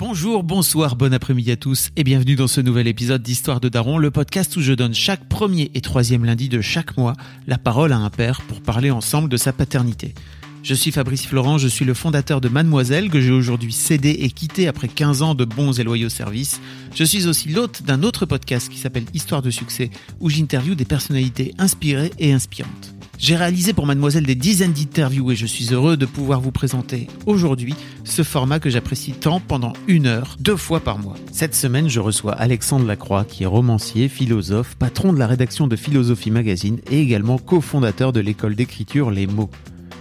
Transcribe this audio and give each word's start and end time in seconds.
Bonjour, 0.00 0.42
bonsoir, 0.42 0.96
bon 0.96 1.12
après-midi 1.12 1.50
à 1.50 1.56
tous 1.56 1.90
et 1.94 2.04
bienvenue 2.04 2.34
dans 2.34 2.48
ce 2.48 2.62
nouvel 2.62 2.88
épisode 2.88 3.22
d'Histoire 3.22 3.60
de 3.60 3.68
Daron, 3.68 3.98
le 3.98 4.10
podcast 4.10 4.56
où 4.56 4.62
je 4.62 4.72
donne 4.72 4.94
chaque 4.94 5.28
premier 5.28 5.70
et 5.74 5.82
troisième 5.82 6.24
lundi 6.24 6.48
de 6.48 6.62
chaque 6.62 6.96
mois 6.96 7.12
la 7.46 7.58
parole 7.58 7.92
à 7.92 7.98
un 7.98 8.08
père 8.08 8.40
pour 8.40 8.62
parler 8.62 8.90
ensemble 8.90 9.28
de 9.28 9.36
sa 9.36 9.52
paternité. 9.52 10.14
Je 10.62 10.72
suis 10.72 10.90
Fabrice 10.90 11.26
Florent, 11.26 11.58
je 11.58 11.68
suis 11.68 11.84
le 11.84 11.92
fondateur 11.92 12.40
de 12.40 12.48
Mademoiselle 12.48 13.10
que 13.10 13.20
j'ai 13.20 13.30
aujourd'hui 13.30 13.74
cédé 13.74 14.08
et 14.08 14.30
quitté 14.30 14.68
après 14.68 14.88
15 14.88 15.20
ans 15.20 15.34
de 15.34 15.44
bons 15.44 15.78
et 15.78 15.84
loyaux 15.84 16.08
services. 16.08 16.62
Je 16.94 17.04
suis 17.04 17.26
aussi 17.26 17.50
l'hôte 17.50 17.82
d'un 17.82 18.02
autre 18.02 18.24
podcast 18.24 18.70
qui 18.70 18.78
s'appelle 18.78 19.04
Histoire 19.12 19.42
de 19.42 19.50
succès 19.50 19.90
où 20.18 20.30
j'interviewe 20.30 20.76
des 20.76 20.86
personnalités 20.86 21.52
inspirées 21.58 22.12
et 22.18 22.32
inspirantes. 22.32 22.94
J'ai 23.20 23.36
réalisé 23.36 23.74
pour 23.74 23.84
Mademoiselle 23.84 24.24
des 24.24 24.34
dizaines 24.34 24.72
d'interviews 24.72 25.32
et 25.32 25.36
je 25.36 25.44
suis 25.44 25.74
heureux 25.74 25.98
de 25.98 26.06
pouvoir 26.06 26.40
vous 26.40 26.52
présenter 26.52 27.06
aujourd'hui 27.26 27.74
ce 28.02 28.22
format 28.22 28.60
que 28.60 28.70
j'apprécie 28.70 29.12
tant 29.12 29.40
pendant 29.40 29.74
une 29.88 30.06
heure, 30.06 30.36
deux 30.40 30.56
fois 30.56 30.80
par 30.80 30.98
mois. 30.98 31.16
Cette 31.30 31.54
semaine, 31.54 31.86
je 31.86 32.00
reçois 32.00 32.32
Alexandre 32.32 32.86
Lacroix 32.86 33.26
qui 33.26 33.42
est 33.42 33.46
romancier, 33.46 34.08
philosophe, 34.08 34.74
patron 34.76 35.12
de 35.12 35.18
la 35.18 35.26
rédaction 35.26 35.66
de 35.66 35.76
Philosophie 35.76 36.30
Magazine 36.30 36.80
et 36.90 37.02
également 37.02 37.36
cofondateur 37.36 38.14
de 38.14 38.20
l'école 38.20 38.54
d'écriture 38.54 39.10
Les 39.10 39.26
Mots. 39.26 39.50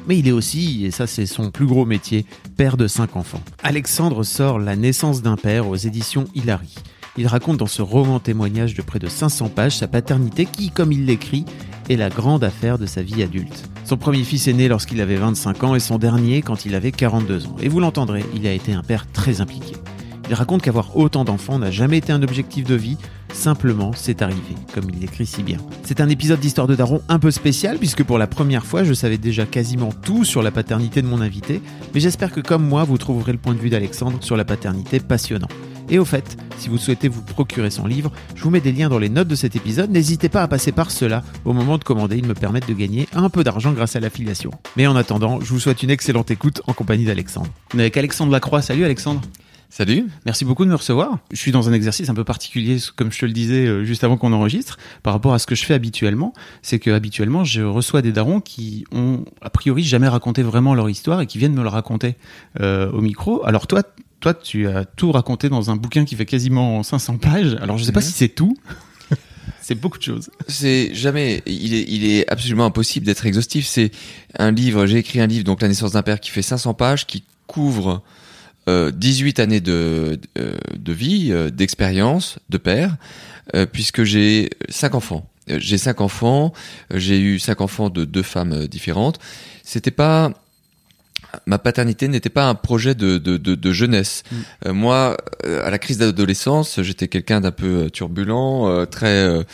Mais 0.08 0.18
il 0.18 0.26
est 0.30 0.32
aussi, 0.32 0.86
et 0.86 0.92
ça 0.92 1.06
c'est 1.06 1.26
son 1.26 1.52
plus 1.52 1.66
gros 1.66 1.86
métier, 1.86 2.26
père 2.56 2.78
de 2.78 2.88
cinq 2.88 3.18
enfants. 3.18 3.44
Alexandre 3.64 4.24
sort 4.24 4.60
La 4.60 4.78
naissance 4.78 5.22
d'un 5.22 5.36
père 5.36 5.68
aux 5.68 5.76
éditions 5.76 6.24
Hilary. 6.36 6.74
Il 7.20 7.28
raconte 7.28 7.58
dans 7.58 7.68
ce 7.68 7.82
roman 7.82 8.22
témoignage 8.22 8.76
de 8.76 8.82
près 8.82 8.98
de 8.98 9.10
500 9.10 9.50
pages 9.50 9.76
sa 9.76 9.90
paternité 9.90 10.46
qui, 10.46 10.72
comme 10.72 10.94
il 10.94 11.06
l'écrit, 11.06 11.44
est 11.90 11.98
la 11.98 12.08
grande 12.08 12.46
affaire 12.46 12.78
de 12.78 12.86
sa 12.86 13.02
vie 13.02 13.22
adulte. 13.22 13.70
Son 13.84 13.98
premier 13.98 14.24
fils 14.24 14.48
est 14.48 14.54
né 14.54 14.70
lorsqu'il 14.70 15.02
avait 15.02 15.18
25 15.18 15.64
ans 15.66 15.76
et 15.76 15.82
son 15.82 15.98
dernier 15.98 16.42
quand 16.42 16.66
il 16.66 16.76
avait 16.76 16.94
42 16.94 17.48
ans. 17.48 17.58
Et 17.62 17.68
vous 17.68 17.82
l'entendrez, 17.82 18.24
il 18.34 18.48
a 18.48 18.54
été 18.54 18.72
un 18.72 18.84
père 18.84 19.06
très 19.12 19.42
impliqué. 19.42 19.74
Il 20.30 20.34
raconte 20.34 20.62
qu'avoir 20.62 20.96
autant 20.96 21.26
d'enfants 21.26 21.60
n'a 21.60 21.72
jamais 21.72 21.98
été 21.98 22.14
un 22.14 22.24
objectif 22.24 22.64
de 22.64 22.76
vie, 22.76 22.96
simplement 23.34 23.92
c'est 23.94 24.22
arrivé, 24.22 24.56
comme 24.74 24.90
il 24.90 25.02
l'écrit 25.02 25.26
si 25.26 25.44
bien. 25.44 25.58
C'est 25.84 26.00
un 26.00 26.08
épisode 26.08 26.40
d'Histoire 26.40 26.68
de 26.68 26.76
Daron 26.76 27.02
un 27.10 27.20
peu 27.20 27.32
spécial 27.32 27.80
puisque 27.80 28.04
pour 28.04 28.18
la 28.18 28.28
première 28.28 28.66
fois 28.66 28.86
je 28.86 28.94
savais 28.94 29.18
déjà 29.18 29.46
quasiment 29.46 29.92
tout 29.92 30.24
sur 30.24 30.42
la 30.42 30.52
paternité 30.52 31.02
de 31.02 31.08
mon 31.08 31.20
invité, 31.20 31.62
mais 31.94 32.00
j'espère 32.00 32.32
que 32.32 32.40
comme 32.40 32.66
moi 32.66 32.86
vous 32.86 32.98
trouverez 32.98 33.34
le 33.34 33.40
point 33.40 33.56
de 33.56 33.60
vue 33.60 33.70
d'Alexandre 33.70 34.20
sur 34.22 34.38
la 34.38 34.46
paternité 34.46 35.02
passionnant. 35.02 35.50
Et 35.92 35.98
au 35.98 36.06
fait, 36.06 36.38
si 36.58 36.70
vous 36.70 36.78
souhaitez 36.78 37.08
vous 37.08 37.24
procurer 37.24 37.72
son 37.72 37.88
livre, 37.88 38.12
je 38.36 38.44
vous 38.44 38.52
mets 38.52 38.60
des 38.60 38.72
liens 38.72 38.90
dans 38.90 39.00
les 39.00 39.10
notes 39.10 39.28
de 39.28 39.36
cet 39.36 39.56
épisode. 39.56 39.90
N'hésitez 39.90 40.30
pas 40.30 40.44
à 40.44 40.48
passer 40.48 40.72
par 40.72 40.92
cela 40.92 41.24
au 41.46 41.54
moment 41.54 41.80
de 41.80 41.84
commander. 41.84 42.18
Ils 42.18 42.28
me 42.28 42.36
permettent 42.36 42.68
de 42.68 42.74
gagner 42.74 43.08
un 43.14 43.30
peu 43.30 43.44
d'argent 43.44 43.72
grâce 43.72 43.96
à 43.96 44.00
l'affiliation. 44.00 44.52
Mais 44.78 44.86
en 44.86 44.96
attendant, 44.96 45.40
je 45.42 45.52
vous 45.52 45.60
souhaite 45.60 45.82
une 45.82 45.90
excellente 45.90 46.30
écoute 46.30 46.62
en 46.68 46.74
compagnie 46.74 47.06
d'Alexandre. 47.06 47.50
On 47.74 47.80
est 47.80 47.84
avec 47.84 47.98
Alexandre 47.98 48.32
Lacroix. 48.32 48.62
Salut 48.62 48.86
Alexandre. 48.86 49.22
Salut. 49.72 50.08
Merci 50.26 50.46
beaucoup 50.46 50.66
de 50.66 50.70
me 50.70 50.76
recevoir. 50.76 51.20
Je 51.32 51.38
suis 51.38 51.52
dans 51.52 51.70
un 51.70 51.74
exercice 51.74 52.10
un 52.10 52.16
peu 52.16 52.24
particulier, 52.24 52.78
comme 52.96 53.12
je 53.12 53.20
te 53.20 53.26
le 53.26 53.32
disais 53.32 53.68
euh, 53.68 53.84
juste 53.84 54.04
avant 54.04 54.18
qu'on 54.18 54.34
enregistre, 54.34 54.80
par 55.04 55.14
rapport 55.14 55.34
à 55.34 55.40
ce 55.40 55.46
que 55.46 55.54
je 55.54 55.64
fais 55.64 55.76
habituellement. 55.76 56.34
C'est 56.64 56.80
que 56.80 56.90
habituellement, 56.90 57.44
je 57.44 57.62
reçois 57.62 58.02
des 58.02 58.12
darons 58.12 58.42
qui 58.42 58.84
ont 58.92 59.26
a 59.42 59.52
priori 59.52 59.84
jamais 59.84 60.08
raconté 60.08 60.42
vraiment 60.42 60.74
leur 60.74 60.90
histoire 60.90 61.22
et 61.22 61.28
qui 61.28 61.38
viennent 61.38 61.54
me 61.54 61.62
le 61.62 61.70
raconter 61.70 62.16
euh, 62.60 62.92
au 62.92 63.02
micro. 63.02 63.46
Alors 63.46 63.68
toi, 63.68 63.84
toi, 64.20 64.34
tu 64.34 64.68
as 64.68 64.86
tout 64.86 65.12
raconté 65.12 65.50
dans 65.50 65.72
un 65.72 65.76
bouquin 65.76 66.06
qui 66.06 66.16
fait 66.16 66.26
quasiment 66.26 66.84
500 66.84 67.18
pages. 67.18 67.58
Alors, 67.62 67.78
je 67.78 67.84
sais 67.84 67.92
pas 67.92 68.02
si 68.02 68.12
c'est 68.12 68.30
tout. 68.30 68.56
c'est 69.62 69.76
beaucoup 69.76 69.98
de 69.98 70.04
choses. 70.04 70.30
C'est 70.48 70.94
jamais, 70.94 71.42
il 71.46 71.74
est, 71.74 71.86
il 71.88 72.06
est 72.12 72.30
absolument 72.30 72.66
impossible 72.66 73.06
d'être 73.06 73.26
exhaustif. 73.26 73.66
C'est 73.66 73.92
un 74.38 74.52
livre, 74.52 74.86
j'ai 74.86 74.98
écrit 74.98 75.22
un 75.22 75.28
livre, 75.28 75.44
donc 75.44 75.62
La 75.62 75.68
naissance 75.68 75.94
d'un 75.94 76.02
père, 76.02 76.20
qui 76.20 76.32
fait 76.32 76.42
500 76.42 76.74
pages, 76.74 77.08
qui 77.08 77.24
couvre 77.48 78.04
euh, 78.68 78.92
18 78.92 79.40
années 79.40 79.62
de, 79.62 80.20
de, 80.36 80.52
de 80.78 80.94
vie, 80.94 81.30
euh, 81.32 81.50
d'expérience 81.50 82.40
de 82.50 82.58
père, 82.58 82.98
euh, 83.56 83.66
puisque 83.66 84.04
j'ai 84.04 84.50
cinq 84.70 84.96
enfants. 84.96 85.30
Euh, 85.50 85.58
J'ai 85.60 85.78
cinq 85.78 86.02
enfants, 86.02 86.54
j'ai 86.94 87.20
eu 87.20 87.40
cinq 87.40 87.62
enfants 87.62 87.90
de 87.90 88.06
deux 88.06 88.22
femmes 88.22 88.68
différentes. 88.68 89.20
C'était 89.64 89.92
pas 89.92 90.32
ma 91.46 91.58
paternité 91.58 92.08
n'était 92.08 92.30
pas 92.30 92.48
un 92.48 92.56
projet 92.56 92.96
de, 92.96 93.18
de, 93.18 93.38
de, 93.38 93.56
de 93.56 93.72
jeunesse. 93.72 94.24
Mm. 94.32 94.36
Euh, 94.68 94.74
moi, 94.74 95.18
euh, 95.46 95.66
à 95.66 95.70
la 95.70 95.80
crise 95.80 95.98
d'adolescence, 95.98 96.82
j'étais 96.82 97.08
quelqu'un 97.08 97.42
d'un 97.42 97.52
peu 97.52 97.84
euh, 97.84 97.90
turbulent, 97.90 98.68
euh, 98.68 98.86
très 98.86 99.46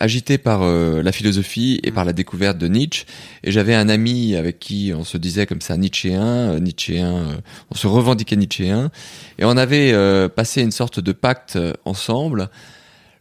agité 0.00 0.38
par 0.38 0.62
la 0.64 1.12
philosophie 1.12 1.78
et 1.82 1.92
par 1.92 2.06
la 2.06 2.14
découverte 2.14 2.56
de 2.56 2.68
Nietzsche. 2.68 3.04
Et 3.44 3.52
j'avais 3.52 3.74
un 3.74 3.90
ami 3.90 4.34
avec 4.34 4.58
qui 4.58 4.92
on 4.96 5.04
se 5.04 5.18
disait 5.18 5.44
comme 5.44 5.60
ça 5.60 5.76
nietzschéen, 5.76 6.58
nietzschéen, 6.58 7.36
on 7.70 7.74
se 7.74 7.86
revendiquait 7.86 8.36
nietzschéen. 8.36 8.90
Et 9.38 9.44
on 9.44 9.58
avait 9.58 9.92
euh, 9.92 10.30
passé 10.30 10.62
une 10.62 10.70
sorte 10.70 11.00
de 11.00 11.12
pacte 11.12 11.58
ensemble. 11.84 12.48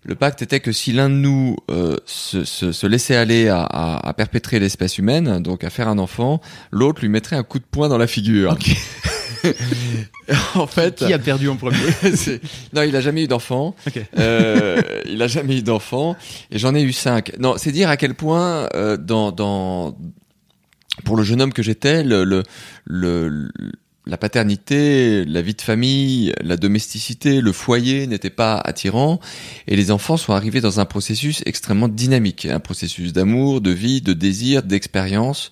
Le 0.03 0.15
pacte 0.15 0.41
était 0.41 0.59
que 0.61 0.71
si 0.71 0.93
l'un 0.93 1.09
de 1.09 1.13
nous 1.15 1.57
euh, 1.69 1.95
se, 2.05 2.43
se, 2.43 2.71
se 2.71 2.87
laissait 2.87 3.15
aller 3.15 3.49
à, 3.49 3.61
à, 3.61 4.07
à 4.09 4.13
perpétrer 4.13 4.59
l'espèce 4.59 4.97
humaine, 4.97 5.39
donc 5.43 5.63
à 5.63 5.69
faire 5.69 5.87
un 5.87 5.99
enfant, 5.99 6.41
l'autre 6.71 7.01
lui 7.01 7.09
mettrait 7.09 7.35
un 7.35 7.43
coup 7.43 7.59
de 7.59 7.63
poing 7.69 7.87
dans 7.87 7.99
la 7.99 8.07
figure. 8.07 8.57
en 10.55 10.67
fait, 10.67 10.95
Qui 11.05 11.13
a 11.13 11.19
perdu 11.19 11.49
en 11.49 11.55
premier? 11.55 11.77
Non, 12.73 12.81
il 12.83 12.95
a 12.95 13.01
jamais 13.01 13.23
eu 13.23 13.27
d'enfant. 13.27 13.75
Euh, 14.17 14.81
il 15.05 15.21
a 15.21 15.27
jamais 15.27 15.57
eu 15.59 15.61
d'enfant. 15.61 16.15
Et 16.51 16.57
j'en 16.59 16.73
ai 16.75 16.81
eu 16.81 16.93
cinq. 16.93 17.33
Non, 17.39 17.55
c'est 17.57 17.71
dire 17.71 17.89
à 17.89 17.97
quel 17.97 18.13
point 18.15 18.69
euh, 18.73 18.97
dans 18.97 19.31
dans 19.31 19.95
pour 21.05 21.15
le 21.15 21.23
jeune 21.23 21.41
homme 21.41 21.53
que 21.53 21.63
j'étais, 21.63 22.03
le, 22.03 22.23
le, 22.23 22.43
le- 22.85 23.49
la 24.07 24.17
paternité, 24.17 25.25
la 25.25 25.41
vie 25.41 25.53
de 25.53 25.61
famille, 25.61 26.33
la 26.41 26.57
domesticité, 26.57 27.39
le 27.39 27.51
foyer 27.51 28.07
n'étaient 28.07 28.31
pas 28.31 28.55
attirants 28.57 29.19
et 29.67 29.75
les 29.75 29.91
enfants 29.91 30.17
sont 30.17 30.33
arrivés 30.33 30.61
dans 30.61 30.79
un 30.79 30.85
processus 30.85 31.43
extrêmement 31.45 31.87
dynamique, 31.87 32.45
un 32.45 32.59
processus 32.59 33.13
d'amour, 33.13 33.61
de 33.61 33.71
vie, 33.71 34.01
de 34.01 34.13
désir, 34.13 34.63
d'expérience. 34.63 35.51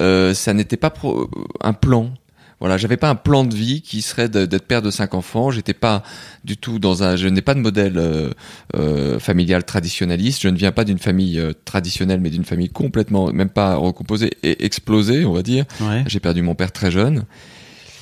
Euh, 0.00 0.34
ça 0.34 0.54
n'était 0.54 0.76
pas 0.76 0.90
pro- 0.90 1.30
un 1.62 1.72
plan. 1.72 2.12
Voilà, 2.60 2.76
j'avais 2.76 2.96
pas 2.96 3.08
un 3.08 3.14
plan 3.14 3.44
de 3.44 3.54
vie 3.54 3.82
qui 3.82 4.02
serait 4.02 4.28
d'être 4.28 4.66
père 4.66 4.82
de 4.82 4.90
cinq 4.90 5.14
enfants. 5.14 5.52
J'étais 5.52 5.74
pas 5.74 6.02
du 6.42 6.56
tout 6.56 6.80
dans 6.80 7.04
un, 7.04 7.14
je 7.14 7.28
n'ai 7.28 7.40
pas 7.42 7.54
de 7.54 7.60
modèle 7.60 7.96
euh, 7.96 8.30
euh, 8.74 9.20
familial 9.20 9.62
traditionnaliste. 9.62 10.42
Je 10.42 10.48
ne 10.48 10.56
viens 10.56 10.72
pas 10.72 10.82
d'une 10.82 10.98
famille 10.98 11.38
euh, 11.38 11.52
traditionnelle, 11.64 12.20
mais 12.20 12.30
d'une 12.30 12.44
famille 12.44 12.68
complètement, 12.68 13.32
même 13.32 13.50
pas 13.50 13.76
recomposée 13.76 14.32
et 14.42 14.64
explosée, 14.64 15.24
on 15.24 15.32
va 15.32 15.44
dire. 15.44 15.66
Ouais. 15.80 16.02
J'ai 16.08 16.18
perdu 16.18 16.42
mon 16.42 16.56
père 16.56 16.72
très 16.72 16.90
jeune. 16.90 17.22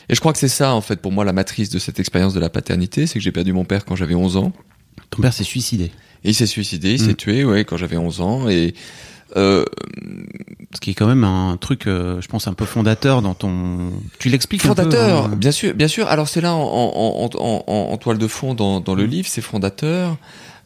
Et 0.08 0.14
je 0.14 0.20
crois 0.20 0.32
que 0.32 0.38
c'est 0.38 0.48
ça, 0.48 0.74
en 0.74 0.80
fait, 0.80 1.00
pour 1.00 1.12
moi, 1.12 1.24
la 1.24 1.32
matrice 1.32 1.68
de 1.70 1.78
cette 1.78 1.98
expérience 2.00 2.32
de 2.34 2.40
la 2.40 2.48
paternité, 2.48 3.06
c'est 3.06 3.14
que 3.18 3.20
j'ai 3.24 3.32
perdu 3.32 3.52
mon 3.52 3.64
père 3.64 3.84
quand 3.84 3.96
j'avais 3.96 4.14
11 4.14 4.36
ans. 4.36 4.52
Ton 5.10 5.22
père 5.22 5.32
s'est 5.32 5.44
suicidé. 5.44 5.86
Et 6.24 6.30
il 6.30 6.34
s'est 6.34 6.46
suicidé, 6.46 6.92
il 6.94 7.02
Mm. 7.02 7.06
s'est 7.06 7.14
tué, 7.14 7.44
ouais, 7.44 7.64
quand 7.64 7.76
j'avais 7.76 7.96
11 7.96 8.20
ans. 8.20 8.48
Et 8.48 8.74
euh, 9.36 9.64
Ce 10.74 10.80
qui 10.80 10.90
est 10.90 10.94
quand 10.94 11.06
même 11.06 11.24
un 11.24 11.56
truc, 11.56 11.86
euh, 11.86 12.20
je 12.20 12.28
pense, 12.28 12.46
un 12.48 12.52
peu 12.54 12.64
fondateur 12.64 13.22
dans 13.22 13.34
ton. 13.34 13.90
Tu 14.18 14.28
l'expliques 14.28 14.64
un 14.66 14.74
peu, 14.74 14.82
fondateur, 14.82 15.24
hein 15.26 15.34
bien 15.36 15.50
sûr, 15.52 15.74
bien 15.74 15.88
sûr. 15.88 16.06
Alors 16.08 16.28
c'est 16.28 16.40
là 16.40 16.54
en, 16.54 16.60
en, 16.62 17.30
en, 17.34 17.64
en, 17.66 17.92
en 17.92 17.96
toile 17.96 18.18
de 18.18 18.26
fond 18.28 18.54
dans, 18.54 18.80
dans 18.80 18.94
le 18.94 19.04
Mm. 19.06 19.10
livre, 19.10 19.28
c'est 19.28 19.40
fondateur 19.42 20.16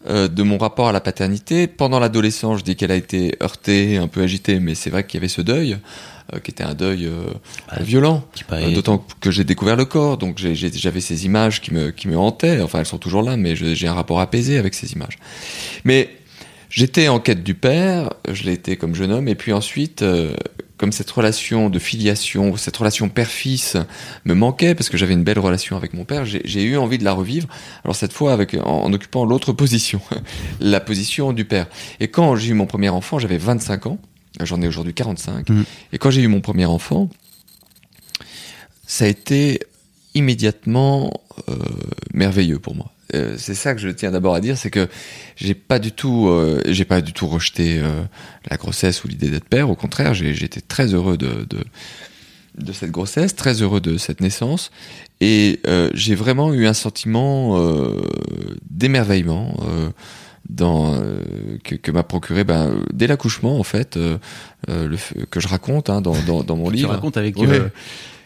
euh, 0.09 0.29
de 0.29 0.43
mon 0.43 0.57
rapport 0.59 0.89
à 0.89 0.93
la 0.93 1.01
paternité. 1.01 1.67
Pendant 1.67 1.99
l'adolescence, 1.99 2.61
je 2.61 2.65
dis 2.65 2.77
qu'elle 2.77 2.91
a 2.91 2.97
été 2.97 3.35
heurtée, 3.43 3.97
un 3.99 4.09
peu 4.09 4.23
agitée, 4.23 4.61
mais 4.61 4.75
c'est 4.75 4.91
vrai 4.91 5.05
qu'il 5.07 5.19
y 5.19 5.21
avait 5.21 5.29
ce 5.29 5.43
deuil, 5.43 5.77
euh, 6.33 6.39
qui 6.39 6.51
était 6.53 6.65
un 6.65 6.75
deuil 6.75 7.07
euh, 7.07 7.25
violent. 7.81 8.25
Euh, 8.37 8.45
paraît- 8.49 8.73
D'autant 8.73 9.05
que 9.21 9.31
j'ai 9.31 9.45
découvert 9.45 9.77
le 9.77 9.85
corps, 9.85 10.17
donc 10.17 10.39
j'avais 10.39 11.01
ces 11.01 11.27
images 11.27 11.61
qui 11.61 11.75
me, 11.75 11.91
qui 11.91 12.09
me 12.09 12.17
hantaient. 12.17 12.61
Enfin, 12.63 12.79
elles 12.79 12.87
sont 12.87 12.99
toujours 12.99 13.23
là, 13.23 13.37
mais 13.37 13.55
j'ai 13.57 13.89
un 13.89 13.95
rapport 13.95 14.21
apaisé 14.21 14.59
avec 14.59 14.75
ces 14.75 14.93
images. 14.93 15.19
Mais 15.85 16.09
j'étais 16.71 17.09
en 17.09 17.21
quête 17.21 17.43
du 17.43 17.55
père, 17.55 18.11
je 18.31 18.45
l'ai 18.45 18.53
été 18.53 18.77
comme 18.77 18.95
jeune 18.95 19.13
homme, 19.13 19.29
et 19.29 19.35
puis 19.35 19.53
ensuite, 19.53 20.03
euh, 20.03 20.33
comme 20.81 20.93
cette 20.93 21.11
relation 21.11 21.69
de 21.69 21.79
filiation, 21.79 22.57
cette 22.57 22.75
relation 22.75 23.11
père-fils 23.11 23.77
me 24.25 24.33
manquait, 24.33 24.75
parce 24.75 24.89
que 24.89 24.97
j'avais 24.97 25.13
une 25.13 25.25
belle 25.25 25.39
relation 25.39 25.77
avec 25.77 25.93
mon 25.93 26.07
père, 26.07 26.25
j'ai 26.25 26.63
eu 26.63 26.79
envie 26.79 26.97
de 26.97 27.05
la 27.05 27.13
revivre. 27.13 27.49
Alors 27.85 27.95
cette 27.95 28.15
fois, 28.15 28.33
avec, 28.33 28.55
en, 28.55 28.85
en 28.85 28.93
occupant 28.95 29.27
l'autre 29.27 29.53
position, 29.53 30.01
la 30.61 30.81
position 30.81 31.35
du 31.35 31.45
père. 31.45 31.67
Et 32.01 32.09
quand 32.09 32.35
j'ai 32.35 32.49
eu 32.49 32.55
mon 32.55 32.65
premier 32.65 32.89
enfant, 32.89 33.19
j'avais 33.19 33.37
25 33.37 33.89
ans. 33.89 33.99
J'en 34.43 34.63
ai 34.63 34.69
aujourd'hui 34.69 34.95
45. 34.95 35.51
Mhm. 35.51 35.65
Et 35.93 35.99
quand 35.99 36.11
j'ai 36.11 36.23
eu 36.23 36.29
mon 36.29 36.41
premier 36.41 36.65
enfant, 36.65 37.11
ça 38.87 39.05
a 39.05 39.09
été 39.09 39.61
immédiatement 40.15 41.13
euh, 41.51 41.57
merveilleux 42.15 42.59
pour 42.59 42.75
moi. 42.75 42.91
Euh, 43.15 43.35
c'est 43.39 43.55
ça 43.55 43.75
que 43.75 43.81
je 43.81 43.89
tiens 43.89 44.11
d'abord 44.11 44.35
à 44.35 44.41
dire, 44.41 44.57
c'est 44.57 44.71
que 44.71 44.89
j'ai 45.37 45.55
pas 45.55 45.79
du 45.79 45.93
tout, 45.93 46.29
euh, 46.29 46.61
j'ai 46.69 46.85
pas 46.85 47.01
du 47.01 47.13
tout 47.13 47.27
rejeté 47.27 47.79
euh, 47.79 48.03
la 48.51 48.57
grossesse 48.57 49.03
ou 49.05 49.09
l'idée 49.09 49.31
d'être 49.31 49.49
père. 49.49 49.69
Au 49.71 49.75
contraire, 49.75 50.15
j'ai 50.15 50.33
j'étais 50.35 50.61
très 50.61 50.95
heureux 50.95 51.17
de, 51.17 51.47
de 51.49 51.59
de 52.59 52.73
cette 52.73 52.91
grossesse, 52.91 53.35
très 53.37 53.63
heureux 53.63 53.81
de 53.81 53.97
cette 53.97 54.21
naissance, 54.21 54.71
et 55.21 55.61
euh, 55.67 55.89
j'ai 55.95 56.15
vraiment 56.17 56.53
eu 56.53 56.67
un 56.67 56.73
sentiment 56.75 57.59
euh, 57.59 58.01
d'émerveillement 58.69 59.55
euh, 59.63 59.89
dans 60.49 60.95
euh, 60.95 61.21
que, 61.63 61.77
que 61.77 61.91
m'a 61.93 62.03
procuré 62.03 62.43
ben, 62.45 62.83
dès 62.93 63.07
l'accouchement 63.07 63.59
en 63.59 63.63
fait 63.63 63.97
le, 64.69 64.97
que 65.31 65.39
je 65.41 65.49
raconte 65.49 65.91
hein, 65.91 66.01
dans, 66.01 66.21
dans, 66.23 66.43
dans 66.43 66.57
mon 66.57 66.71
Tu 66.71 66.77
livre. 66.79 66.91
racontes 66.91 67.17
avec. 67.17 67.37
Ouais. 67.37 67.63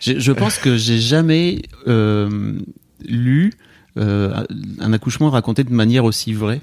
j'ai- 0.00 0.18
je 0.20 0.32
pense 0.32 0.58
que 0.58 0.76
j'ai 0.76 0.98
jamais 0.98 1.62
euh, 1.86 2.58
lu 3.06 3.52
un 3.96 4.92
accouchement 4.92 5.30
raconté 5.30 5.64
de 5.64 5.72
manière 5.72 6.04
aussi 6.04 6.32
vraie 6.32 6.60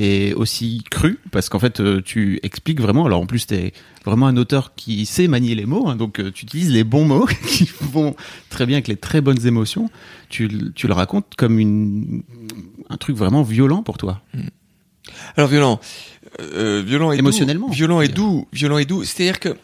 et 0.00 0.32
aussi 0.34 0.84
crue, 0.90 1.18
parce 1.32 1.48
qu'en 1.48 1.58
fait, 1.58 1.80
euh, 1.80 2.00
tu 2.00 2.38
expliques 2.44 2.80
vraiment. 2.80 3.04
Alors 3.06 3.20
en 3.20 3.26
plus, 3.26 3.46
t'es 3.46 3.72
vraiment 4.04 4.28
un 4.28 4.36
auteur 4.36 4.76
qui 4.76 5.06
sait 5.06 5.26
manier 5.26 5.56
les 5.56 5.66
mots, 5.66 5.88
hein, 5.88 5.96
donc 5.96 6.20
euh, 6.20 6.30
tu 6.30 6.44
utilises 6.44 6.70
les 6.70 6.84
bons 6.84 7.04
mots 7.04 7.26
qui 7.48 7.68
vont 7.80 8.14
très 8.48 8.64
bien 8.64 8.76
avec 8.76 8.86
les 8.86 8.94
très 8.96 9.20
bonnes 9.20 9.44
émotions. 9.44 9.90
Tu, 10.28 10.46
le- 10.46 10.72
tu 10.72 10.86
le 10.86 10.92
racontes 10.92 11.34
comme 11.36 11.58
une, 11.58 12.22
un 12.90 12.96
truc 12.96 13.16
vraiment 13.16 13.42
violent 13.42 13.82
pour 13.82 13.98
toi. 13.98 14.22
Alors 15.36 15.48
violent, 15.50 15.80
euh, 16.40 16.80
violent 16.86 17.10
et 17.10 17.16
Émotionnellement, 17.18 17.66
doux, 17.66 17.72
violent 17.72 18.00
et 18.00 18.08
doux, 18.08 18.46
violent 18.52 18.78
et 18.78 18.84
doux. 18.84 19.02
C'est-à-dire 19.02 19.40
que 19.40 19.56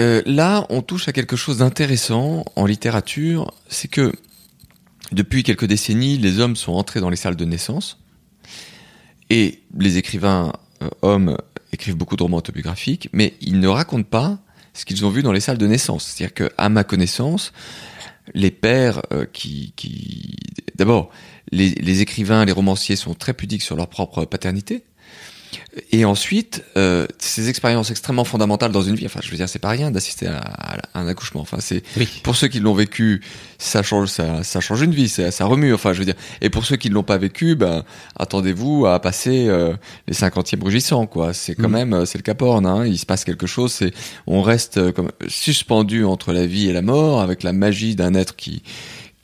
euh, 0.00 0.22
là, 0.26 0.66
on 0.70 0.82
touche 0.82 1.08
à 1.08 1.12
quelque 1.12 1.36
chose 1.36 1.58
d'intéressant 1.58 2.44
en 2.56 2.66
littérature, 2.66 3.52
c'est 3.68 3.88
que 3.88 4.12
depuis 5.12 5.42
quelques 5.42 5.64
décennies, 5.66 6.18
les 6.18 6.40
hommes 6.40 6.56
sont 6.56 6.72
entrés 6.72 7.00
dans 7.00 7.10
les 7.10 7.16
salles 7.16 7.36
de 7.36 7.44
naissance 7.44 7.98
et 9.30 9.62
les 9.76 9.96
écrivains 9.96 10.52
euh, 10.82 10.88
hommes 11.02 11.36
écrivent 11.72 11.96
beaucoup 11.96 12.16
de 12.16 12.22
romans 12.22 12.38
autobiographiques, 12.38 13.08
mais 13.12 13.34
ils 13.40 13.60
ne 13.60 13.68
racontent 13.68 14.08
pas 14.08 14.38
ce 14.74 14.84
qu'ils 14.84 15.04
ont 15.04 15.10
vu 15.10 15.22
dans 15.22 15.32
les 15.32 15.40
salles 15.40 15.58
de 15.58 15.66
naissance. 15.66 16.06
C'est-à-dire 16.06 16.34
que, 16.34 16.50
à 16.56 16.68
ma 16.68 16.84
connaissance, 16.84 17.52
les 18.34 18.50
pères 18.50 19.02
euh, 19.12 19.26
qui, 19.32 19.72
d'abord, 20.76 21.10
les, 21.50 21.70
les 21.70 22.00
écrivains, 22.00 22.44
les 22.44 22.52
romanciers 22.52 22.96
sont 22.96 23.14
très 23.14 23.34
pudiques 23.34 23.62
sur 23.62 23.76
leur 23.76 23.88
propre 23.88 24.24
paternité. 24.24 24.84
Et 25.92 26.04
ensuite, 26.04 26.64
euh, 26.76 27.06
ces 27.18 27.48
expériences 27.48 27.90
extrêmement 27.90 28.24
fondamentales 28.24 28.72
dans 28.72 28.82
une 28.82 28.94
vie, 28.96 29.06
enfin, 29.06 29.20
je 29.22 29.30
veux 29.30 29.36
dire, 29.36 29.48
c'est 29.48 29.58
pas 29.58 29.68
rien 29.70 29.90
d'assister 29.90 30.26
à, 30.26 30.38
à 30.94 31.00
un 31.00 31.06
accouchement. 31.06 31.40
Enfin, 31.40 31.58
c'est 31.60 31.82
Oui. 31.96 32.08
pour 32.22 32.36
ceux 32.36 32.48
qui 32.48 32.60
l'ont 32.60 32.74
vécu, 32.74 33.22
ça 33.58 33.82
change, 33.82 34.08
ça, 34.08 34.42
ça 34.42 34.60
change 34.60 34.82
une 34.82 34.92
vie, 34.92 35.08
ça, 35.08 35.30
ça 35.30 35.44
remue. 35.46 35.72
Enfin, 35.72 35.92
je 35.92 36.00
veux 36.00 36.04
dire. 36.04 36.14
Et 36.40 36.50
pour 36.50 36.64
ceux 36.64 36.76
qui 36.76 36.88
ne 36.90 36.94
l'ont 36.94 37.02
pas 37.02 37.18
vécu, 37.18 37.54
ben, 37.54 37.84
attendez-vous 38.18 38.86
à 38.86 39.00
passer 39.00 39.46
euh, 39.48 39.74
les 40.06 40.14
cinquantièmes 40.14 40.62
rugissants, 40.62 41.06
quoi. 41.06 41.32
C'est 41.32 41.54
quand 41.54 41.68
Mhm. 41.68 41.74
même, 41.74 41.92
euh, 41.94 42.04
c'est 42.04 42.18
le 42.18 42.22
Cap 42.22 42.42
Horn, 42.42 42.66
hein. 42.66 42.84
Il 42.86 42.98
se 42.98 43.06
passe 43.06 43.24
quelque 43.24 43.46
chose. 43.46 43.72
C'est, 43.72 43.92
on 44.26 44.42
reste 44.42 44.78
euh, 44.78 44.92
comme 44.92 45.10
suspendu 45.28 46.04
entre 46.04 46.32
la 46.32 46.46
vie 46.46 46.68
et 46.68 46.72
la 46.72 46.82
mort, 46.82 47.20
avec 47.20 47.42
la 47.42 47.52
magie 47.52 47.94
d'un 47.96 48.14
être 48.14 48.36
qui 48.36 48.62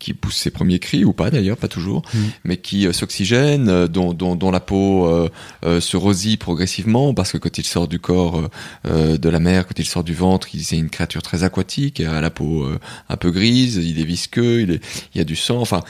qui 0.04 0.14
pousse 0.14 0.36
ses 0.36 0.50
premiers 0.50 0.78
cris 0.78 1.04
ou 1.04 1.12
pas 1.12 1.30
d'ailleurs, 1.30 1.56
pas 1.56 1.68
toujours, 1.68 2.02
Mhm. 2.14 2.30
mais 2.44 2.56
qui 2.58 2.86
euh, 2.86 2.92
s'oxygène, 2.92 3.68
euh, 3.68 3.86
dont, 3.88 4.12
dont, 4.12 4.36
dont 4.36 4.50
la 4.50 4.60
peau 4.60 5.06
euh, 5.08 5.80
se 5.80 5.96
rosille 5.96 6.36
progressivement 6.36 7.14
parce 7.14 7.32
que 7.32 7.38
quand 7.38 7.56
il 7.58 7.64
sort 7.64 7.88
du 7.88 7.98
corps 7.98 8.48
de 8.84 9.28
la 9.28 9.40
mer, 9.40 9.66
quand 9.66 9.78
il 9.78 9.86
sort 9.86 10.04
du 10.04 10.14
ventre, 10.14 10.48
il 10.54 10.62
c'est 10.64 10.76
une 10.76 10.90
créature 10.90 11.22
très 11.22 11.42
aquatique, 11.42 12.00
à 12.00 12.20
la 12.20 12.30
peau 12.30 12.64
euh, 12.64 12.78
un 13.08 13.16
peu 13.16 13.30
grise, 13.30 13.76
il 13.76 13.98
est 14.00 14.04
visqueux, 14.04 14.60
il, 14.62 14.70
est, 14.72 14.80
il 15.14 15.18
y 15.18 15.20
a 15.20 15.24
du 15.24 15.36
sang, 15.36 15.58
enfin 15.60 15.82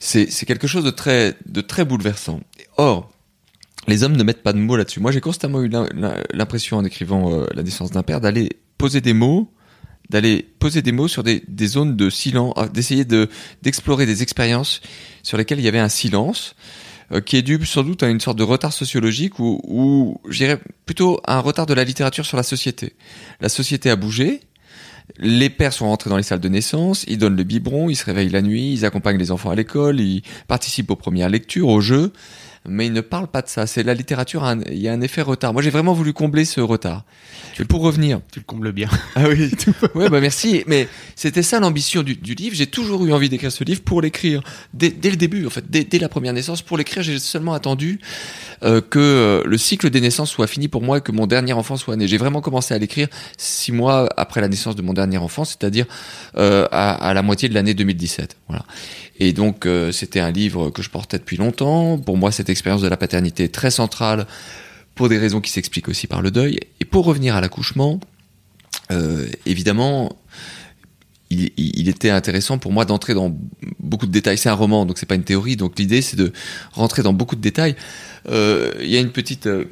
c'est 0.00 0.30
c'est 0.30 0.46
quelque 0.46 0.66
chose 0.66 0.84
de 0.84 0.90
très 0.90 1.34
de 1.46 1.60
très 1.62 1.84
bouleversant. 1.84 2.40
Or 2.76 3.10
les 3.88 4.02
hommes 4.02 4.16
ne 4.16 4.22
mettent 4.24 4.42
pas 4.42 4.52
de 4.52 4.58
mots 4.58 4.76
là-dessus. 4.76 4.98
Moi, 5.00 5.12
j'ai 5.12 5.20
constamment 5.20 5.60
eu 5.62 5.68
l'im- 5.68 5.88
l'impression 6.34 6.76
en 6.76 6.84
écrivant 6.84 7.32
euh, 7.32 7.46
La 7.54 7.62
naissance 7.62 7.90
d'un 7.92 8.02
père 8.02 8.20
d'aller 8.20 8.48
poser 8.78 9.00
des 9.00 9.12
mots, 9.12 9.48
d'aller 10.10 10.46
poser 10.58 10.82
des 10.82 10.92
mots 10.92 11.08
sur 11.08 11.22
des, 11.22 11.42
des 11.48 11.66
zones 11.66 11.96
de 11.96 12.10
silence, 12.10 12.54
ah, 12.56 12.68
d'essayer 12.68 13.04
de 13.04 13.28
d'explorer 13.62 14.06
des 14.06 14.22
expériences 14.22 14.80
sur 15.22 15.36
lesquelles 15.36 15.58
il 15.58 15.64
y 15.64 15.68
avait 15.68 15.78
un 15.78 15.88
silence 15.88 16.54
euh, 17.12 17.20
qui 17.20 17.36
est 17.36 17.42
dû 17.42 17.64
sans 17.66 17.82
doute 17.82 18.02
à 18.02 18.08
une 18.08 18.20
sorte 18.20 18.38
de 18.38 18.42
retard 18.42 18.72
sociologique 18.72 19.38
ou, 19.38 19.60
ou 19.64 20.20
je 20.28 20.38
dirais 20.38 20.60
plutôt 20.86 21.20
à 21.24 21.36
un 21.36 21.40
retard 21.40 21.66
de 21.66 21.74
la 21.74 21.84
littérature 21.84 22.26
sur 22.26 22.36
la 22.36 22.42
société. 22.42 22.94
La 23.40 23.48
société 23.48 23.90
a 23.90 23.96
bougé. 23.96 24.40
Les 25.18 25.50
pères 25.50 25.72
sont 25.72 25.86
rentrés 25.86 26.10
dans 26.10 26.16
les 26.16 26.24
salles 26.24 26.40
de 26.40 26.48
naissance, 26.48 27.04
ils 27.06 27.16
donnent 27.16 27.36
le 27.36 27.44
biberon, 27.44 27.88
ils 27.88 27.94
se 27.94 28.04
réveillent 28.04 28.28
la 28.28 28.42
nuit, 28.42 28.72
ils 28.72 28.84
accompagnent 28.84 29.18
les 29.18 29.30
enfants 29.30 29.50
à 29.50 29.54
l'école, 29.54 30.00
ils 30.00 30.22
participent 30.48 30.90
aux 30.90 30.96
premières 30.96 31.28
lectures, 31.28 31.68
aux 31.68 31.80
jeux, 31.80 32.12
mais 32.68 32.86
ils 32.86 32.92
ne 32.92 33.00
parlent 33.00 33.28
pas 33.28 33.42
de 33.42 33.48
ça. 33.48 33.66
C'est 33.66 33.82
la 33.82 33.94
littérature, 33.94 34.44
un- 34.44 34.60
il 34.70 34.78
y 34.78 34.88
a 34.88 34.92
un 34.92 35.00
effet 35.00 35.22
retard. 35.22 35.52
Moi, 35.52 35.62
j'ai 35.62 35.70
vraiment 35.70 35.92
voulu 35.92 36.12
combler 36.12 36.44
ce 36.44 36.60
retard. 36.60 37.04
Et 37.58 37.64
pour 37.64 37.80
revenir, 37.82 38.20
Tu 38.32 38.40
le 38.40 38.44
combles 38.44 38.72
bien. 38.72 38.88
ah 39.14 39.24
oui. 39.28 39.50
ouais, 39.94 40.08
bah 40.10 40.20
merci. 40.20 40.62
Mais 40.66 40.88
c'était 41.14 41.42
ça 41.42 41.60
l'ambition 41.60 42.02
du, 42.02 42.14
du 42.16 42.34
livre. 42.34 42.54
J'ai 42.56 42.66
toujours 42.66 43.04
eu 43.06 43.12
envie 43.12 43.28
d'écrire 43.28 43.52
ce 43.52 43.64
livre 43.64 43.82
pour 43.82 44.02
l'écrire 44.02 44.42
dès, 44.74 44.90
dès 44.90 45.10
le 45.10 45.16
début, 45.16 45.46
en 45.46 45.50
fait, 45.50 45.64
dès, 45.70 45.84
dès 45.84 45.98
la 45.98 46.08
première 46.08 46.32
naissance. 46.32 46.62
Pour 46.62 46.76
l'écrire, 46.78 47.02
j'ai 47.02 47.18
seulement 47.18 47.54
attendu 47.54 47.98
euh, 48.62 48.80
que 48.80 48.98
euh, 48.98 49.42
le 49.44 49.58
cycle 49.58 49.90
des 49.90 50.00
naissances 50.00 50.30
soit 50.30 50.46
fini 50.46 50.68
pour 50.68 50.82
moi 50.82 50.98
et 50.98 51.00
que 51.00 51.12
mon 51.12 51.26
dernier 51.26 51.52
enfant 51.52 51.76
soit 51.76 51.96
né. 51.96 52.06
J'ai 52.06 52.18
vraiment 52.18 52.40
commencé 52.40 52.74
à 52.74 52.78
l'écrire 52.78 53.08
six 53.36 53.72
mois 53.72 54.08
après 54.16 54.40
la 54.40 54.48
naissance 54.48 54.76
de 54.76 54.82
mon 54.82 54.92
dernier 54.92 55.18
enfant, 55.18 55.44
c'est-à-dire 55.44 55.86
euh, 56.36 56.66
à, 56.70 56.94
à 56.94 57.14
la 57.14 57.22
moitié 57.22 57.48
de 57.48 57.54
l'année 57.54 57.74
2017. 57.74 58.36
Voilà. 58.48 58.64
Et 59.18 59.32
donc, 59.32 59.66
euh, 59.66 59.92
c'était 59.92 60.20
un 60.20 60.30
livre 60.30 60.70
que 60.70 60.82
je 60.82 60.90
portais 60.90 61.18
depuis 61.18 61.36
longtemps. 61.36 61.98
Pour 61.98 62.16
moi, 62.16 62.32
cette 62.32 62.50
expérience 62.50 62.82
de 62.82 62.88
la 62.88 62.96
paternité 62.96 63.44
est 63.44 63.54
très 63.54 63.70
centrale 63.70 64.26
pour 64.94 65.08
des 65.08 65.18
raisons 65.18 65.40
qui 65.40 65.50
s'expliquent 65.50 65.88
aussi 65.88 66.06
par 66.06 66.22
le 66.22 66.30
deuil. 66.30 66.60
Et 66.80 66.84
pour 66.84 67.04
revenir 67.04 67.36
à 67.36 67.40
l'accouchement, 67.40 68.00
euh, 68.90 69.26
évidemment, 69.46 70.16
il, 71.30 71.50
il- 71.56 71.88
était 71.88 72.10
intéressant 72.10 72.58
pour 72.58 72.72
moi 72.72 72.84
d'entrer 72.84 73.14
dans 73.14 73.36
beaucoup 73.80 74.06
de 74.06 74.12
détails. 74.12 74.38
C'est 74.38 74.48
un 74.48 74.54
roman, 74.54 74.86
donc 74.86 74.98
c'est 74.98 75.06
pas 75.06 75.14
une 75.14 75.24
théorie. 75.24 75.56
Donc 75.56 75.78
l'idée, 75.78 76.02
c'est 76.02 76.16
de 76.16 76.32
rentrer 76.72 77.02
dans 77.02 77.12
beaucoup 77.12 77.36
de 77.36 77.40
détails. 77.40 77.76
Euh, 78.28 78.72
Il 78.80 78.90
y 78.90 78.96
a 78.96 79.00
une 79.00 79.10
petite 79.10 79.46
euh, 79.46 79.64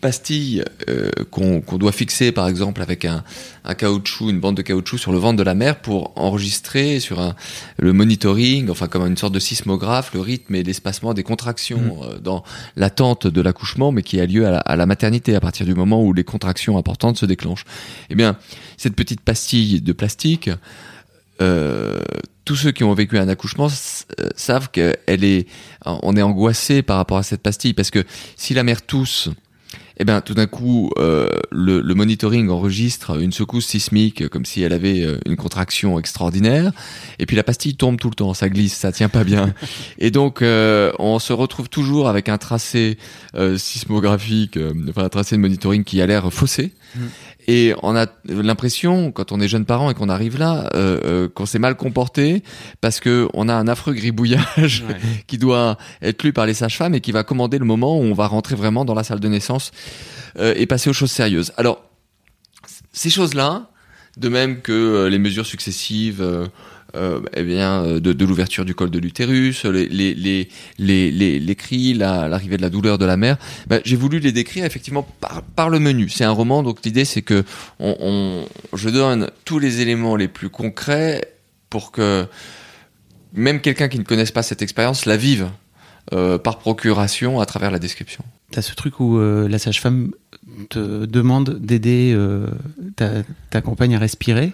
pastille 0.00 0.62
euh, 0.88 1.10
qu'on 1.30 1.60
qu'on 1.60 1.76
doit 1.76 1.92
fixer, 1.92 2.30
par 2.30 2.46
exemple, 2.46 2.82
avec 2.82 3.04
un, 3.04 3.24
un 3.64 3.74
caoutchouc, 3.74 4.30
une 4.30 4.38
bande 4.38 4.56
de 4.56 4.62
caoutchouc 4.62 4.96
sur 4.98 5.10
le 5.12 5.18
ventre 5.18 5.36
de 5.36 5.42
la 5.42 5.54
mère 5.54 5.80
pour 5.80 6.12
enregistrer 6.16 7.00
sur 7.00 7.18
un, 7.20 7.34
le 7.78 7.92
monitoring, 7.92 8.70
enfin 8.70 8.86
comme 8.86 9.04
une 9.06 9.16
sorte 9.16 9.34
de 9.34 9.40
sismographe, 9.40 10.14
le 10.14 10.20
rythme 10.20 10.54
et 10.54 10.62
l'espacement 10.62 11.14
des 11.14 11.24
contractions 11.24 11.98
euh, 12.04 12.18
dans 12.18 12.44
l'attente 12.76 13.26
de 13.26 13.40
l'accouchement, 13.40 13.90
mais 13.92 14.02
qui 14.02 14.20
a 14.20 14.26
lieu 14.26 14.46
à 14.46 14.50
la, 14.52 14.58
à 14.58 14.76
la 14.76 14.86
maternité 14.86 15.34
à 15.34 15.40
partir 15.40 15.66
du 15.66 15.74
moment 15.74 16.02
où 16.04 16.12
les 16.12 16.24
contractions 16.24 16.78
importantes 16.78 17.18
se 17.18 17.26
déclenchent. 17.26 17.64
Eh 18.08 18.14
bien, 18.14 18.36
cette 18.76 18.94
petite 18.94 19.20
pastille 19.20 19.80
de 19.80 19.92
plastique, 19.92 20.48
euh, 21.40 22.00
tous 22.44 22.56
ceux 22.56 22.72
qui 22.72 22.84
ont 22.84 22.94
vécu 22.94 23.18
un 23.18 23.28
accouchement 23.28 23.68
euh, 23.68 24.28
savent 24.34 24.70
qu'elle 24.70 25.24
est, 25.24 25.46
on 25.84 26.16
est 26.16 26.22
angoissé 26.22 26.82
par 26.82 26.96
rapport 26.96 27.18
à 27.18 27.22
cette 27.22 27.42
pastille 27.42 27.74
parce 27.74 27.90
que 27.90 28.04
si 28.36 28.54
la 28.54 28.62
mère 28.62 28.82
tousse, 28.82 29.30
eh 29.98 30.04
ben 30.04 30.20
tout 30.20 30.34
d'un 30.34 30.46
coup 30.46 30.90
euh, 30.98 31.28
le, 31.50 31.80
le 31.80 31.94
monitoring 31.94 32.48
enregistre 32.48 33.20
une 33.20 33.32
secousse 33.32 33.66
sismique 33.66 34.28
comme 34.28 34.44
si 34.44 34.62
elle 34.62 34.72
avait 34.72 35.02
euh, 35.02 35.18
une 35.26 35.36
contraction 35.36 35.98
extraordinaire 35.98 36.72
et 37.18 37.26
puis 37.26 37.36
la 37.36 37.42
pastille 37.42 37.76
tombe 37.76 37.98
tout 37.98 38.08
le 38.08 38.14
temps, 38.14 38.32
ça 38.32 38.48
glisse, 38.48 38.74
ça 38.74 38.92
tient 38.92 39.08
pas 39.08 39.24
bien 39.24 39.52
et 39.98 40.10
donc 40.10 40.42
euh, 40.42 40.92
on 40.98 41.18
se 41.18 41.32
retrouve 41.32 41.68
toujours 41.68 42.08
avec 42.08 42.28
un 42.28 42.38
tracé 42.38 42.96
euh, 43.34 43.58
sismographique, 43.58 44.58
enfin 44.88 45.04
un 45.04 45.08
tracé 45.08 45.36
de 45.36 45.40
monitoring 45.40 45.84
qui 45.84 46.00
a 46.00 46.06
l'air 46.06 46.32
faussé. 46.32 46.72
Et 47.50 47.74
on 47.82 47.96
a 47.96 48.06
l'impression, 48.26 49.10
quand 49.10 49.32
on 49.32 49.40
est 49.40 49.48
jeune 49.48 49.64
parent 49.64 49.90
et 49.90 49.94
qu'on 49.94 50.10
arrive 50.10 50.38
là, 50.38 50.68
euh, 50.74 51.00
euh, 51.04 51.28
qu'on 51.28 51.46
s'est 51.46 51.58
mal 51.58 51.76
comporté 51.76 52.42
parce 52.82 53.00
que 53.00 53.26
on 53.32 53.48
a 53.48 53.54
un 53.54 53.66
affreux 53.66 53.94
gribouillage 53.94 54.84
Ouais. 54.86 54.96
qui 55.26 55.38
doit 55.38 55.78
être 56.02 56.22
lu 56.24 56.34
par 56.34 56.44
les 56.44 56.52
sages-femmes 56.52 56.94
et 56.94 57.00
qui 57.00 57.10
va 57.10 57.24
commander 57.24 57.58
le 57.58 57.64
moment 57.64 57.98
où 57.98 58.02
on 58.02 58.12
va 58.12 58.26
rentrer 58.26 58.54
vraiment 58.54 58.84
dans 58.84 58.94
la 58.94 59.02
salle 59.02 59.18
de 59.18 59.28
naissance 59.28 59.70
euh, 60.38 60.52
et 60.56 60.66
passer 60.66 60.90
aux 60.90 60.92
choses 60.92 61.10
sérieuses. 61.10 61.52
Alors, 61.56 61.82
ces 62.92 63.08
choses-là, 63.08 63.70
de 64.18 64.28
même 64.28 64.60
que 64.60 65.06
les 65.06 65.18
mesures 65.18 65.46
successives, 65.46 66.22
euh, 66.96 67.20
eh 67.34 67.42
bien, 67.42 67.84
euh, 67.84 68.00
de, 68.00 68.24
l'ouverture 68.24 68.64
du 68.64 68.74
col 68.74 68.90
de 68.90 68.98
l'utérus, 68.98 69.66
les, 69.66 69.86
les, 69.88 70.14
les, 70.14 70.48
les, 70.78 71.38
les, 71.38 71.54
cris, 71.54 71.92
la- 71.92 72.28
l'arrivée 72.28 72.56
de 72.56 72.62
la 72.62 72.70
douleur 72.70 72.96
de 72.96 73.04
la 73.04 73.18
mère, 73.18 73.36
ben, 73.66 73.80
j'ai 73.84 73.96
voulu 73.96 74.20
les 74.20 74.32
décrire 74.32 74.64
effectivement 74.64 75.06
par, 75.54 75.68
le 75.68 75.80
menu. 75.80 76.08
C'est 76.08 76.24
un 76.24 76.30
roman, 76.30 76.62
donc 76.62 76.78
l'idée 76.84 77.04
c'est 77.04 77.20
que 77.20 77.44
on, 77.78 78.46
je 78.72 78.88
donne 78.88 79.30
tous 79.44 79.58
les 79.58 79.82
éléments 79.82 80.16
les 80.16 80.28
plus 80.28 80.48
concrets 80.48 81.34
pour 81.68 81.92
que 81.92 82.26
même 83.34 83.60
quelqu'un 83.60 83.88
qui 83.88 83.98
ne 83.98 84.04
connaisse 84.04 84.30
pas 84.30 84.42
cette 84.42 84.62
expérience 84.62 85.04
la 85.04 85.18
vive 85.18 85.50
euh, 86.14 86.38
par 86.38 86.58
procuration 86.58 87.38
à 87.38 87.44
travers 87.44 87.70
la 87.70 87.78
description. 87.78 88.24
T'as 88.50 88.62
ce 88.62 88.74
truc 88.74 88.98
où 88.98 89.20
la 89.20 89.58
sage-femme 89.58 90.12
te 90.70 91.04
demande 91.04 91.58
d'aider 91.60 92.16
ta 92.96 93.60
compagne 93.60 93.94
à 93.94 93.98
respirer? 93.98 94.52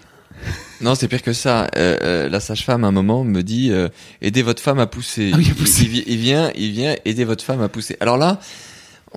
Non, 0.81 0.93
c'est 0.95 1.07
pire 1.07 1.21
que 1.21 1.33
ça. 1.33 1.67
Euh, 1.77 1.97
euh, 2.01 2.29
la 2.29 2.39
sage-femme, 2.39 2.83
à 2.83 2.87
un 2.87 2.91
moment, 2.91 3.23
me 3.23 3.41
dit 3.43 3.69
euh, 3.71 3.87
aidez 4.21 4.41
votre 4.43 4.61
femme 4.61 4.79
à 4.79 4.87
pousser. 4.87 5.31
Ah 5.33 5.37
oui, 5.37 5.45
à 5.45 5.49
Il- 5.49 5.55
pousser. 5.55 5.83
Il, 5.83 5.89
vi- 5.89 6.03
il 6.07 6.17
vient, 6.17 6.51
il 6.55 6.71
vient 6.71 6.95
aider 7.05 7.23
votre 7.23 7.43
femme 7.43 7.61
à 7.61 7.69
pousser. 7.69 7.95
Alors 8.01 8.17
là, 8.17 8.39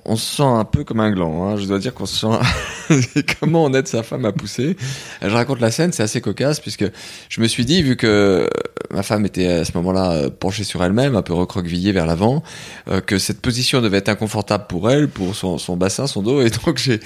on 0.05 0.15
se 0.15 0.37
sent 0.37 0.43
un 0.43 0.63
peu 0.63 0.85
comme 0.85 1.01
un 1.01 1.11
gland. 1.11 1.43
Hein. 1.49 1.57
Je 1.57 1.65
dois 1.65 1.77
dire 1.79 1.93
qu'on 1.93 2.05
se 2.05 2.15
sent. 2.21 3.23
Comment 3.39 3.65
on 3.65 3.73
aide 3.73 3.87
sa 3.87 4.01
femme 4.03 4.23
à 4.25 4.31
pousser 4.31 4.77
Je 5.21 5.27
raconte 5.27 5.59
la 5.59 5.71
scène, 5.71 5.91
c'est 5.91 6.01
assez 6.03 6.21
cocasse 6.21 6.59
puisque 6.61 6.85
je 7.27 7.41
me 7.41 7.47
suis 7.47 7.65
dit, 7.65 7.83
vu 7.83 7.97
que 7.97 8.49
ma 8.91 9.03
femme 9.03 9.25
était 9.25 9.47
à 9.47 9.65
ce 9.65 9.73
moment-là 9.75 10.11
euh, 10.13 10.29
penchée 10.29 10.63
sur 10.63 10.83
elle-même, 10.83 11.15
un 11.17 11.21
peu 11.21 11.33
recroquevillée 11.33 11.91
vers 11.91 12.05
l'avant, 12.05 12.41
euh, 12.89 13.01
que 13.01 13.19
cette 13.19 13.41
position 13.41 13.81
devait 13.81 13.97
être 13.97 14.09
inconfortable 14.09 14.65
pour 14.69 14.89
elle, 14.89 15.09
pour 15.09 15.35
son, 15.35 15.57
son 15.57 15.75
bassin, 15.75 16.07
son 16.07 16.21
dos, 16.23 16.41
et 16.41 16.49
donc 16.65 16.77
j'ai, 16.77 16.99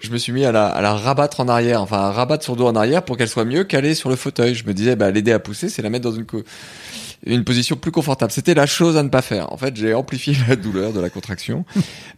je 0.00 0.10
me 0.10 0.18
suis 0.18 0.32
mis 0.32 0.44
à 0.44 0.52
la, 0.52 0.66
à 0.66 0.80
la 0.80 0.94
rabattre 0.94 1.40
en 1.40 1.48
arrière, 1.48 1.82
enfin 1.82 1.98
à 1.98 2.12
rabattre 2.12 2.44
son 2.44 2.56
dos 2.56 2.66
en 2.66 2.76
arrière 2.76 3.04
pour 3.04 3.16
qu'elle 3.16 3.28
soit 3.28 3.44
mieux 3.44 3.64
calée 3.64 3.94
sur 3.94 4.10
le 4.10 4.16
fauteuil. 4.16 4.54
Je 4.54 4.66
me 4.66 4.74
disais, 4.74 4.96
bah, 4.96 5.10
l'aider 5.10 5.32
à 5.32 5.38
pousser, 5.38 5.68
c'est 5.68 5.82
la 5.82 5.90
mettre 5.90 6.08
dans 6.10 6.16
une, 6.16 6.26
une 7.26 7.44
position 7.44 7.76
plus 7.76 7.90
confortable. 7.90 8.32
C'était 8.32 8.54
la 8.54 8.66
chose 8.66 8.96
à 8.96 9.02
ne 9.02 9.08
pas 9.08 9.22
faire. 9.22 9.52
En 9.52 9.56
fait, 9.56 9.76
j'ai 9.76 9.94
amplifié 9.94 10.34
la 10.48 10.56
douleur 10.56 10.92
de 10.92 11.00
la 11.00 11.10
contraction. 11.10 11.64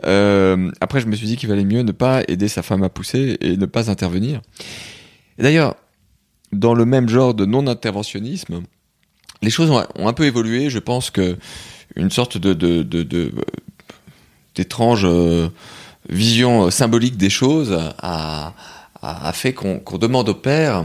Euh, 0.04 0.70
après, 0.80 1.00
je 1.00 1.06
me 1.06 1.16
suis 1.16 1.26
dit 1.26 1.36
qu'il 1.36 1.48
valait 1.48 1.64
mieux 1.64 1.82
ne 1.82 1.92
pas 1.92 2.22
aider 2.28 2.48
sa 2.48 2.62
femme 2.62 2.82
à 2.82 2.88
pousser 2.88 3.36
et 3.40 3.56
ne 3.56 3.66
pas 3.66 3.90
intervenir. 3.90 4.40
D'ailleurs, 5.38 5.74
dans 6.52 6.74
le 6.74 6.84
même 6.84 7.08
genre 7.08 7.34
de 7.34 7.46
non-interventionnisme, 7.46 8.62
les 9.42 9.50
choses 9.50 9.70
ont, 9.70 10.06
un 10.06 10.12
peu 10.12 10.24
évolué. 10.24 10.68
Je 10.70 10.78
pense 10.78 11.10
que 11.10 11.36
une 11.96 12.10
sorte 12.10 12.38
de, 12.38 12.52
de, 12.52 12.82
de, 12.82 13.02
de- 13.02 13.32
d'étrange 14.54 15.02
euh, 15.04 15.48
vision 16.10 16.66
euh, 16.66 16.70
symbolique 16.70 17.16
des 17.16 17.30
choses 17.30 17.72
a, 17.98 18.54
a, 19.02 19.28
a 19.28 19.32
fait 19.32 19.52
qu'on, 19.52 19.80
demande 19.98 20.28
au 20.28 20.34
père. 20.34 20.84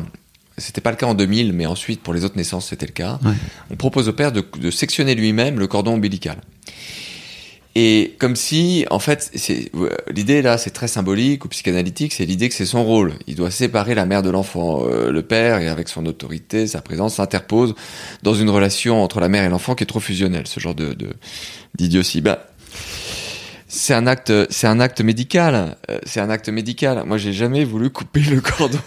C'était 0.58 0.82
pas 0.82 0.92
le 0.92 0.98
cas 0.98 1.08
en 1.08 1.16
2000, 1.16 1.54
mais 1.54 1.66
ensuite 1.66 2.02
pour 2.02 2.14
les 2.14 2.24
autres 2.24 2.38
naissances 2.38 2.70
c'était 2.70 2.86
le 2.86 2.94
cas. 2.94 3.20
Ouais. 3.26 3.34
On 3.70 3.76
propose 3.76 4.08
au 4.08 4.14
père 4.14 4.32
de, 4.32 4.44
de 4.60 4.72
sectionner 4.72 5.16
lui-même 5.16 5.60
le 5.60 5.68
cordon 5.68 5.94
ombilical. 5.94 6.38
Et 7.78 8.16
comme 8.20 8.38
si, 8.38 8.86
en 8.90 9.00
fait, 9.00 9.34
euh, 9.76 9.90
l'idée 10.10 10.42
là, 10.42 10.58
c'est 10.58 10.70
très 10.70 10.88
symbolique 10.88 11.44
ou 11.44 11.50
psychanalytique, 11.50 12.14
c'est 12.14 12.26
l'idée 12.26 12.48
que 12.48 12.56
c'est 12.56 12.66
son 12.66 12.86
rôle. 12.86 13.16
Il 13.28 13.36
doit 13.36 13.52
séparer 13.52 13.96
la 13.96 14.06
mère 14.06 14.24
de 14.24 14.30
l'enfant. 14.30 14.86
Euh, 14.88 15.12
le 15.12 15.22
père, 15.24 15.60
et 15.60 15.68
avec 15.68 15.90
son 15.90 16.06
autorité, 16.06 16.68
sa 16.68 16.82
présence, 16.82 17.16
s'interpose 17.16 17.76
dans 18.24 18.34
une 18.34 18.50
relation 18.50 19.04
entre 19.04 19.20
la 19.20 19.28
mère 19.28 19.44
et 19.44 19.50
l'enfant 19.50 19.76
qui 19.76 19.84
est 19.84 19.88
trop 19.88 20.00
fusionnelle. 20.00 20.48
Ce 20.48 20.62
genre 20.62 20.74
de, 20.74 20.94
de 20.94 21.10
d'idiotie. 21.78 22.24
C'est 23.78 23.94
un 23.94 24.08
acte, 24.08 24.32
c'est 24.50 24.68
un 24.68 24.80
acte 24.80 25.02
médical. 25.02 25.76
Euh, 25.90 26.00
C'est 26.06 26.22
un 26.22 26.30
acte 26.30 26.48
médical. 26.48 27.04
Moi, 27.06 27.18
j'ai 27.18 27.34
jamais 27.34 27.66
voulu 27.66 27.90
couper 27.90 28.22
le 28.22 28.40
cordon. 28.58 28.80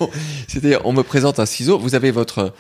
C'était, 0.49 0.79
on 0.85 0.93
me 0.95 1.03
présente 1.03 1.39
un 1.39 1.47
ciseau. 1.47 1.79
Vous 1.79 1.95
avez 1.95 2.11
votre, 2.11 2.39
euh, 2.39 2.51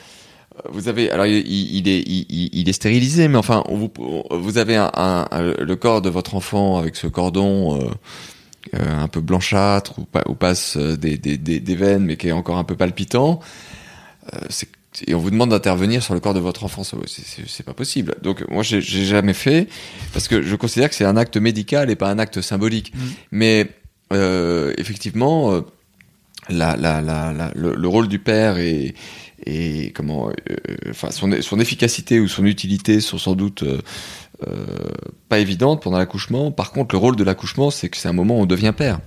vous 0.70 0.88
avez, 0.88 1.11
alors 1.11 1.25
il, 1.25 1.88
est, 1.88 2.02
il, 2.06 2.68
est 2.68 2.73
stérilisé, 2.73 3.28
mais 3.28 3.38
enfin, 3.38 3.64
vous, 3.70 4.58
avez 4.58 4.76
le 4.76 5.75
corps 5.75 6.02
de 6.02 6.11
votre 6.11 6.35
enfant 6.35 6.76
avec 6.78 6.97
ce 6.97 7.06
cordon 7.06 7.80
euh, 7.80 7.88
un 9.02 9.08
peu 9.08 9.20
blanchâtre 9.23 9.99
où, 9.99 10.04
pa- 10.04 10.25
où 10.28 10.35
passent 10.35 10.76
euh, 10.76 10.97
des, 10.97 11.16
des, 11.16 11.38
des, 11.38 11.75
veines, 11.76 12.04
mais 12.04 12.16
qui 12.18 12.28
est 12.28 12.32
encore 12.32 12.58
un 12.58 12.64
peu 12.64 12.76
palpitant. 12.76 13.40
Et 15.07 15.14
on 15.14 15.18
vous 15.18 15.30
demande 15.30 15.50
d'intervenir 15.50 16.02
sur 16.02 16.14
le 16.14 16.21
corps 16.21 16.35
de 16.35 16.40
votre 16.40 16.64
enfant, 16.64 16.83
c'est- 16.85 17.62
pas 17.62 17.75
possible. 17.75 18.14
Donc 18.23 18.45
moi 18.49 18.62
j'ai 18.62 18.80
jamais 18.80 19.35
fait 19.35 19.68
parce 20.12 20.28
que 20.28 20.42
je 20.42 20.57
considère 20.57 20.88
que 20.88 20.95
c'est 20.95 21.04
un 21.04 21.16
acte 21.16 21.37
médical 21.37 21.90
et 21.90 21.97
pas 21.97 22.11
un 22.11 22.18
acte 22.18 22.40
symbolique. 22.40 22.92
Mhm. 22.95 23.11
Mais 23.33 23.68
euh, 24.12 24.73
effectivement, 24.78 25.52
euh, 25.52 25.61
la, 26.49 26.76
la, 26.76 27.00
la, 27.02 27.33
la- 27.33 27.52
le, 27.54 27.75
le 27.75 27.88
rôle 27.88 28.09
du 28.09 28.18
père 28.18 28.57
et, 28.59 28.95
et 29.45 29.92
comment, 29.95 30.30
euh, 30.30 30.57
enfin 30.90 31.11
son, 31.11 31.30
son 31.42 31.61
efficacité 31.61 32.18
ou 32.21 32.26
son 32.28 32.47
utilité 32.47 33.00
sont 33.00 33.18
sans 33.18 33.35
doute 33.35 33.64
euh, 34.47 34.64
pas 35.28 35.40
évidentes 35.40 35.83
pendant 35.83 35.99
l'accouchement. 35.99 36.52
Par 36.52 36.71
contre, 36.71 36.95
le 36.95 36.99
rôle 37.00 37.16
de 37.16 37.25
l'accouchement, 37.25 37.71
c'est 37.73 37.88
que 37.88 37.97
c'est 37.97 38.09
un 38.09 38.12
moment 38.12 38.38
où 38.38 38.42
on 38.42 38.47
devient 38.47 38.73
père. 38.75 39.00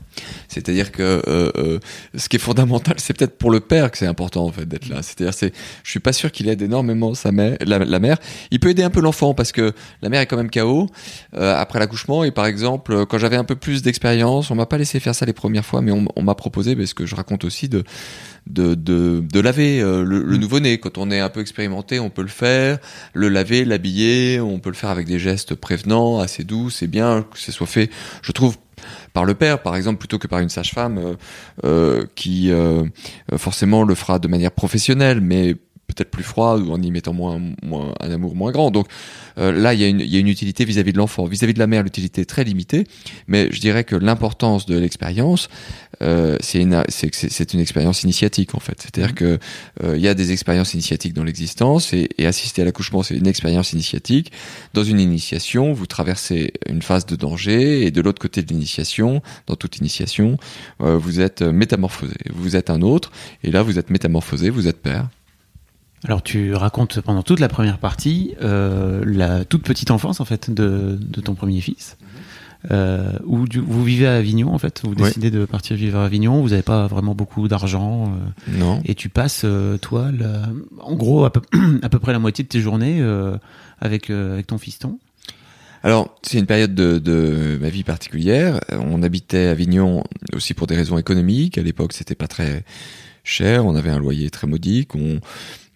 C'est-à-dire 0.49 0.91
que 0.91 1.01
euh, 1.01 1.49
euh, 1.55 1.79
ce 2.15 2.27
qui 2.27 2.35
est 2.35 2.39
fondamental, 2.39 2.95
c'est 2.97 3.17
peut-être 3.17 3.37
pour 3.37 3.49
le 3.49 3.61
père 3.61 3.91
que 3.91 3.97
c'est 3.97 4.05
important 4.05 4.43
en 4.43 4.51
fait 4.51 4.65
d'être 4.65 4.89
là. 4.89 5.01
C'est-à-dire, 5.01 5.33
c'est, 5.33 5.53
je 5.83 5.89
suis 5.89 6.01
pas 6.01 6.11
sûr 6.11 6.33
qu'il 6.33 6.49
aide 6.49 6.61
énormément 6.61 7.13
sa 7.13 7.31
mère, 7.31 7.55
la, 7.61 7.79
la 7.79 7.99
mère. 7.99 8.17
Il 8.51 8.59
peut 8.59 8.69
aider 8.69 8.83
un 8.83 8.89
peu 8.89 8.99
l'enfant 8.99 9.33
parce 9.33 9.53
que 9.53 9.71
la 10.01 10.09
mère 10.09 10.19
est 10.19 10.25
quand 10.25 10.35
même 10.35 10.51
KO 10.51 10.87
après 11.33 11.79
l'accouchement. 11.79 12.25
Et 12.25 12.31
par 12.31 12.45
exemple, 12.45 13.05
quand 13.05 13.17
j'avais 13.17 13.37
un 13.37 13.45
peu 13.45 13.55
plus 13.55 13.81
d'expérience, 13.81 14.51
on 14.51 14.55
m'a 14.55 14.65
pas 14.65 14.77
laissé 14.77 14.99
faire 14.99 15.15
ça 15.15 15.25
les 15.25 15.33
premières 15.33 15.65
fois, 15.65 15.81
mais 15.81 15.91
on, 15.91 16.07
on 16.17 16.23
m'a 16.23 16.35
proposé, 16.35 16.75
parce 16.75 16.93
que 16.93 17.05
je 17.05 17.15
raconte 17.15 17.45
aussi 17.45 17.69
de 17.69 17.83
de, 18.47 18.73
de, 18.73 19.23
de 19.31 19.39
laver 19.39 19.81
le, 19.81 20.03
le 20.03 20.37
nouveau-né. 20.37 20.79
Quand 20.79 20.97
on 20.97 21.11
est 21.11 21.19
un 21.19 21.29
peu 21.29 21.41
expérimenté, 21.41 21.99
on 21.99 22.09
peut 22.09 22.23
le 22.23 22.27
faire, 22.27 22.79
le 23.13 23.29
laver, 23.29 23.65
l'habiller, 23.65 24.39
on 24.41 24.59
peut 24.59 24.71
le 24.71 24.75
faire 24.75 24.89
avec 24.89 25.05
des 25.05 25.19
gestes 25.21 25.55
prévenants, 25.55 26.19
assez 26.19 26.43
doux, 26.43 26.69
c'est 26.69 26.87
bien 26.87 27.23
que 27.23 27.39
ce 27.39 27.51
soit 27.51 27.67
fait, 27.67 27.89
je 28.21 28.31
trouve, 28.31 28.57
par 29.13 29.25
le 29.25 29.33
père, 29.33 29.61
par 29.61 29.75
exemple, 29.75 29.99
plutôt 29.99 30.17
que 30.17 30.27
par 30.27 30.39
une 30.39 30.49
sage-femme 30.49 30.97
euh, 30.97 31.13
euh, 31.63 32.05
qui 32.15 32.51
euh, 32.51 32.83
forcément 33.37 33.83
le 33.83 33.95
fera 33.95 34.19
de 34.19 34.27
manière 34.27 34.51
professionnelle, 34.51 35.21
mais 35.21 35.55
peut-être 35.93 36.11
plus 36.11 36.23
froide 36.23 36.61
ou 36.61 36.71
en 36.71 36.81
y 36.81 36.91
mettant 36.91 37.13
moins, 37.13 37.39
moins 37.63 37.93
un 37.99 38.11
amour 38.11 38.35
moins 38.35 38.51
grand. 38.51 38.71
Donc 38.71 38.87
euh, 39.37 39.51
là, 39.51 39.73
il 39.73 39.79
y, 39.79 39.83
a 39.83 39.87
une, 39.87 39.99
il 39.99 40.13
y 40.13 40.17
a 40.17 40.19
une 40.19 40.27
utilité 40.27 40.65
vis-à-vis 40.65 40.93
de 40.93 40.97
l'enfant. 40.97 41.25
Vis-à-vis 41.25 41.53
de 41.53 41.59
la 41.59 41.67
mère, 41.67 41.83
l'utilité 41.83 42.21
est 42.21 42.25
très 42.25 42.43
limitée, 42.43 42.85
mais 43.27 43.49
je 43.51 43.59
dirais 43.59 43.83
que 43.83 43.95
l'importance 43.95 44.65
de 44.65 44.77
l'expérience, 44.77 45.49
euh, 46.01 46.37
c'est 46.39 46.61
une, 46.61 46.83
c'est 46.89 47.53
une 47.53 47.59
expérience 47.59 48.03
initiatique 48.03 48.55
en 48.55 48.59
fait. 48.59 48.81
C'est-à-dire 48.81 49.15
que 49.15 49.39
euh, 49.83 49.95
il 49.95 50.01
y 50.01 50.07
a 50.07 50.13
des 50.13 50.31
expériences 50.31 50.73
initiatiques 50.73 51.13
dans 51.13 51.23
l'existence 51.23 51.93
et, 51.93 52.09
et 52.17 52.25
assister 52.25 52.61
à 52.61 52.65
l'accouchement, 52.65 53.03
c'est 53.03 53.15
une 53.15 53.27
expérience 53.27 53.73
initiatique. 53.73 54.31
Dans 54.73 54.83
une 54.83 54.99
initiation, 54.99 55.73
vous 55.73 55.85
traversez 55.85 56.53
une 56.67 56.81
phase 56.81 57.05
de 57.05 57.15
danger 57.15 57.85
et 57.85 57.91
de 57.91 58.01
l'autre 58.01 58.21
côté 58.21 58.41
de 58.41 58.47
l'initiation, 58.47 59.21
dans 59.47 59.55
toute 59.55 59.77
initiation, 59.77 60.37
euh, 60.81 60.97
vous 60.97 61.19
êtes 61.19 61.41
métamorphosé. 61.41 62.13
Vous 62.33 62.55
êtes 62.55 62.69
un 62.69 62.81
autre 62.81 63.11
et 63.43 63.51
là, 63.51 63.63
vous 63.63 63.79
êtes 63.79 63.89
métamorphosé, 63.89 64.49
vous 64.49 64.67
êtes 64.67 64.81
père. 64.81 65.07
Alors 66.05 66.23
tu 66.23 66.53
racontes 66.53 66.99
pendant 67.01 67.21
toute 67.23 67.39
la 67.39 67.47
première 67.47 67.77
partie 67.77 68.33
euh, 68.41 69.03
la 69.05 69.45
toute 69.45 69.63
petite 69.63 69.91
enfance 69.91 70.19
en 70.19 70.25
fait 70.25 70.49
de, 70.51 70.97
de 70.99 71.21
ton 71.21 71.35
premier 71.35 71.61
fils. 71.61 71.97
Euh, 72.69 73.13
où 73.25 73.47
du- 73.47 73.59
vous 73.59 73.83
vivez 73.83 74.05
à 74.05 74.13
Avignon 74.17 74.53
en 74.53 74.59
fait, 74.59 74.81
vous 74.83 74.93
décidez 74.93 75.31
de 75.31 75.45
partir 75.45 75.75
vivre 75.75 75.97
à 75.97 76.05
Avignon, 76.05 76.41
vous 76.43 76.49
n'avez 76.49 76.61
pas 76.61 76.85
vraiment 76.85 77.15
beaucoup 77.15 77.47
d'argent 77.47 78.13
euh, 78.49 78.59
Non. 78.59 78.81
et 78.85 78.93
tu 78.93 79.09
passes 79.09 79.41
euh, 79.45 79.77
toi 79.79 80.11
la- 80.11 80.47
en 80.79 80.93
gros 80.95 81.25
à 81.25 81.31
peu, 81.33 81.41
à 81.81 81.89
peu 81.89 81.97
près 81.97 82.11
la 82.11 82.19
moitié 82.19 82.43
de 82.43 82.49
tes 82.49 82.61
journées 82.61 82.97
euh, 83.01 83.35
avec 83.79 84.11
euh, 84.11 84.33
avec 84.33 84.45
ton 84.47 84.59
fiston. 84.59 84.99
Alors, 85.83 86.15
c'est 86.21 86.37
une 86.37 86.45
période 86.45 86.75
de, 86.75 86.99
de 86.99 87.57
ma 87.59 87.69
vie 87.69 87.83
particulière. 87.83 88.59
On 88.69 89.01
habitait 89.01 89.47
à 89.47 89.51
Avignon 89.51 90.03
aussi 90.33 90.53
pour 90.53 90.67
des 90.67 90.75
raisons 90.75 90.99
économiques. 90.99 91.57
À 91.57 91.63
l'époque, 91.63 91.93
c'était 91.93 92.13
pas 92.13 92.27
très 92.27 92.63
cher. 93.23 93.65
On 93.65 93.75
avait 93.75 93.89
un 93.89 93.99
loyer 93.99 94.29
très 94.29 94.47
modique. 94.47 94.89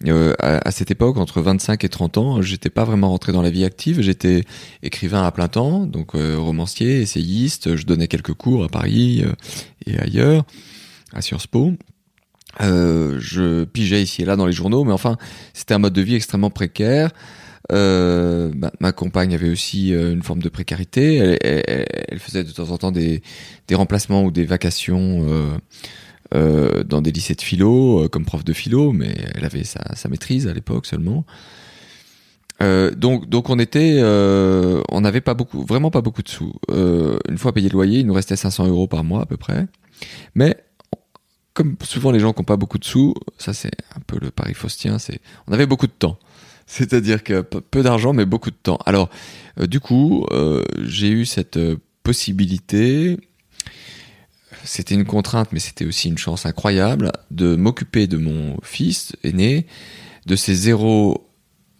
Euh, 0.06 0.34
à, 0.38 0.70
cette 0.70 0.90
époque, 0.90 1.16
entre 1.16 1.40
25 1.40 1.82
et 1.84 1.88
30 1.88 2.18
ans, 2.18 2.42
j'étais 2.42 2.68
pas 2.70 2.84
vraiment 2.84 3.08
rentré 3.08 3.32
dans 3.32 3.42
la 3.42 3.50
vie 3.50 3.64
active. 3.64 4.00
J'étais 4.00 4.44
écrivain 4.82 5.22
à 5.24 5.30
plein 5.30 5.48
temps, 5.48 5.86
donc 5.86 6.14
euh, 6.14 6.36
romancier, 6.38 7.00
essayiste. 7.00 7.76
Je 7.76 7.86
donnais 7.86 8.08
quelques 8.08 8.34
cours 8.34 8.64
à 8.64 8.68
Paris 8.68 9.22
euh, 9.24 9.32
et 9.86 9.98
ailleurs, 9.98 10.44
à 11.12 11.22
Sciences 11.22 11.46
Po. 11.46 11.72
Euh, 12.62 13.16
je 13.20 13.64
pigeais 13.64 14.02
ici 14.02 14.22
et 14.22 14.24
là 14.24 14.36
dans 14.36 14.46
les 14.46 14.52
journaux, 14.52 14.84
mais 14.84 14.92
enfin, 14.92 15.16
c'était 15.52 15.74
un 15.74 15.78
mode 15.78 15.92
de 15.92 16.02
vie 16.02 16.14
extrêmement 16.14 16.50
précaire. 16.50 17.10
Euh, 17.72 18.52
ma, 18.54 18.70
ma 18.80 18.92
compagne 18.92 19.34
avait 19.34 19.50
aussi 19.50 19.92
euh, 19.92 20.12
une 20.12 20.22
forme 20.22 20.40
de 20.40 20.48
précarité. 20.48 21.16
Elle, 21.16 21.38
elle- 21.42 21.86
elle 22.08 22.18
faisait 22.20 22.44
de 22.44 22.50
temps 22.52 22.70
en 22.70 22.78
temps 22.78 22.92
des, 22.92 23.22
des 23.66 23.74
remplacements 23.74 24.22
ou 24.24 24.30
des 24.30 24.44
vacations 24.44 25.26
euh, 26.34 26.82
dans 26.82 27.02
des 27.02 27.12
lycées 27.12 27.34
de 27.34 27.42
philo, 27.42 28.04
euh, 28.04 28.08
comme 28.08 28.24
prof 28.24 28.44
de 28.44 28.52
philo, 28.52 28.92
mais 28.92 29.14
elle 29.34 29.44
avait 29.44 29.64
sa, 29.64 30.08
maîtrise 30.08 30.48
à 30.48 30.52
l'époque 30.52 30.86
seulement. 30.86 31.24
Euh, 32.62 32.90
donc, 32.90 33.28
donc 33.28 33.48
on 33.50 33.58
était, 33.58 34.00
on 34.02 35.00
n'avait 35.00 35.20
pas 35.20 35.34
beaucoup, 35.34 35.64
vraiment 35.64 35.90
pas 35.90 36.00
beaucoup 36.00 36.22
de 36.22 36.28
sous. 36.28 36.54
Une 36.68 37.38
fois 37.38 37.52
payé 37.52 37.68
le 37.68 37.74
loyer, 37.74 38.00
il 38.00 38.06
nous 38.06 38.14
restait 38.14 38.36
500 38.36 38.66
euros 38.66 38.88
par 38.88 39.04
mois 39.04 39.22
à 39.22 39.26
peu 39.26 39.36
près. 39.36 39.66
Mais 40.34 40.56
comme 41.54 41.76
souvent 41.82 42.10
les 42.10 42.18
gens 42.18 42.32
qui 42.32 42.40
n'ont 42.40 42.44
pas 42.44 42.56
beaucoup 42.56 42.78
de 42.78 42.84
sous, 42.84 43.14
ça 43.38 43.54
c'est 43.54 43.72
un 43.94 44.00
peu 44.06 44.18
le 44.20 44.30
pari 44.30 44.52
faustien, 44.52 44.98
c'est, 44.98 45.20
on 45.46 45.52
avait 45.52 45.66
beaucoup 45.66 45.86
de 45.86 45.92
temps. 45.92 46.18
C'est-à-dire 46.66 47.22
que 47.22 47.42
peu 47.42 47.82
d'argent, 47.84 48.12
mais 48.12 48.24
beaucoup 48.24 48.50
de 48.50 48.56
temps. 48.60 48.78
Alors, 48.86 49.08
du 49.56 49.78
coup, 49.78 50.26
j'ai 50.82 51.10
eu 51.10 51.24
cette 51.24 51.60
possibilité. 52.02 53.16
C'était 54.66 54.96
une 54.96 55.04
contrainte, 55.04 55.50
mais 55.52 55.60
c'était 55.60 55.84
aussi 55.84 56.08
une 56.08 56.18
chance 56.18 56.44
incroyable 56.44 57.12
de 57.30 57.54
m'occuper 57.54 58.08
de 58.08 58.16
mon 58.16 58.56
fils 58.62 59.14
aîné, 59.22 59.66
de 60.26 60.34
ses 60.34 60.54
0 60.54 61.24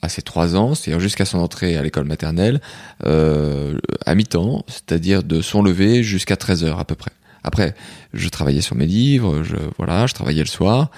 à 0.03 0.09
ses 0.09 0.23
3 0.23 0.55
ans, 0.55 0.75
c'est-à-dire 0.75 1.01
jusqu'à 1.01 1.25
son 1.25 1.39
entrée 1.39 1.77
à 1.77 1.83
l'école 1.83 2.05
maternelle, 2.05 2.61
euh, 3.05 3.77
à 4.05 4.15
mi-temps, 4.15 4.65
c'est-à-dire 4.69 5.25
de 5.25 5.41
son 5.41 5.63
lever 5.63 6.05
jusqu'à 6.05 6.37
13 6.37 6.63
heures 6.63 6.79
à 6.79 6.85
peu 6.85 6.95
près. 6.95 7.11
Après, 7.43 7.75
je 8.15 8.29
travaillais 8.29 8.61
sur 8.61 8.77
mes 8.77 8.87
livres, 8.87 9.43
je, 9.43 9.57
voilà, 9.79 10.07
je 10.07 10.15
travaillais 10.15 10.43
le 10.43 10.49
soir. 10.49 10.91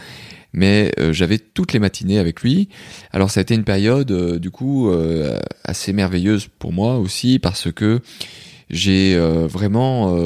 mais 0.53 0.93
euh, 0.99 1.13
j'avais 1.13 1.39
toutes 1.39 1.73
les 1.73 1.79
matinées 1.79 2.19
avec 2.19 2.43
lui. 2.43 2.69
Alors 3.13 3.31
ça 3.31 3.41
a 3.41 3.43
été 3.43 3.55
une 3.55 3.65
période 3.65 4.11
euh, 4.11 4.39
du 4.39 4.51
coup 4.51 4.91
assez 5.65 5.93
merveilleuse 5.95 6.49
pour 6.59 6.73
moi 6.73 6.99
aussi 6.99 7.39
parce 7.39 7.73
que 7.73 8.01
j'ai 8.71 9.19
vraiment 9.19 10.17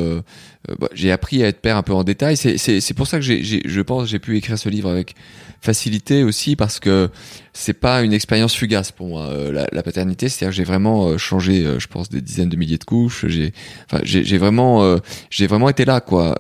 bah, 0.79 0.89
j'ai 0.95 1.11
appris 1.11 1.43
à 1.43 1.49
être 1.49 1.61
père 1.61 1.77
un 1.77 1.83
peu 1.83 1.93
en 1.93 2.05
détail. 2.05 2.37
C'est 2.37 2.95
pour 2.95 3.07
ça 3.07 3.19
que 3.19 3.23
j'ai 3.23 3.43
je 3.43 3.81
pense 3.81 4.09
j'ai 4.09 4.19
pu 4.19 4.37
écrire 4.37 4.59
ce 4.59 4.69
livre 4.69 4.89
avec 4.89 5.15
facilité 5.61 6.25
aussi 6.25 6.57
parce 6.57 6.81
que 6.81 7.09
c'est 7.53 7.73
pas 7.73 8.03
une 8.03 8.13
expérience 8.13 8.55
fugace 8.55 8.91
pour 8.91 9.07
moi 9.07 9.33
la, 9.53 9.67
la, 9.71 9.83
paternité. 9.83 10.29
C'est-à-dire 10.29 10.51
que 10.51 10.57
j'ai 10.57 10.65
vraiment 10.65 11.17
changé, 11.19 11.65
je 11.79 11.87
pense, 11.87 12.09
des 12.09 12.21
dizaines 12.21 12.49
de 12.49 12.57
milliers 12.57 12.79
de 12.79 12.85
couches. 12.85 13.27
J'ai 13.27 13.53
enfin 13.87 14.03
j'ai 14.05 14.39
vraiment 14.39 14.99
j'ai 15.31 15.47
vraiment 15.47 15.69
été 15.69 15.85
là 15.85 16.01
quoi. 16.01 16.37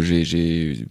j'ai 0.00 0.86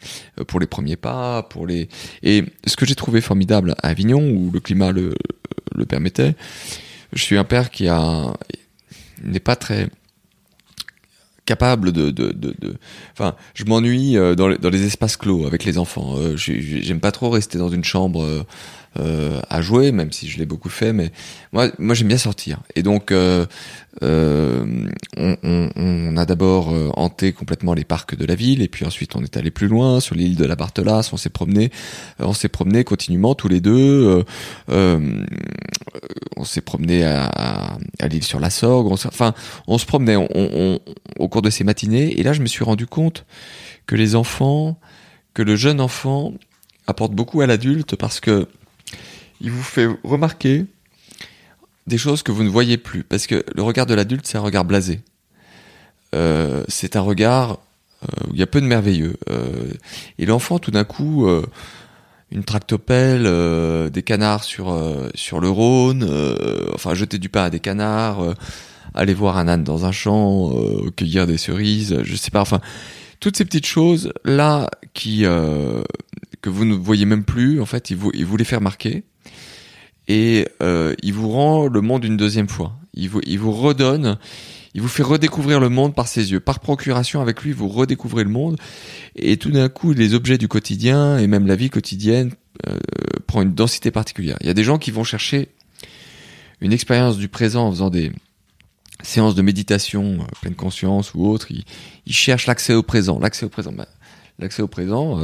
pour 0.47 0.59
les 0.59 0.67
premiers 0.67 0.97
pas, 0.97 1.43
pour 1.43 1.67
les 1.67 1.89
et 2.23 2.43
ce 2.65 2.75
que 2.75 2.85
j'ai 2.85 2.95
trouvé 2.95 3.21
formidable 3.21 3.75
à 3.83 3.89
Avignon 3.89 4.29
où 4.31 4.51
le 4.51 4.59
climat 4.59 4.91
le 4.91 5.13
le 5.75 5.85
permettait. 5.85 6.35
Je 7.13 7.21
suis 7.21 7.37
un 7.37 7.43
père 7.43 7.69
qui 7.69 7.87
a 7.87 8.33
n'est 9.23 9.39
pas 9.39 9.55
très 9.55 9.89
capable 11.45 11.91
de, 11.91 12.09
de, 12.09 12.31
de, 12.31 12.55
de... 12.59 12.75
enfin 13.11 13.35
je 13.53 13.65
m'ennuie 13.65 14.15
dans, 14.37 14.47
les, 14.47 14.57
dans 14.57 14.69
les 14.69 14.85
espaces 14.85 15.17
clos 15.17 15.45
avec 15.45 15.65
les 15.65 15.77
enfants. 15.77 16.15
Euh, 16.17 16.37
j'aime 16.37 16.99
pas 16.99 17.11
trop 17.11 17.29
rester 17.29 17.57
dans 17.57 17.69
une 17.69 17.83
chambre 17.83 18.45
euh, 18.99 19.23
euh, 19.23 19.41
à 19.49 19.61
jouer, 19.61 19.91
même 19.91 20.11
si 20.11 20.27
je 20.27 20.37
l'ai 20.37 20.45
beaucoup 20.45 20.69
fait. 20.69 20.93
Mais 20.93 21.11
moi, 21.51 21.69
moi 21.79 21.95
j'aime 21.95 22.07
bien 22.07 22.17
sortir. 22.17 22.59
Et 22.75 22.83
donc, 22.83 23.11
euh, 23.11 23.45
euh, 24.01 24.65
on, 25.17 25.37
on, 25.43 25.69
on, 25.75 26.17
a 26.17 26.25
d'abord 26.25 26.73
euh, 26.73 26.89
hanté 26.95 27.31
complètement 27.31 27.73
les 27.73 27.83
parcs 27.83 28.15
de 28.15 28.25
la 28.25 28.35
ville, 28.35 28.61
et 28.61 28.67
puis 28.67 28.85
ensuite 28.85 29.15
on 29.15 29.23
est 29.23 29.37
allé 29.37 29.51
plus 29.51 29.67
loin 29.67 29.99
sur 29.99 30.15
l'île 30.15 30.35
de 30.35 30.45
la 30.45 30.55
Barthelasse. 30.55 31.13
On 31.13 31.17
s'est 31.17 31.29
promené, 31.29 31.71
euh, 32.19 32.25
on 32.25 32.33
s'est 32.33 32.49
promené 32.49 32.83
continuellement 32.83 33.35
tous 33.35 33.47
les 33.47 33.61
deux. 33.61 34.23
on 34.69 36.43
s'est 36.43 36.61
promené 36.61 37.03
à, 37.03 37.25
à, 37.25 37.77
à 37.99 38.07
l'île 38.07 38.23
sur 38.23 38.39
la 38.39 38.49
Sorgue. 38.49 38.91
Enfin, 38.91 39.33
on 39.67 39.77
se 39.77 39.85
promenait 39.85 40.15
on, 40.15 40.79
au 41.19 41.27
cours 41.27 41.41
de 41.41 41.49
ces 41.49 41.63
matinées. 41.63 42.19
Et 42.19 42.23
là, 42.23 42.33
je 42.33 42.41
me 42.41 42.47
suis 42.47 42.63
rendu 42.63 42.87
compte 42.87 43.25
que 43.85 43.95
les 43.95 44.15
enfants, 44.15 44.79
que 45.33 45.41
le 45.41 45.55
jeune 45.55 45.79
enfant 45.79 46.33
apporte 46.87 47.13
beaucoup 47.13 47.41
à 47.41 47.47
l'adulte 47.47 47.95
parce 47.95 48.19
que 48.19 48.47
il 49.43 49.51
vous 49.51 49.61
fait 49.61 49.87
remarquer 50.03 50.65
des 51.85 51.97
choses 51.97 52.23
que 52.23 52.31
vous 52.31 52.43
ne 52.43 52.49
voyez 52.49 52.77
plus. 52.77 53.03
Parce 53.03 53.27
que 53.27 53.43
le 53.53 53.61
regard 53.61 53.85
de 53.85 53.93
l'adulte, 53.93 54.25
c'est 54.25 54.37
un 54.37 54.41
regard 54.41 54.65
blasé. 54.65 55.01
Euh, 56.15 56.63
c'est 56.69 56.95
un 56.95 57.01
regard 57.01 57.59
euh, 58.03 58.27
où 58.29 58.33
il 58.33 58.39
y 58.39 58.43
a 58.43 58.47
peu 58.47 58.61
de 58.61 58.65
merveilleux. 58.65 59.17
Euh, 59.29 59.71
et 60.17 60.25
l'enfant, 60.25 60.59
tout 60.59 60.71
d'un 60.71 60.85
coup, 60.85 61.27
euh, 61.27 61.45
une 62.31 62.45
tractopelle, 62.45 63.25
euh, 63.25 63.89
des 63.89 64.01
canards 64.01 64.45
sur, 64.45 64.71
euh, 64.71 65.09
sur 65.13 65.41
le 65.41 65.49
Rhône, 65.49 66.09
enfin 66.73 66.93
jeter 66.93 67.19
du 67.19 67.29
pain 67.29 67.43
à 67.43 67.49
des 67.49 67.59
canards, 67.59 68.35
aller 68.93 69.13
voir 69.13 69.37
un 69.37 69.47
âne 69.49 69.63
dans 69.63 69.85
un 69.85 69.91
champ, 69.91 70.51
cueillir 70.95 71.27
des 71.27 71.37
cerises, 71.37 71.99
je 72.03 72.15
sais 72.15 72.31
pas, 72.31 72.41
enfin 72.41 72.61
toutes 73.19 73.37
ces 73.37 73.45
petites 73.45 73.65
choses 73.65 74.11
là 74.25 74.69
qui 74.93 75.21
que 75.23 76.49
vous 76.49 76.65
ne 76.65 76.75
voyez 76.75 77.05
même 77.05 77.23
plus, 77.23 77.61
en 77.61 77.65
fait, 77.65 77.89
il 77.89 77.97
vous, 77.97 78.11
il 78.13 78.25
vous 78.25 78.37
les 78.37 78.43
fait 78.43 78.57
remarquer 78.57 79.03
et 80.07 80.47
euh, 80.61 80.93
il 81.01 81.13
vous 81.13 81.29
rend 81.29 81.67
le 81.67 81.81
monde 81.81 82.03
une 82.03 82.17
deuxième 82.17 82.49
fois. 82.49 82.75
Il 82.93 83.09
vous, 83.09 83.21
il 83.25 83.39
vous 83.39 83.51
redonne, 83.51 84.17
il 84.73 84.81
vous 84.81 84.87
fait 84.87 85.03
redécouvrir 85.03 85.59
le 85.59 85.69
monde 85.69 85.95
par 85.95 86.07
ses 86.07 86.31
yeux. 86.31 86.39
Par 86.39 86.59
procuration, 86.59 87.21
avec 87.21 87.41
lui, 87.41 87.51
vous 87.51 87.67
redécouvrez 87.67 88.23
le 88.23 88.29
monde. 88.29 88.57
Et 89.15 89.37
tout 89.37 89.51
d'un 89.51 89.69
coup, 89.69 89.93
les 89.93 90.13
objets 90.13 90.37
du 90.37 90.47
quotidien 90.47 91.17
et 91.17 91.27
même 91.27 91.47
la 91.47 91.55
vie 91.55 91.69
quotidienne 91.69 92.31
euh, 92.67 92.77
prend 93.27 93.41
une 93.41 93.53
densité 93.53 93.91
particulière. 93.91 94.37
Il 94.41 94.47
y 94.47 94.49
a 94.49 94.53
des 94.53 94.63
gens 94.63 94.77
qui 94.77 94.91
vont 94.91 95.03
chercher 95.03 95.49
une 96.61 96.73
expérience 96.73 97.17
du 97.17 97.27
présent 97.27 97.67
en 97.67 97.71
faisant 97.71 97.89
des 97.89 98.11
séances 99.01 99.35
de 99.35 99.41
méditation, 99.41 100.19
euh, 100.21 100.25
pleine 100.41 100.55
conscience 100.55 101.13
ou 101.13 101.27
autre. 101.27 101.47
Ils, 101.49 101.65
ils 102.05 102.13
cherchent 102.13 102.47
l'accès 102.47 102.73
au 102.73 102.83
présent. 102.83 103.19
L'accès 103.19 103.45
au 103.45 103.49
présent. 103.49 103.71
Bah, 103.71 103.87
l'accès 104.39 104.61
au 104.61 104.67
présent. 104.67 105.19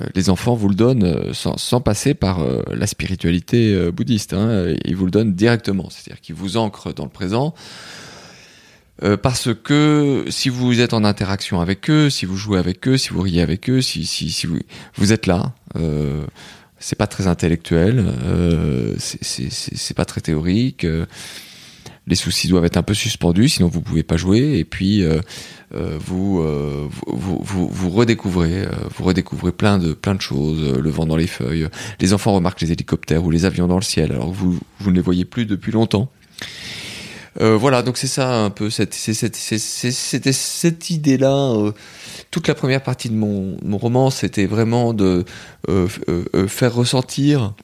Euh, 0.00 0.06
les 0.14 0.30
enfants 0.30 0.54
vous 0.54 0.68
le 0.68 0.74
donnent 0.74 1.04
euh, 1.04 1.32
sans, 1.32 1.80
passer 1.80 2.14
par 2.14 2.40
euh, 2.40 2.62
la 2.72 2.86
spiritualité 2.86 3.90
bouddhiste. 3.90 4.32
Hein, 4.32 4.74
ils 4.84 4.96
vous 4.96 5.04
le 5.04 5.10
donnent 5.10 5.34
directement, 5.34 5.88
c'est-à-dire 5.90 6.20
qu'ils 6.20 6.34
vous 6.34 6.56
ancrent 6.56 6.92
dans 6.92 7.04
le 7.04 7.10
présent. 7.10 7.54
parce 9.22 9.50
que 9.54 10.24
si 10.28 10.48
vous 10.48 10.80
êtes 10.80 10.94
en 10.94 11.04
interaction 11.04 11.60
avec 11.60 11.90
eux, 11.90 12.08
si 12.08 12.24
vous 12.24 12.36
jouez 12.36 12.58
avec 12.58 12.88
eux, 12.88 12.96
si 12.96 13.10
vous 13.10 13.20
riez 13.20 13.42
avec 13.42 13.68
eux, 13.68 13.82
si, 13.82 14.46
vous, 14.46 14.58
vous 14.94 15.12
êtes 15.12 15.26
là, 15.26 15.52
c'est 16.78 16.96
pas 16.96 17.06
très 17.06 17.26
intellectuel, 17.26 18.06
c'est 18.98 19.96
pas 19.96 20.06
très 20.06 20.22
théorique. 20.22 20.86
Les 22.06 22.14
soucis 22.14 22.48
doivent 22.48 22.64
être 22.64 22.76
un 22.76 22.82
peu 22.82 22.94
suspendus, 22.94 23.48
sinon 23.48 23.68
vous 23.68 23.80
pouvez 23.80 24.02
pas 24.02 24.16
jouer. 24.16 24.58
Et 24.58 24.64
puis 24.64 25.02
euh, 25.74 25.98
vous, 25.98 26.40
euh, 26.40 26.88
vous, 27.06 27.40
vous, 27.42 27.68
vous, 27.68 27.90
redécouvrez, 27.90 28.62
euh, 28.62 28.70
vous 28.96 29.04
redécouvrez 29.04 29.52
plein 29.52 29.78
de, 29.78 29.94
plein 29.94 30.14
de 30.14 30.20
choses, 30.20 30.78
le 30.78 30.90
vent 30.90 31.06
dans 31.06 31.16
les 31.16 31.26
feuilles. 31.26 31.68
Les 32.00 32.12
enfants 32.12 32.32
remarquent 32.32 32.60
les 32.60 32.72
hélicoptères 32.72 33.24
ou 33.24 33.30
les 33.30 33.44
avions 33.44 33.66
dans 33.66 33.76
le 33.76 33.82
ciel, 33.82 34.12
alors 34.12 34.32
vous, 34.32 34.58
vous 34.78 34.90
ne 34.90 34.96
les 34.96 35.02
voyez 35.02 35.24
plus 35.24 35.44
depuis 35.44 35.72
longtemps. 35.72 36.10
Euh, 37.40 37.56
voilà, 37.56 37.82
donc 37.82 37.98
c'est 37.98 38.06
ça 38.06 38.44
un 38.44 38.50
peu, 38.50 38.70
c'était 38.70 38.96
cette, 38.96 39.36
cette 39.36 40.90
idée-là. 40.90 41.72
toute 42.30 42.48
la 42.48 42.54
première 42.54 42.82
partie 42.82 43.10
de 43.10 43.14
mon, 43.14 43.58
mon 43.62 43.78
roman, 43.78 44.10
c'était 44.10 44.46
vraiment 44.46 44.94
de 44.94 45.24
euh, 45.68 45.88
euh, 46.08 46.48
faire 46.48 46.74
ressentir 46.74 47.54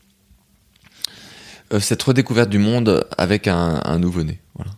cette 1.80 2.02
redécouverte 2.02 2.50
du 2.50 2.58
monde 2.58 3.06
avec 3.16 3.48
un, 3.48 3.80
un 3.84 3.98
nouveau-né. 3.98 4.40
Voilà. 4.54 4.72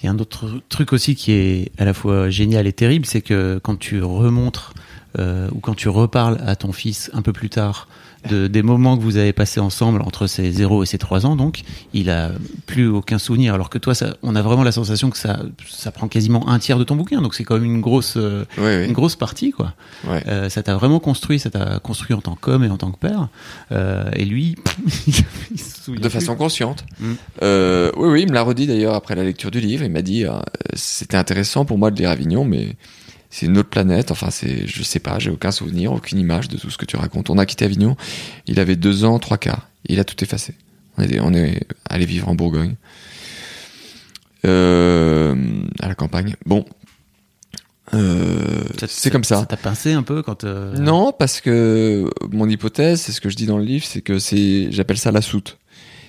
Il 0.00 0.06
y 0.06 0.08
a 0.08 0.12
un 0.12 0.18
autre 0.18 0.60
truc 0.68 0.92
aussi 0.92 1.16
qui 1.16 1.32
est 1.32 1.72
à 1.78 1.84
la 1.84 1.92
fois 1.92 2.30
génial 2.30 2.66
et 2.66 2.72
terrible, 2.72 3.04
c'est 3.04 3.20
que 3.20 3.58
quand 3.62 3.76
tu 3.76 4.02
remontres 4.02 4.72
euh, 5.18 5.48
ou 5.52 5.60
quand 5.60 5.74
tu 5.74 5.88
reparles 5.88 6.38
à 6.46 6.56
ton 6.56 6.72
fils 6.72 7.10
un 7.14 7.22
peu 7.22 7.32
plus 7.32 7.50
tard 7.50 7.88
de, 8.28 8.46
des 8.46 8.62
moments 8.62 8.96
que 8.96 9.02
vous 9.02 9.16
avez 9.16 9.32
passés 9.32 9.60
ensemble 9.60 10.02
entre 10.02 10.26
ses 10.26 10.50
0 10.50 10.82
et 10.82 10.86
ses 10.86 10.98
3 10.98 11.26
ans, 11.26 11.36
donc 11.36 11.62
il 11.92 12.10
a 12.10 12.32
plus 12.66 12.88
aucun 12.88 13.18
souvenir. 13.18 13.54
Alors 13.54 13.70
que 13.70 13.78
toi, 13.78 13.94
ça, 13.94 14.16
on 14.22 14.34
a 14.34 14.42
vraiment 14.42 14.64
la 14.64 14.72
sensation 14.72 15.10
que 15.10 15.18
ça, 15.18 15.40
ça 15.68 15.92
prend 15.92 16.08
quasiment 16.08 16.48
un 16.48 16.58
tiers 16.58 16.78
de 16.78 16.84
ton 16.84 16.96
bouquin, 16.96 17.22
donc 17.22 17.34
c'est 17.34 17.44
quand 17.44 17.54
même 17.54 17.64
une 17.64 17.80
grosse, 17.80 18.14
euh, 18.16 18.44
oui, 18.58 18.64
oui. 18.64 18.86
une 18.86 18.92
grosse 18.92 19.16
partie, 19.16 19.52
quoi. 19.52 19.74
Ouais. 20.06 20.22
Euh, 20.26 20.48
ça 20.48 20.62
t'a 20.62 20.74
vraiment 20.74 21.00
construit, 21.00 21.38
ça 21.38 21.50
t'a 21.50 21.78
construit 21.78 22.14
en 22.14 22.20
tant 22.20 22.34
qu'homme 22.34 22.64
et 22.64 22.70
en 22.70 22.76
tant 22.76 22.90
que 22.90 22.98
père. 22.98 23.28
Euh, 23.72 24.10
et 24.14 24.24
lui, 24.24 24.56
il 25.06 25.60
se 25.60 25.82
souvient 25.82 26.00
de 26.00 26.08
plus. 26.08 26.18
façon 26.18 26.36
consciente. 26.36 26.84
Mm. 27.00 27.12
Euh, 27.42 27.92
oui, 27.96 28.08
oui, 28.08 28.22
il 28.22 28.28
me 28.28 28.34
l'a 28.34 28.42
redit 28.42 28.66
d'ailleurs 28.66 28.94
après 28.94 29.14
la 29.14 29.24
lecture 29.24 29.50
du 29.50 29.60
livre. 29.60 29.84
Il 29.84 29.92
m'a 29.92 30.02
dit, 30.02 30.24
euh, 30.24 30.32
c'était 30.74 31.16
intéressant 31.16 31.64
pour 31.64 31.78
moi 31.78 31.90
de 31.90 31.98
lire 31.98 32.10
Avignon, 32.10 32.44
mais 32.44 32.76
c'est 33.38 33.46
une 33.46 33.56
autre 33.58 33.68
planète. 33.68 34.10
Enfin, 34.10 34.30
c'est, 34.30 34.66
je 34.66 34.82
sais 34.82 34.98
pas, 34.98 35.20
j'ai 35.20 35.30
aucun 35.30 35.52
souvenir, 35.52 35.92
aucune 35.92 36.18
image 36.18 36.48
de 36.48 36.56
tout 36.56 36.70
ce 36.70 36.76
que 36.76 36.84
tu 36.84 36.96
racontes. 36.96 37.30
On 37.30 37.38
a 37.38 37.46
quitté 37.46 37.64
Avignon. 37.64 37.96
Il 38.48 38.58
avait 38.58 38.74
deux 38.74 39.04
ans, 39.04 39.20
trois 39.20 39.38
quarts. 39.38 39.68
Il 39.86 40.00
a 40.00 40.04
tout 40.04 40.22
effacé. 40.24 40.54
On 40.96 41.02
est, 41.04 41.20
on 41.20 41.32
est 41.32 41.62
allé 41.88 42.04
vivre 42.04 42.28
en 42.28 42.34
Bourgogne, 42.34 42.74
euh, 44.44 45.36
à 45.80 45.86
la 45.86 45.94
campagne. 45.94 46.34
Bon. 46.46 46.64
Euh, 47.94 48.64
c'est 48.88 49.10
comme 49.10 49.22
ça. 49.24 49.40
Ça 49.40 49.46
t'a 49.46 49.56
pincé 49.56 49.92
un 49.92 50.02
peu 50.02 50.22
quand. 50.22 50.42
euh, 50.42 50.76
Non, 50.76 51.12
parce 51.16 51.40
que 51.40 52.10
mon 52.32 52.48
hypothèse, 52.48 53.00
c'est 53.00 53.12
ce 53.12 53.20
que 53.20 53.30
je 53.30 53.36
dis 53.36 53.46
dans 53.46 53.58
le 53.58 53.64
livre, 53.64 53.86
c'est 53.86 54.02
que 54.02 54.18
c'est, 54.18 54.72
j'appelle 54.72 54.98
ça 54.98 55.12
la 55.12 55.22
soute. 55.22 55.58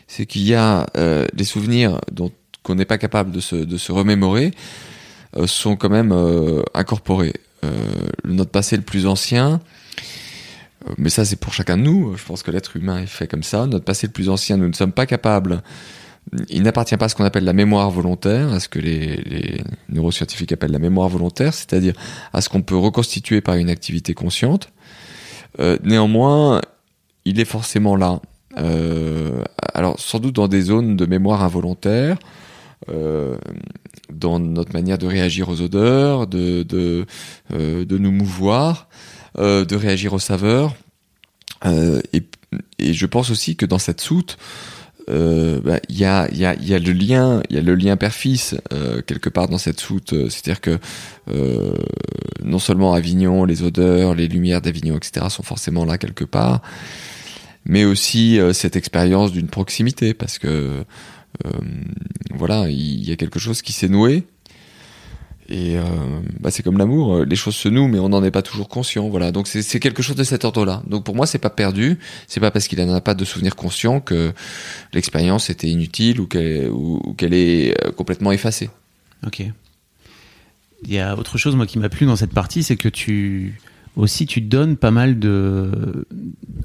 C'est 0.08 0.26
qu'il 0.26 0.42
y 0.42 0.56
a 0.56 0.88
des 1.34 1.44
souvenirs 1.44 2.02
dont 2.12 2.32
qu'on 2.64 2.74
n'est 2.74 2.86
pas 2.86 2.98
capable 2.98 3.32
de 3.32 3.40
se, 3.40 3.56
de 3.56 3.78
se 3.78 3.92
remémorer 3.92 4.52
sont 5.46 5.76
quand 5.76 5.90
même 5.90 6.12
euh, 6.12 6.62
incorporés. 6.74 7.34
Euh, 7.64 7.72
notre 8.24 8.52
passé 8.52 8.78
le 8.78 8.84
plus 8.84 9.06
ancien, 9.06 9.60
euh, 10.88 10.94
mais 10.98 11.10
ça 11.10 11.26
c'est 11.26 11.36
pour 11.36 11.54
chacun 11.54 11.78
de 11.78 11.84
nous. 11.84 12.16
Je 12.16 12.24
pense 12.24 12.42
que 12.42 12.52
l'être 12.52 12.78
humain 12.78 13.00
est 13.02 13.08
fait 13.08 13.28
comme 13.28 13.44
ça. 13.44 13.66
Notre 13.66 13.86
passé 13.86 14.08
le 14.08 14.14
plus 14.14 14.30
ancien, 14.30 14.58
nous 14.58 14.68
ne 14.68 14.74
sommes 14.74 14.94
pas 14.94 15.06
capables. 15.06 15.62
Il 16.50 16.64
n'appartient 16.64 16.96
pas 16.96 17.06
à 17.06 17.10
ce 17.10 17.16
qu'on 17.16 17.26
appelle 17.26 17.44
la 17.44 17.54
mémoire 17.54 17.90
volontaire, 17.90 18.54
à 18.54 18.60
ce 18.60 18.70
que 18.70 18.80
les, 18.80 19.62
neuroscientifiques 19.90 20.52
appellent 20.52 20.72
la 20.72 20.80
mémoire 20.80 21.10
volontaire, 21.10 21.54
c'est-à-dire 21.54 21.94
à 22.34 22.42
ce 22.42 22.50
qu'on 22.50 22.62
peut 22.62 22.78
reconstituer 22.78 23.42
par 23.42 23.56
une 23.56 23.70
activité 23.70 24.14
consciente. 24.14 24.70
Euh, 25.60 25.78
néanmoins, 25.84 26.62
il 27.26 27.40
est 27.40 27.46
forcément 27.46 27.96
là. 27.96 28.22
Euh, 28.58 29.44
alors, 29.74 30.00
sans 30.00 30.20
doute 30.20 30.36
dans 30.36 30.48
des 30.48 30.62
zones 30.62 30.96
de 30.96 31.06
mémoire 31.06 31.44
involontaire, 31.44 32.18
euh, 32.90 33.38
dans 34.12 34.40
notre 34.40 34.74
manière 34.74 34.98
de 34.98 35.08
réagir 35.08 35.50
aux 35.50 35.62
odeurs, 35.62 36.28
de, 36.28 36.64
de, 36.64 37.06
euh, 37.54 37.86
de 37.86 37.98
nous 37.98 38.12
mouvoir, 38.12 38.88
euh, 39.38 39.66
de 39.66 39.76
réagir 39.76 40.14
aux 40.14 40.20
saveurs. 40.20 40.76
Euh, 41.66 42.02
et, 42.14 42.24
et 42.80 42.94
je 42.94 43.06
pense 43.06 43.30
aussi 43.30 43.56
que 43.56 43.66
dans 43.66 43.80
cette 43.80 44.02
soute, 44.02 44.38
euh, 45.10 45.60
bah, 45.62 45.80
il 45.90 45.98
y, 45.98 46.06
a, 46.06 46.30
y, 46.32 46.46
a, 46.46 46.56
y 46.56 46.74
a 46.74 46.80
le 46.80 46.92
lien, 46.92 47.42
il 47.50 47.56
y 47.56 47.60
a 47.60 47.62
le 47.62 47.74
lien 47.76 47.98
père-fils 47.98 48.56
euh, 48.74 49.02
quelque 49.02 49.30
part 49.30 49.48
dans 49.48 49.58
cette 49.58 49.80
soute. 49.80 50.14
C'est-à-dire 50.30 50.62
que 50.62 50.78
euh, 51.32 51.74
non 52.44 52.60
seulement 52.60 52.94
Avignon, 52.94 53.46
les 53.46 53.64
odeurs, 53.64 54.14
les 54.14 54.28
lumières 54.28 54.62
d'Avignon, 54.62 54.98
etc. 54.98 55.26
sont 55.30 55.44
forcément 55.44 55.86
là 55.86 55.98
quelque 55.98 56.26
part, 56.26 56.62
mais 57.66 57.86
aussi 57.86 58.40
cette 58.54 58.76
expérience 58.76 59.32
d'une 59.32 59.48
proximité, 59.48 60.14
parce 60.14 60.40
que 60.40 60.84
voilà, 62.34 62.70
il 62.70 63.08
y 63.08 63.12
a 63.12 63.16
quelque 63.16 63.40
chose 63.40 63.62
qui 63.62 63.74
s'est 63.74 63.90
noué. 63.90 64.26
Et 65.50 65.78
euh, 65.78 65.84
bah, 66.40 66.52
c'est 66.52 66.62
comme 66.62 66.78
l'amour, 66.78 67.16
euh, 67.16 67.26
les 67.26 67.36
choses 67.36 67.56
se 67.56 67.68
nouent, 67.68 67.88
mais 67.88 67.98
on 67.98 68.10
n'en 68.10 68.24
est 68.24 68.30
pas 68.30 68.44
toujours 68.44 68.70
conscient. 68.70 69.10
Voilà, 69.10 69.32
donc 69.32 69.48
c'est 69.48 69.80
quelque 69.80 70.04
chose 70.04 70.16
de 70.16 70.24
cet 70.24 70.46
ordre-là. 70.46 70.84
Donc 70.88 71.04
pour 71.04 71.16
moi, 71.16 71.26
c'est 71.26 71.40
pas 71.40 71.50
perdu. 71.50 71.98
C'est 72.28 72.40
pas 72.40 72.52
parce 72.52 72.68
qu'il 72.68 72.78
n'en 72.80 72.94
a 72.94 73.02
pas 73.02 73.16
de 73.16 73.26
souvenir 73.26 73.56
conscient 73.56 74.00
que 74.00 74.32
l'expérience 74.94 75.50
était 75.50 75.68
inutile 75.68 76.22
ou 76.22 76.28
qu'elle 76.28 77.34
est 77.34 77.84
euh, 77.84 77.92
complètement 77.92 78.32
effacée. 78.32 78.70
Ok. 79.26 79.44
Il 80.84 80.94
y 80.94 81.00
a 81.00 81.18
autre 81.18 81.40
chose 81.40 81.56
moi 81.56 81.66
qui 81.66 81.80
m'a 81.80 81.90
plu 81.90 82.06
dans 82.06 82.16
cette 82.16 82.34
partie, 82.34 82.62
c'est 82.62 82.78
que 82.78 82.88
tu 82.88 83.60
aussi 83.96 84.28
tu 84.28 84.40
donnes 84.40 84.78
pas 84.78 84.92
mal 84.92 85.18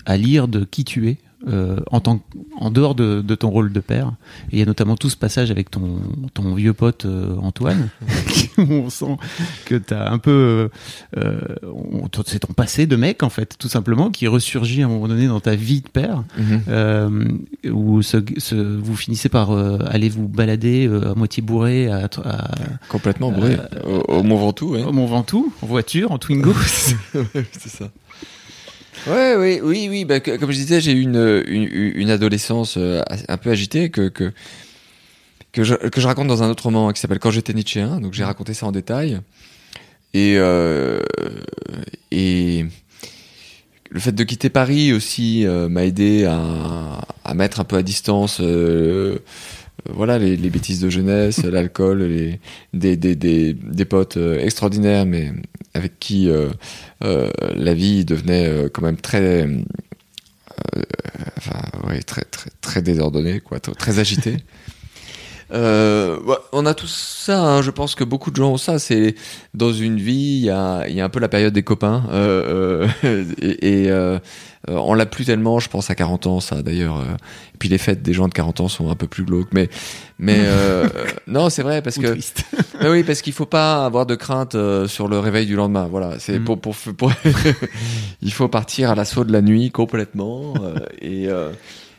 à 0.04 0.16
lire 0.16 0.46
de 0.46 0.64
qui 0.64 0.84
tu 0.84 1.08
es 1.08 1.16
euh, 1.48 1.76
en 1.90 2.00
tant 2.00 2.20
en 2.58 2.70
dehors 2.70 2.94
de, 2.94 3.20
de 3.20 3.34
ton 3.34 3.50
rôle 3.50 3.72
de 3.72 3.80
père. 3.80 4.12
Et 4.50 4.56
il 4.56 4.58
y 4.58 4.62
a 4.62 4.66
notamment 4.66 4.96
tout 4.96 5.10
ce 5.10 5.16
passage 5.16 5.50
avec 5.50 5.70
ton 5.70 5.98
ton 6.32 6.54
vieux 6.54 6.72
pote 6.72 7.04
euh, 7.04 7.36
Antoine, 7.42 7.88
où 8.58 8.62
on 8.72 8.90
sent 8.90 9.16
que 9.64 9.74
t'as 9.76 10.10
un 10.10 10.18
peu 10.18 10.70
euh, 11.16 11.40
c'est 12.26 12.40
ton 12.40 12.52
passé 12.52 12.86
de 12.86 12.96
mec 12.96 13.22
en 13.22 13.30
fait, 13.30 13.56
tout 13.58 13.68
simplement, 13.68 14.10
qui 14.10 14.26
ressurgit 14.28 14.82
à 14.82 14.86
un 14.86 14.88
moment 14.88 15.08
donné 15.08 15.26
dans 15.26 15.40
ta 15.40 15.54
vie 15.54 15.80
de 15.80 15.88
père 15.88 16.24
euh, 16.68 17.24
où 17.70 18.02
ce- 18.02 18.16
ce- 18.38 18.54
vous 18.54 18.96
finissez 18.96 19.28
par 19.28 19.50
aller 19.52 20.08
vous 20.08 20.28
balader 20.28 20.88
à 21.04 21.14
moitié 21.14 21.42
bourré 21.42 21.88
à, 21.88 22.04
à- 22.24 22.50
Complètement 22.88 23.30
brûlé. 23.32 23.56
Au, 23.84 24.14
au 24.18 24.22
Mont 24.22 24.36
Ventoux, 24.36 24.70
ouais. 24.74 24.82
au 24.84 24.92
Mont 24.92 25.06
Ventoux, 25.06 25.52
en 25.62 25.66
voiture, 25.66 26.12
en 26.12 26.18
Twingo. 26.18 26.52
c'est 27.52 27.68
ça. 27.68 27.90
Ouais, 29.06 29.34
oui, 29.36 29.60
oui, 29.62 29.86
oui. 29.90 30.04
Bah, 30.04 30.20
que- 30.20 30.36
comme 30.36 30.50
je 30.50 30.56
disais, 30.56 30.80
j'ai 30.80 30.92
eu 30.92 31.00
une, 31.02 31.42
une, 31.46 31.68
une 31.94 32.10
adolescence 32.10 32.76
euh, 32.78 33.02
un 33.28 33.36
peu 33.36 33.50
agitée 33.50 33.90
que 33.90 34.08
que 34.08 34.32
que 35.52 35.62
je, 35.62 35.74
que 35.74 36.00
je 36.00 36.06
raconte 36.06 36.26
dans 36.28 36.42
un 36.42 36.48
autre 36.50 36.64
roman 36.64 36.90
qui 36.92 37.00
s'appelle 37.00 37.18
Quand 37.18 37.30
j'étais 37.30 37.52
Nietzschéen. 37.52 38.00
Donc 38.00 38.12
j'ai 38.14 38.24
raconté 38.24 38.54
ça 38.54 38.66
en 38.66 38.72
détail. 38.72 39.20
Et 40.14 40.34
euh, 40.38 41.00
et 42.10 42.64
le 43.90 44.00
fait 44.00 44.12
de 44.12 44.24
quitter 44.24 44.48
Paris 44.48 44.92
aussi 44.92 45.46
euh, 45.46 45.68
m'a 45.68 45.84
aidé 45.84 46.24
à, 46.24 47.00
à 47.24 47.34
mettre 47.34 47.60
un 47.60 47.64
peu 47.64 47.76
à 47.76 47.82
distance. 47.82 48.38
euh, 48.40 48.44
euh, 48.46 49.18
voilà 49.92 50.18
les, 50.18 50.36
les 50.36 50.50
bêtises 50.50 50.80
de 50.80 50.88
jeunesse, 50.88 51.44
l'alcool, 51.44 52.02
les 52.04 52.40
des, 52.72 52.96
des, 52.96 53.14
des, 53.16 53.52
des 53.52 53.84
potes 53.84 54.16
euh, 54.16 54.38
extraordinaires, 54.40 55.04
mais 55.04 55.30
avec 55.74 55.98
qui 55.98 56.28
euh, 56.30 56.50
euh, 57.02 57.30
la 57.54 57.74
vie 57.74 58.04
devenait 58.04 58.46
euh, 58.48 58.68
quand 58.72 58.82
même 58.82 58.96
très, 58.96 59.46
très, 62.06 62.24
très, 62.60 62.82
désordonnée, 62.82 63.40
quoi, 63.40 63.60
très 63.60 63.98
agitée. 63.98 64.36
Euh, 65.52 66.18
ouais, 66.22 66.36
on 66.52 66.64
a 66.66 66.74
tous 66.74 66.90
ça, 67.24 67.40
hein, 67.42 67.62
je 67.62 67.70
pense 67.70 67.94
que 67.94 68.04
beaucoup 68.04 68.30
de 68.30 68.36
gens 68.36 68.52
ont 68.52 68.56
ça. 68.56 68.78
C'est 68.78 69.14
dans 69.52 69.72
une 69.72 69.96
vie, 69.98 70.38
il 70.38 70.44
y 70.44 70.50
a, 70.50 70.88
y 70.88 71.00
a 71.00 71.04
un 71.04 71.08
peu 71.08 71.20
la 71.20 71.28
période 71.28 71.52
des 71.52 71.62
copains, 71.62 72.04
euh, 72.10 72.88
euh, 73.04 73.24
et, 73.40 73.84
et, 73.84 73.90
euh, 73.90 74.18
on 74.66 74.94
l'a 74.94 75.04
plus 75.06 75.26
tellement. 75.26 75.58
Je 75.60 75.68
pense 75.68 75.90
à 75.90 75.94
40 75.94 76.26
ans, 76.26 76.40
ça 76.40 76.62
d'ailleurs. 76.62 76.96
euh, 76.98 77.04
et 77.54 77.58
puis 77.58 77.68
les 77.68 77.78
fêtes 77.78 78.02
des 78.02 78.12
gens 78.14 78.26
de 78.28 78.32
40 78.32 78.60
ans 78.60 78.68
sont 78.68 78.90
un 78.90 78.94
peu 78.96 79.06
plus 79.06 79.24
glauques, 79.24 79.50
mais 79.52 79.68
mais 80.18 80.38
euh, 80.40 80.88
non, 81.26 81.50
c'est 81.50 81.62
vrai 81.62 81.82
parce 81.82 81.98
Ou 81.98 82.02
que 82.02 82.16
mais 82.80 82.88
oui, 82.90 83.02
parce 83.04 83.20
qu'il 83.20 83.32
faut 83.34 83.46
pas 83.46 83.84
avoir 83.84 84.06
de 84.06 84.14
crainte 84.14 84.56
sur 84.86 85.08
le 85.08 85.18
réveil 85.18 85.44
du 85.46 85.54
lendemain. 85.56 85.86
Voilà, 85.90 86.18
c'est 86.18 86.38
Mm. 86.38 86.44
pour, 86.44 86.60
pour, 86.60 86.74
pour- 86.96 87.12
il 88.22 88.32
faut 88.32 88.48
partir 88.48 88.90
à 88.90 88.94
l'assaut 88.94 89.24
de 89.24 89.32
la 89.32 89.42
nuit 89.42 89.70
complètement. 89.70 90.54
et, 91.00 91.28
euh, 91.28 91.50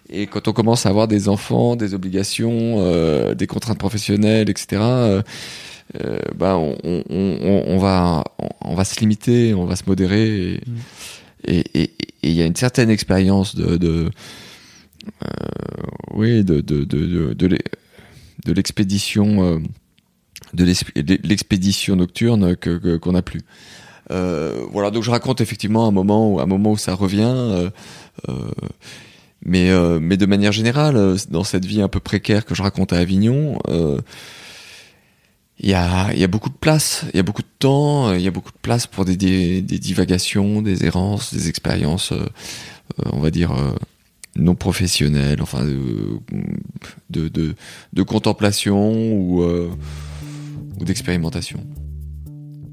et 0.09 0.27
quand 0.27 0.47
on 0.47 0.53
commence 0.53 0.85
à 0.85 0.89
avoir 0.89 1.07
des 1.07 1.27
enfants, 1.29 1.75
des 1.75 1.93
obligations, 1.93 2.75
euh, 2.79 3.33
des 3.35 3.47
contraintes 3.47 3.77
professionnelles, 3.79 4.49
etc. 4.49 4.81
euh, 4.81 5.21
euh, 6.03 6.19
bah, 6.35 6.57
on, 6.57 6.75
on, 6.83 7.03
on, 7.09 7.63
on 7.67 7.77
va, 7.77 8.23
on, 8.61 8.75
va 8.75 8.83
se 8.85 8.99
limiter, 8.99 9.53
on 9.53 9.65
va 9.65 9.75
se 9.75 9.83
modérer. 9.87 10.53
Et 10.53 10.61
Mm. 10.65 10.77
et- 11.47 11.63
et- 11.81 11.91
et 12.23 12.29
il 12.29 12.35
y 12.35 12.41
a 12.41 12.45
une 12.45 12.55
certaine 12.55 12.89
expérience 12.89 13.55
de, 13.55 13.77
de 13.77 14.09
euh, 15.23 15.27
oui, 16.15 16.43
de, 16.43 16.59
de, 16.61 16.83
de, 16.83 17.05
de, 17.05 17.33
de 17.33 17.47
l'e- 17.47 17.59
de 18.45 18.51
l'expédition. 18.53 19.61
de 20.53 20.63
l'exp- 20.63 20.95
de 20.97 21.19
l'expédition 21.23 21.95
nocturne 21.95 22.55
que 22.55 22.77
que- 22.77 22.97
qu'on 22.97 23.11
n'a 23.11 23.21
plus. 23.21 23.41
Voilà, 24.09 24.89
donc 24.91 25.03
je 25.03 25.11
raconte 25.11 25.41
effectivement 25.41 25.87
un 25.87 25.91
moment 25.91 26.33
où 26.33 26.39
un 26.39 26.45
moment 26.45 26.71
où 26.71 26.77
ça 26.77 26.93
revient, 26.95 27.69
mais 29.45 29.69
euh, 29.69 29.99
mais 30.01 30.17
de 30.17 30.25
manière 30.25 30.51
générale, 30.51 30.97
euh, 30.97 31.15
dans 31.29 31.43
cette 31.43 31.65
vie 31.65 31.81
un 31.81 31.87
peu 31.87 31.99
précaire 31.99 32.45
que 32.45 32.55
je 32.55 32.63
raconte 32.63 32.91
à 32.93 32.97
Avignon, 32.97 33.59
euh, 33.69 34.01
il 35.59 35.69
y 35.69 35.73
a 35.73 36.27
beaucoup 36.27 36.49
de 36.49 36.55
place, 36.55 37.05
il 37.13 37.17
y 37.17 37.19
a 37.19 37.23
beaucoup 37.23 37.43
de 37.43 37.47
temps, 37.59 38.13
il 38.13 38.21
y 38.21 38.27
a 38.27 38.31
beaucoup 38.31 38.51
de 38.51 38.57
place 38.61 38.87
pour 38.87 39.05
des 39.05 39.15
divagations, 39.61 40.61
des 40.61 40.83
errances, 40.83 41.33
des 41.33 41.47
expériences, 41.47 42.11
on 43.05 43.19
va 43.21 43.31
dire. 43.31 43.55
non 44.35 44.53
professionnelles, 44.53 45.41
enfin 45.41 45.65
de, 47.09 47.55
contemplation 48.03 49.13
ou 49.13 49.45
d'expérimentation. 50.81 51.63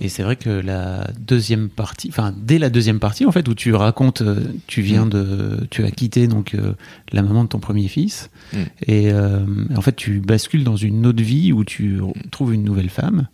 Et 0.00 0.08
c'est 0.08 0.22
vrai 0.22 0.36
que 0.36 0.50
la 0.50 1.08
deuxième 1.20 1.68
partie, 1.68 2.08
enfin 2.08 2.34
dès 2.36 2.58
la 2.58 2.70
deuxième 2.70 2.98
partie 2.98 3.24
en 3.26 3.32
fait 3.32 3.48
où 3.48 3.54
tu 3.54 3.74
racontes, 3.74 4.22
euh, 4.22 4.40
tu 4.66 4.82
viens 4.82 5.06
de, 5.06 5.66
tu 5.70 5.84
as 5.84 5.90
quitté 5.90 6.26
donc 6.26 6.54
euh, 6.54 6.72
la 7.12 7.22
maman 7.22 7.44
de 7.44 7.48
ton 7.48 7.60
premier 7.60 7.88
fils 7.88 8.30
Mm. 8.52 8.58
et 8.86 9.12
euh, 9.12 9.40
en 9.76 9.80
fait 9.80 9.96
tu 9.96 10.20
bascules 10.20 10.64
dans 10.64 10.76
une 10.76 11.06
autre 11.06 11.22
vie 11.22 11.52
où 11.52 11.64
tu 11.64 12.00
trouves 12.30 12.54
une 12.54 12.64
nouvelle 12.64 12.90
femme. 12.90 13.28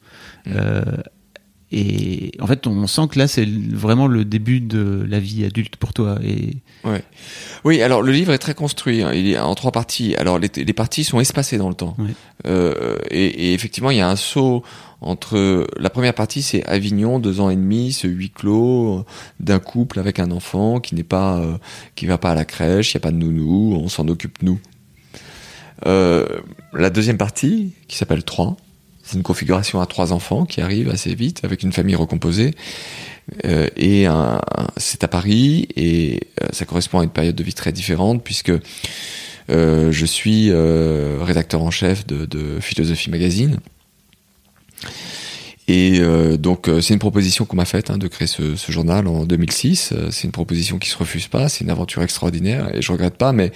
Mm. 0.47 0.53
Et 1.73 2.33
en 2.41 2.47
fait, 2.49 2.67
on 2.67 2.87
sent 2.89 3.03
que 3.13 3.19
là, 3.19 3.29
c'est 3.29 3.47
vraiment 3.47 4.09
le 4.09 4.25
début 4.25 4.61
de 4.61 5.07
la 5.09 5.21
vie 5.21 5.45
adulte 5.45 5.77
pour 5.77 5.93
toi. 5.93 6.19
Et 6.25 6.57
Oui, 7.65 7.81
alors 7.81 8.03
le 8.03 8.11
livre 8.11 8.33
est 8.33 8.39
très 8.39 8.55
construit. 8.55 9.03
hein. 9.03 9.13
Il 9.13 9.29
est 9.29 9.39
en 9.39 9.55
trois 9.55 9.71
parties. 9.71 10.17
Alors 10.17 10.39
les, 10.41 10.51
les 10.57 10.73
parties 10.73 11.05
sont 11.05 11.21
espacées 11.21 11.59
dans 11.59 11.69
le 11.69 11.77
temps. 11.77 11.95
Ouais. 11.99 12.11
Euh, 12.47 12.97
et, 13.11 13.25
et 13.51 13.55
effectivement, 13.55 13.91
il 13.91 13.99
y 13.99 14.01
a 14.01 14.09
un 14.09 14.17
saut 14.17 14.65
entre 15.01 15.67
la 15.79 15.89
première 15.91 16.13
partie, 16.13 16.43
c'est 16.43 16.63
Avignon, 16.67 17.21
deux 17.21 17.41
ans 17.41 17.49
et 17.51 17.57
demi, 17.57 17.93
ce 17.93 18.07
huis 18.07 18.31
clos 18.31 18.99
euh, 18.99 19.05
d'un 19.39 19.59
couple 19.61 19.99
avec 19.99 20.19
un 20.19 20.31
enfant 20.31 20.81
qui 20.81 20.95
n'est 20.95 21.03
pas, 21.05 21.39
euh, 21.39 21.57
qui 21.95 22.05
va 22.07 22.19
pas 22.19 22.33
à 22.33 22.35
la 22.35 22.45
crèche, 22.45 22.93
il 22.93 22.97
n'y 22.97 23.01
a 23.01 23.05
pas 23.05 23.11
de 23.13 23.17
nounou, 23.17 23.77
on 23.81 23.89
s'en 23.89 24.09
occupe 24.09 24.43
nous. 24.43 24.59
Euh, 25.87 26.27
la 26.75 26.91
deuxième 26.91 27.17
partie, 27.17 27.73
qui 27.89 27.97
s'appelle 27.97 28.25
3, 28.25 28.57
c'est 29.11 29.17
une 29.17 29.23
configuration 29.23 29.81
à 29.81 29.87
trois 29.87 30.13
enfants 30.13 30.45
qui 30.47 30.61
arrive 30.61 30.89
assez 30.91 31.15
vite 31.15 31.41
avec 31.45 31.63
une 31.63 31.73
famille 31.73 31.97
recomposée. 31.97 32.55
Euh, 33.45 33.69
et 33.77 34.07
un- 34.07 34.41
c'est 34.77 35.05
à 35.05 35.09
Paris 35.09 35.69
et 35.77 36.21
euh, 36.43 36.47
ça 36.53 36.65
correspond 36.65 37.01
à 37.01 37.05
une 37.05 37.11
période 37.11 37.35
de 37.37 37.45
vie 37.45 37.55
très 37.55 37.73
différente 37.73 38.23
puisque 38.25 38.53
euh, 39.51 39.93
je 39.93 40.07
suis 40.07 40.51
euh, 40.51 41.19
rédacteur 41.23 41.63
en 41.63 41.71
chef 41.71 42.07
de, 42.07 42.25
de 42.25 42.59
Philosophie 42.61 43.11
Magazine. 43.11 43.59
Et 45.73 46.01
euh, 46.01 46.37
donc 46.37 46.69
euh, 46.69 46.81
c'est 46.81 46.95
une 46.95 46.99
proposition 46.99 47.45
qu'on 47.45 47.55
m'a 47.55 47.65
faite 47.65 47.91
hein, 47.91 47.97
de 47.97 48.09
créer 48.09 48.27
ce, 48.27 48.57
journal 48.69 49.07
en 49.07 49.25
2006. 49.25 49.93
Euh, 49.93 50.09
c'est 50.11 50.25
une 50.25 50.33
proposition 50.33 50.81
qui 50.81 50.89
se 50.89 50.97
refuse 50.97 51.29
pas, 51.29 51.49
c'est 51.49 51.63
une 51.63 51.71
aventure 51.71 52.03
extraordinaire 52.03 52.75
et 52.75 52.83
je 52.83 52.91
regrette 52.91 53.15
pas. 53.15 53.33
Mais 53.33 53.53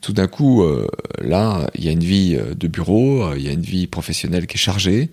tout 0.00 0.14
d'un 0.14 0.28
coup, 0.28 0.64
là, 1.20 1.68
il 1.74 1.84
y 1.84 1.88
a 1.88 1.92
une 1.92 2.02
vie 2.02 2.38
de 2.56 2.68
bureau, 2.68 3.34
il 3.34 3.42
y 3.42 3.48
a 3.48 3.52
une 3.52 3.60
vie 3.60 3.86
professionnelle 3.86 4.46
qui 4.46 4.54
est 4.54 4.60
chargée. 4.60 5.10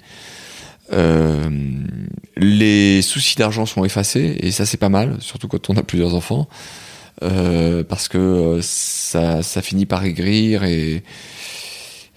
Les 2.38 3.02
soucis 3.02 3.36
d'argent 3.36 3.65
sont 3.65 3.84
effacés 3.84 4.38
et 4.39 4.52
ça 4.52 4.65
c'est 4.65 4.78
pas 4.78 4.89
mal, 4.89 5.18
surtout 5.20 5.50
quand 5.50 5.70
on 5.70 5.76
a 5.76 5.84
plusieurs 5.84 6.13
enfants, 6.13 6.48
parce 7.20 8.08
que 8.08 8.60
ça, 8.62 9.41
ça 9.41 9.62
finit 9.62 9.88
par 9.88 10.06
aigrir 10.06 10.63
et 10.63 11.04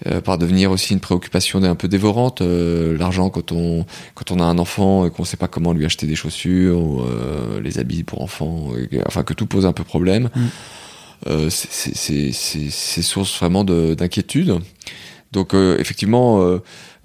euh, 0.07 0.21
par 0.21 0.37
devenir 0.37 0.71
aussi 0.71 0.93
une 0.93 0.99
préoccupation 0.99 1.61
un 1.63 1.75
peu 1.75 1.87
dévorante. 1.87 2.41
Euh, 2.41 2.97
L'argent 2.97 3.29
quand 3.29 3.51
on 3.51 3.85
quand 4.15 4.31
on 4.31 4.39
a 4.39 4.43
un 4.43 4.57
enfant 4.57 5.05
et 5.05 5.09
qu'on 5.09 5.25
sait 5.25 5.37
pas 5.37 5.47
comment 5.47 5.73
lui 5.73 5.85
acheter 5.85 6.07
des 6.07 6.15
chaussures 6.15 6.79
ou 6.79 7.01
euh, 7.01 7.59
les 7.61 7.79
habits 7.79 8.03
pour 8.03 8.21
enfants, 8.21 8.69
et- 8.91 8.99
enfin 9.05 9.23
que 9.23 9.33
tout 9.33 9.45
pose 9.45 9.65
un 9.65 9.73
peu 9.73 9.83
problème. 9.83 10.29
Mm. 10.35 10.39
Euh, 11.27 11.49
c'est- 11.49 13.01
source 13.01 13.37
vraiment 13.39 13.63
de- 13.65 13.93
d'inquiétude. 13.93 14.55
Donc 15.31 15.53
euh, 15.53 15.77
effectivement, 15.79 16.41
euh, 16.41 16.59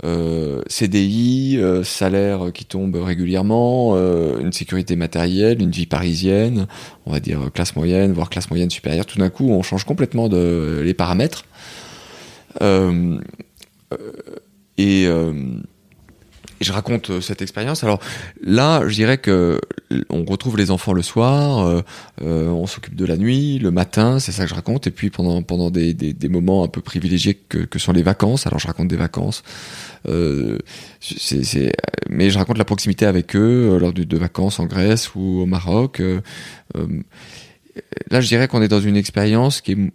euh, 0.05 0.63
CDI, 0.69 1.57
euh, 1.59 1.85
salaire 1.85 2.53
qui 2.55 2.65
tombe 2.65 2.95
régulièrement, 2.97 3.93
euh, 3.97 4.39
une 4.41 4.53
sécurité 4.53 4.97
matérielle, 4.97 5.61
une 5.61 5.71
vie 5.71 5.87
parisienne, 5.87 6.67
on 7.07 7.13
va 7.13 7.21
dire 7.21 7.41
classe 7.53 7.77
moyenne, 7.77 8.13
voire 8.13 8.31
classe 8.31 8.49
moyenne 8.51 8.71
supérieure. 8.71 9.05
Tout 9.05 9.19
d'un 9.19 9.29
coup, 9.31 9.51
on 9.51 9.63
change 9.63 9.85
complètement 9.85 10.29
de 10.29 10.81
les 10.85 10.95
paramètres. 10.95 11.45
Euh, 12.63 13.19
euh, 13.93 14.13
et, 14.77 15.07
euh, 15.07 15.33
et 16.61 16.65
je 16.65 16.73
raconte 16.73 17.21
cette 17.21 17.43
expérience. 17.43 17.85
Alors 17.85 18.01
là, 18.43 18.87
je 18.87 18.95
dirais 18.95 19.19
que 19.19 19.61
on 20.09 20.25
retrouve 20.25 20.57
les 20.57 20.71
enfants 20.71 20.93
le 20.93 21.03
soir, 21.03 21.83
on 22.21 22.67
s'occupe 22.67 22.95
de 22.95 23.05
la 23.05 23.17
nuit, 23.17 23.59
le 23.59 23.71
matin, 23.71 24.19
c'est 24.19 24.33
ça 24.33 24.45
que 24.45 24.51
je 24.51 24.55
raconte. 24.55 24.87
Et 24.87 24.91
puis 24.91 25.11
pendant 25.11 25.43
pendant 25.43 25.71
des, 25.71 25.95
des, 25.95 26.13
des 26.13 26.29
moments 26.29 26.65
un 26.65 26.69
peu 26.69 26.81
privilégiés 26.81 27.35
que, 27.35 27.59
que 27.59 27.79
sont 27.79 27.93
les 27.93 28.03
vacances. 28.03 28.47
Alors 28.47 28.61
je 28.61 28.67
raconte 28.67 28.89
des 28.89 28.97
vacances. 28.97 29.43
Euh, 30.09 30.59
c'est, 31.01 31.45
c'est, 31.45 31.73
mais 32.09 32.31
je 32.31 32.39
raconte 32.39 32.59
la 32.59 32.65
proximité 32.65 33.05
avec 33.05 33.35
eux 33.37 33.77
lors 33.81 33.93
de, 33.93 34.05
de 34.05 34.17
vacances 34.17 34.61
en 34.61 34.67
Grèce 34.67 35.15
ou 35.15 35.41
au 35.41 35.47
Maroc. 35.47 36.01
Euh, 36.01 36.21
là, 38.11 38.21
je 38.21 38.29
dirais 38.29 38.49
qu'on 38.49 38.63
est 38.63 38.69
dans 38.69 38.81
une 38.81 38.97
expérience 38.97 39.61
qui 39.61 39.73
est 39.73 39.93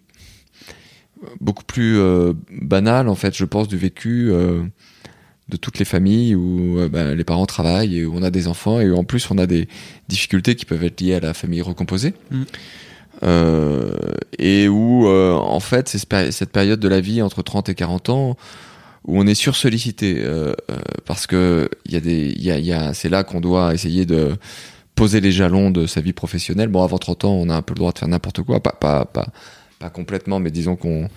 beaucoup 1.39 1.63
plus 1.63 1.97
euh, 1.97 2.33
banale, 2.61 3.09
en 3.09 3.15
fait, 3.15 3.35
je 3.35 3.45
pense, 3.45 3.67
du 3.67 3.77
vécu 3.77 4.29
euh, 4.31 4.63
de 5.49 5.57
toutes 5.57 5.79
les 5.79 5.85
familles 5.85 6.35
où 6.35 6.79
euh, 6.79 6.89
ben, 6.89 7.15
les 7.15 7.23
parents 7.23 7.45
travaillent 7.45 7.97
et 7.97 8.05
où 8.05 8.13
on 8.15 8.23
a 8.23 8.29
des 8.29 8.47
enfants 8.47 8.79
et 8.79 8.89
où 8.89 8.95
en 8.95 9.03
plus 9.03 9.29
on 9.31 9.37
a 9.37 9.47
des 9.47 9.67
difficultés 10.07 10.55
qui 10.55 10.65
peuvent 10.65 10.83
être 10.83 11.01
liées 11.01 11.15
à 11.15 11.19
la 11.19 11.33
famille 11.33 11.61
recomposée. 11.61 12.13
Mm. 12.31 12.43
Euh, 13.23 13.95
et 14.37 14.69
où, 14.69 15.07
euh, 15.07 15.33
en 15.33 15.59
fait, 15.59 15.89
c'est 15.89 16.31
cette 16.31 16.51
période 16.51 16.79
de 16.79 16.87
la 16.87 17.01
vie 17.01 17.21
entre 17.21 17.41
30 17.41 17.69
et 17.69 17.75
40 17.75 18.09
ans 18.09 18.37
où 19.05 19.19
on 19.19 19.27
est 19.27 19.35
sursollicité 19.35 20.17
euh, 20.19 20.53
parce 21.05 21.25
que 21.25 21.69
il 21.85 21.93
y 21.93 21.95
a 21.95 21.99
des, 21.99 22.51
a, 22.51 22.59
y 22.59 22.71
a, 22.71 22.93
c'est 22.93 23.09
là 23.09 23.23
qu'on 23.23 23.41
doit 23.41 23.73
essayer 23.73 24.05
de 24.05 24.35
poser 24.95 25.21
les 25.21 25.31
jalons 25.31 25.71
de 25.71 25.87
sa 25.87 26.01
vie 26.01 26.13
professionnelle. 26.13 26.67
Bon, 26.67 26.83
avant 26.83 26.97
30 26.97 27.25
ans, 27.25 27.33
on 27.33 27.49
a 27.49 27.55
un 27.55 27.61
peu 27.61 27.73
le 27.73 27.79
droit 27.79 27.91
de 27.91 27.99
faire 27.99 28.07
n'importe 28.07 28.43
quoi, 28.43 28.61
pas, 28.61 28.73
pas, 28.73 29.05
pas, 29.05 29.27
pas 29.79 29.89
complètement, 29.89 30.39
mais 30.39 30.51
disons 30.51 30.75
qu'on, 30.75 31.09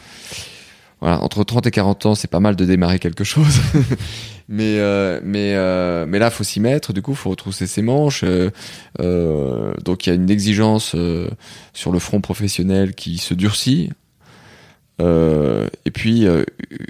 voilà, 1.01 1.21
entre 1.21 1.43
30 1.43 1.67
et 1.67 1.73
40 1.73 2.07
ans, 2.07 2.15
c'est 2.15 2.31
pas 2.31 2.39
mal 2.39 2.55
de 2.55 2.65
démarrer 2.65 3.01
quelque 3.01 3.25
chose. 3.25 3.61
mais, 4.49 4.79
euh, 4.79 5.21
mais, 5.25 5.55
euh, 5.57 6.07
mais 6.07 6.21
là, 6.21 6.31
faut 6.31 6.45
s'y 6.45 6.61
mettre. 6.61 6.93
Du 6.93 7.03
coup, 7.03 7.17
faut 7.17 7.31
retrousser 7.31 7.67
ses 7.67 7.83
manches. 7.83 8.23
euh, 8.23 8.51
euh, 9.01 9.75
donc, 9.85 10.07
il 10.07 10.11
y 10.11 10.13
a 10.13 10.15
une 10.15 10.31
exigence 10.31 10.95
euh, 10.95 11.29
sur 11.73 11.91
le 11.91 11.99
front 11.99 12.21
professionnel 12.21 12.95
qui 12.95 13.19
se 13.19 13.35
durcit. 13.35 13.91
Euh, 15.01 15.69
et 15.85 15.91
puis, 15.91 16.25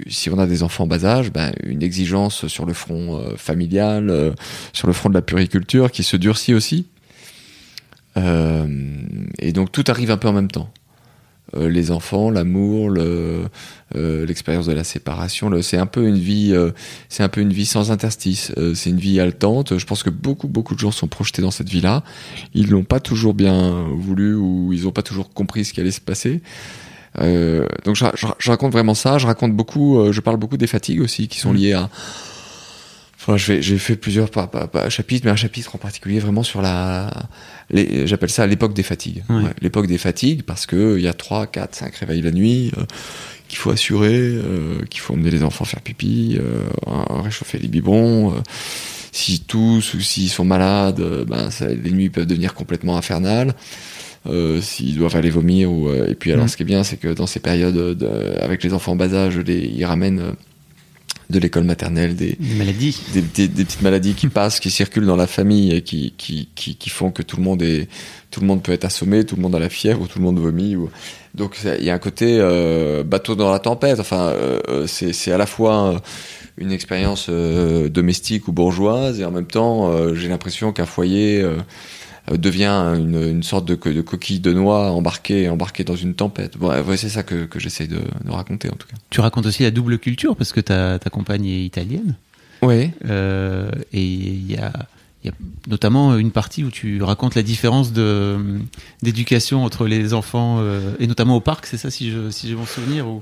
si 0.07 0.29
on 0.29 0.37
a 0.37 0.45
des 0.45 0.61
enfants 0.61 0.83
en 0.83 0.87
bas 0.87 1.05
âge, 1.05 1.31
ben, 1.31 1.51
une 1.63 1.81
exigence 1.81 2.45
sur 2.45 2.67
le 2.67 2.73
front 2.73 3.19
familial, 3.35 4.35
sur 4.73 4.85
le 4.85 4.93
front 4.93 5.09
de 5.09 5.15
la 5.15 5.23
puriculture 5.23 5.89
qui 5.91 6.03
se 6.03 6.17
durcit 6.17 6.53
aussi. 6.53 6.85
Et 8.15 9.51
donc 9.53 9.71
tout 9.71 9.85
arrive 9.87 10.11
un 10.11 10.17
peu 10.17 10.27
en 10.27 10.33
même 10.33 10.51
temps. 10.51 10.69
Euh, 11.55 11.69
les 11.69 11.91
enfants, 11.91 12.31
l'amour, 12.31 12.89
le, 12.89 13.43
euh, 13.95 14.25
l'expérience 14.25 14.65
de 14.65 14.73
la 14.73 14.83
séparation, 14.83 15.49
le, 15.49 15.61
c'est 15.61 15.77
un 15.77 15.85
peu 15.85 16.07
une 16.07 16.17
vie, 16.17 16.51
euh, 16.53 16.71
c'est 17.09 17.21
un 17.21 17.29
peu 17.29 17.41
une 17.41 17.53
vie 17.53 17.65
sans 17.67 17.91
interstice. 17.91 18.51
Euh, 18.57 18.73
c'est 18.73 18.89
une 18.89 18.97
vie 18.97 19.19
haletante. 19.19 19.77
Je 19.77 19.85
pense 19.85 20.01
que 20.01 20.09
beaucoup, 20.09 20.47
beaucoup 20.47 20.73
de 20.73 20.79
gens 20.79 20.89
sont 20.91 21.07
projetés 21.07 21.41
dans 21.43 21.51
cette 21.51 21.69
vie-là. 21.69 22.03
Ils 22.55 22.69
l'ont 22.71 22.85
pas 22.85 22.99
toujours 22.99 23.33
bien 23.35 23.85
voulu 23.91 24.33
ou 24.35 24.71
ils 24.73 24.87
ont 24.87 24.91
pas 24.91 25.03
toujours 25.03 25.31
compris 25.31 25.63
ce 25.65 25.73
qui 25.73 25.79
allait 25.81 25.91
se 25.91 26.01
passer. 26.01 26.41
Euh, 27.19 27.67
donc 27.85 27.95
je, 27.97 28.05
je- 28.15 28.25
je 28.39 28.49
raconte 28.49 28.71
vraiment 28.71 28.95
ça. 28.95 29.19
Je 29.19 29.27
raconte 29.27 29.53
beaucoup. 29.53 29.99
euh, 29.99 30.11
je 30.11 30.21
parle 30.21 30.37
beaucoup 30.37 30.57
des 30.57 30.65
fatigues 30.65 31.01
aussi 31.01 31.27
qui 31.27 31.39
sont 31.39 31.51
Mhm. 31.51 31.57
liées 31.57 31.73
à. 31.73 31.89
Enfin, 33.25 33.37
j'ai 33.37 33.77
fait 33.77 33.95
plusieurs 33.95 34.29
pas- 34.29 34.47
pas- 34.47 34.67
pas 34.67 34.89
chapitres, 34.89 35.25
mais 35.25 35.31
un 35.31 35.37
chapitre 35.37 35.75
en 35.75 35.77
particulier 35.77 36.19
vraiment 36.19 36.43
sur 36.43 36.61
la. 36.61 37.09
J'appelle 37.73 38.29
ça 38.29 38.45
l'époque 38.47 38.73
des 38.73 38.83
fatigues. 38.83 39.23
Ouais. 39.29 39.43
Ouais, 39.43 39.49
l'époque 39.61 39.87
des 39.87 39.97
fatigues 39.97 40.43
parce 40.43 40.65
que 40.65 40.97
il 40.97 41.03
y 41.03 41.07
a 41.07 41.13
3, 41.13 41.47
4, 41.47 41.73
5 41.73 41.95
réveils 41.95 42.21
la 42.21 42.31
nuit. 42.31 42.71
euh, 42.77 42.83
qu'il 43.49 43.57
faut 43.59 43.69
assurer, 43.71 44.09
euh, 44.15 44.83
qu'il 44.89 44.99
faut 44.99 45.13
emmener 45.13 45.29
les 45.29 45.43
enfants 45.43 45.63
faire 45.63 45.81
pipi, 45.81 46.37
euh, 46.39 46.63
réchauffer 47.21 47.59
les 47.59 47.67
biberons. 47.67 48.33
S'ils 49.11 49.41
toussent 49.43 49.93
ou 49.93 50.01
s'ils 50.01 50.29
sont 50.29 50.43
malades, 50.45 50.99
ben 51.27 51.51
ça, 51.51 51.67
les 51.67 51.91
nuits 51.91 52.09
peuvent 52.09 52.25
devenir 52.25 52.55
complètement 52.55 52.97
infernales. 52.97 53.53
Euh, 54.25 54.59
s'ils 54.61 54.95
doivent 54.97 55.15
aller 55.15 55.29
vomir 55.29 55.71
ou 55.71 55.87
euh, 55.89 56.07
et 56.07 56.15
puis 56.15 56.31
alors 56.31 56.45
Mm. 56.45 56.47
ce 56.47 56.57
qui 56.57 56.63
est 56.63 56.65
bien 56.65 56.83
c'est 56.83 56.95
que 56.97 57.09
dans 57.09 57.27
ces 57.27 57.41
périodes 57.41 57.75
de- 57.75 58.37
avec 58.41 58.63
les 58.63 58.73
enfants 58.73 58.93
en 58.93 58.95
bas 58.95 59.13
âge 59.13 59.37
les, 59.37 59.59
ils 59.59 59.83
ramènent 59.85 60.33
de 61.29 61.39
l'école 61.39 61.63
maternelle 61.63 62.15
des, 62.15 62.37
des, 63.13 63.21
des- 63.21 63.47
des 63.47 63.63
petites 63.65 63.81
maladies 63.81 64.13
qui 64.13 64.27
passent, 64.29 64.59
qui 64.59 64.69
circulent 64.69 65.05
dans 65.05 65.15
la 65.15 65.27
famille 65.27 65.71
et 65.73 65.81
qui, 65.81 66.13
qui, 66.17 66.49
qui, 66.55 66.75
qui 66.75 66.89
font 66.89 67.11
que 67.11 67.21
tout 67.23 67.37
le 67.37 67.43
monde 67.43 67.61
est, 67.61 67.87
tout 68.29 68.41
le 68.41 68.47
monde 68.47 68.61
peut 68.61 68.71
être 68.73 68.85
assommé, 68.85 69.25
tout 69.25 69.35
le 69.35 69.41
monde 69.41 69.55
a 69.55 69.59
la 69.59 69.69
fièvre, 69.69 70.01
ou 70.01 70.07
tout 70.07 70.19
le 70.19 70.25
monde 70.25 70.39
vomit. 70.39 70.75
Ou... 70.75 70.89
Donc 71.33 71.57
il 71.79 71.83
y 71.83 71.89
a 71.89 71.93
un 71.93 71.99
côté 71.99 72.37
euh, 72.39 73.03
bateau 73.03 73.35
dans 73.35 73.51
la 73.51 73.59
tempête. 73.59 73.99
Enfin, 73.99 74.27
euh, 74.27 74.59
euh, 74.69 74.87
c'est 74.87 75.31
à 75.31 75.37
la 75.37 75.45
fois 75.45 76.01
une 76.57 76.71
expérience 76.71 77.27
euh, 77.29 77.89
domestique 77.89 78.47
ou 78.47 78.51
bourgeoise 78.51 79.19
et 79.19 79.25
en 79.25 79.31
même 79.31 79.47
temps, 79.47 79.91
j'ai 80.13 80.27
l'impression 80.27 80.71
qu'un 80.73 80.85
foyer 80.85 81.43
devient 82.31 82.93
une, 82.97 83.21
une 83.21 83.43
sorte 83.43 83.65
de, 83.67 83.75
co- 83.75 83.91
de 83.91 84.01
coquille 84.01 84.39
de 84.39 84.53
noix 84.53 84.91
embarquée, 84.91 85.49
embarquée 85.49 85.83
dans 85.83 85.95
une 85.95 86.13
tempête. 86.13 86.55
Ouais, 86.59 86.97
c'est 86.97 87.09
ça 87.09 87.23
que, 87.23 87.45
que 87.45 87.59
j'essaie 87.59 87.87
de, 87.87 87.99
de 88.23 88.31
raconter 88.31 88.69
en 88.69 88.75
tout 88.75 88.87
cas. 88.87 88.95
Tu 89.09 89.19
racontes 89.19 89.45
aussi 89.45 89.63
la 89.63 89.71
double 89.71 89.99
culture 89.99 90.35
parce 90.35 90.53
que 90.53 90.61
ta, 90.61 90.99
ta 90.99 91.09
compagne 91.09 91.45
est 91.45 91.63
italienne. 91.63 92.15
Oui. 92.61 92.91
Euh, 93.05 93.69
et 93.91 94.03
il 94.03 94.49
y 94.49 94.55
a, 94.55 94.71
il 95.23 95.27
y 95.27 95.29
a 95.29 95.33
notamment 95.67 96.17
une 96.17 96.31
partie 96.31 96.63
où 96.63 96.71
tu 96.71 97.03
racontes 97.03 97.35
la 97.35 97.43
différence 97.43 97.91
de 97.91 98.37
d'éducation 99.01 99.65
entre 99.65 99.85
les 99.85 100.13
enfants 100.13 100.57
euh, 100.59 100.93
et 100.99 101.07
notamment 101.07 101.35
au 101.35 101.41
parc, 101.41 101.65
c'est 101.65 101.77
ça 101.77 101.91
si 101.91 102.09
je 102.09 102.29
si 102.29 102.47
j'ai 102.47 102.55
mon 102.55 102.65
souvenir 102.65 103.07
ou 103.07 103.21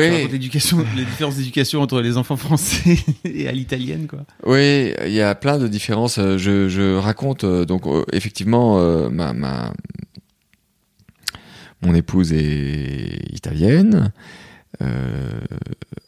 l'éducation 0.00 0.78
les 0.96 1.04
différences 1.04 1.36
d'éducation 1.36 1.80
entre 1.82 2.00
les 2.00 2.16
enfants 2.16 2.36
français 2.36 2.96
et 3.24 3.48
à 3.48 3.52
l'italienne 3.52 4.06
quoi. 4.06 4.20
Oui, 4.46 4.92
il 5.06 5.12
y 5.12 5.20
a 5.20 5.34
plein 5.34 5.58
de 5.58 5.68
différences. 5.68 6.18
Euh, 6.18 6.38
Je, 6.38 6.68
je 6.68 6.96
raconte 6.96 7.44
euh, 7.44 7.64
donc 7.64 7.86
euh, 7.86 8.04
effectivement 8.12 8.78
ma, 9.10 9.32
ma 9.32 9.72
mon 11.82 11.94
épouse 11.94 12.32
est 12.32 13.32
italienne 13.34 14.10
euh, 14.82 15.40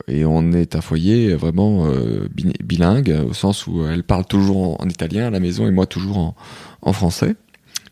et 0.08 0.24
on 0.24 0.52
est 0.52 0.74
un 0.74 0.80
foyer 0.80 1.34
vraiment 1.34 1.86
euh, 1.86 2.28
bi- 2.34 2.52
bilingue 2.64 3.14
au 3.28 3.34
sens 3.34 3.66
où 3.66 3.84
elle 3.86 4.02
parle 4.02 4.24
toujours 4.26 4.80
en, 4.80 4.84
en 4.84 4.88
italien 4.88 5.26
à 5.26 5.30
la 5.30 5.38
maison 5.40 5.66
et 5.66 5.70
moi 5.70 5.86
toujours 5.86 6.18
en, 6.18 6.34
en 6.82 6.92
français. 6.92 7.36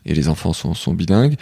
Et 0.05 0.13
les 0.13 0.27
enfants 0.27 0.53
sont, 0.53 0.93
bilingues. 0.93 1.35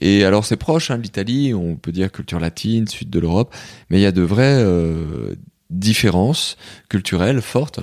Et 0.00 0.24
alors 0.24 0.44
c'est 0.44 0.56
proche, 0.56 0.90
hein, 0.90 0.98
l'Italie, 0.98 1.54
on 1.54 1.76
peut 1.76 1.92
dire 1.92 2.12
culture 2.12 2.38
latine, 2.38 2.86
sud 2.86 3.08
de 3.10 3.18
l'Europe, 3.18 3.54
mais 3.88 3.98
il 3.98 4.02
y 4.02 4.06
a 4.06 4.12
de 4.12 4.22
vraies 4.22 4.62
euh, 4.62 5.34
différences 5.70 6.56
culturelles 6.88 7.40
fortes. 7.40 7.80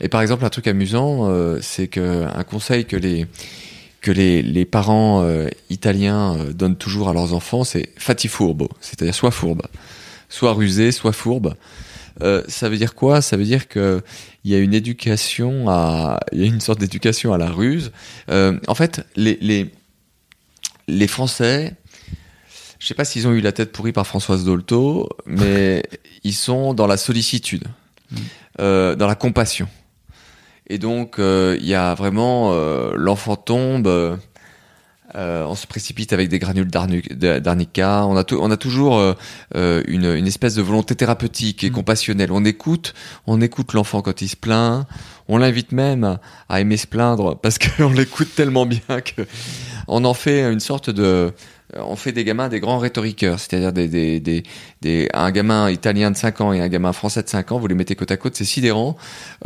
Et 0.00 0.08
par 0.08 0.22
exemple, 0.22 0.44
un 0.44 0.50
truc 0.50 0.66
amusant, 0.66 1.28
euh, 1.28 1.58
c'est 1.60 1.86
que 1.88 2.26
un 2.34 2.44
conseil 2.44 2.86
que 2.86 2.96
les 2.96 3.26
que 4.00 4.10
les, 4.10 4.42
les 4.42 4.64
parents 4.64 5.22
euh, 5.22 5.46
italiens 5.70 6.36
donnent 6.52 6.76
toujours 6.76 7.08
à 7.08 7.12
leurs 7.12 7.34
enfants, 7.34 7.62
c'est 7.62 7.90
furbo, 7.96 8.68
c'est-à-dire 8.80 9.14
soit 9.14 9.30
fourbe, 9.30 9.62
soit 10.28 10.52
rusé, 10.54 10.90
soit 10.90 11.12
fourbe. 11.12 11.54
Ça 12.48 12.68
veut 12.68 12.76
dire 12.76 12.94
quoi? 12.94 13.20
Ça 13.20 13.36
veut 13.36 13.44
dire 13.44 13.66
que 13.66 14.00
il 14.44 14.50
y 14.50 14.54
a 14.54 14.58
une 14.58 14.74
éducation 14.74 15.68
à, 15.68 16.20
il 16.32 16.40
y 16.40 16.44
a 16.44 16.46
une 16.46 16.60
sorte 16.60 16.80
d'éducation 16.80 17.32
à 17.32 17.38
la 17.38 17.50
ruse. 17.50 17.92
Euh, 18.30 18.58
en 18.66 18.74
fait, 18.74 19.06
les 19.16 19.38
les 19.40 19.70
les 20.88 21.06
Français, 21.06 21.74
je 22.78 22.86
sais 22.86 22.94
pas 22.94 23.04
s'ils 23.04 23.28
ont 23.28 23.32
eu 23.32 23.40
la 23.40 23.52
tête 23.52 23.72
pourrie 23.72 23.92
par 23.92 24.06
Françoise 24.06 24.44
Dolto, 24.44 25.08
mais 25.26 25.84
ils 26.24 26.34
sont 26.34 26.74
dans 26.74 26.86
la 26.86 26.96
sollicitude, 26.96 27.64
euh, 28.60 28.94
dans 28.96 29.06
la 29.06 29.14
compassion. 29.14 29.68
Et 30.68 30.78
donc, 30.78 31.18
euh, 31.18 31.56
il 31.60 31.66
y 31.66 31.74
a 31.74 31.94
vraiment 31.94 32.52
euh, 32.52 32.92
l'enfant 32.96 33.36
tombe, 33.36 34.18
euh, 35.14 35.44
on 35.46 35.54
se 35.54 35.66
précipite 35.66 36.12
avec 36.12 36.28
des 36.28 36.38
granules 36.38 36.68
d'arnica. 36.68 38.06
On 38.06 38.16
a, 38.16 38.24
tou- 38.24 38.38
on 38.40 38.50
a 38.50 38.56
toujours 38.56 38.98
euh, 38.98 39.14
euh, 39.56 39.82
une, 39.86 40.06
une 40.06 40.26
espèce 40.26 40.54
de 40.54 40.62
volonté 40.62 40.94
thérapeutique 40.94 41.64
et 41.64 41.70
Mm. 41.70 41.72
compassionnelle. 41.74 42.32
On 42.32 42.44
écoute, 42.44 42.94
on 43.26 43.40
écoute 43.40 43.72
l'enfant 43.74 44.02
quand 44.02 44.22
il 44.22 44.28
se 44.28 44.36
plaint. 44.36 44.86
On 45.28 45.38
l'invite 45.38 45.72
même 45.72 46.18
à 46.48 46.60
aimer 46.60 46.76
se 46.76 46.86
plaindre 46.86 47.36
parce 47.38 47.58
qu'on 47.76 47.90
l'écoute 47.90 48.34
tellement 48.34 48.66
bien 48.66 49.00
que 49.04 49.22
on 49.88 50.04
en 50.04 50.14
fait 50.14 50.50
une 50.52 50.60
sorte 50.60 50.90
de 50.90 51.32
on 51.76 51.96
fait 51.96 52.12
des 52.12 52.24
gamins 52.24 52.48
des 52.48 52.60
grands 52.60 52.78
rhétoriqueurs, 52.78 53.40
c'est-à-dire 53.40 53.72
des, 53.72 53.88
des, 53.88 54.20
des, 54.20 54.42
des, 54.80 55.08
un 55.14 55.30
gamin 55.30 55.70
italien 55.70 56.10
de 56.10 56.16
5 56.16 56.40
ans 56.40 56.52
et 56.52 56.60
un 56.60 56.68
gamin 56.68 56.92
français 56.92 57.22
de 57.22 57.28
5 57.28 57.52
ans, 57.52 57.58
vous 57.58 57.66
les 57.66 57.74
mettez 57.74 57.94
côte 57.94 58.10
à 58.10 58.16
côte, 58.16 58.36
c'est 58.36 58.44
sidérant. 58.44 58.96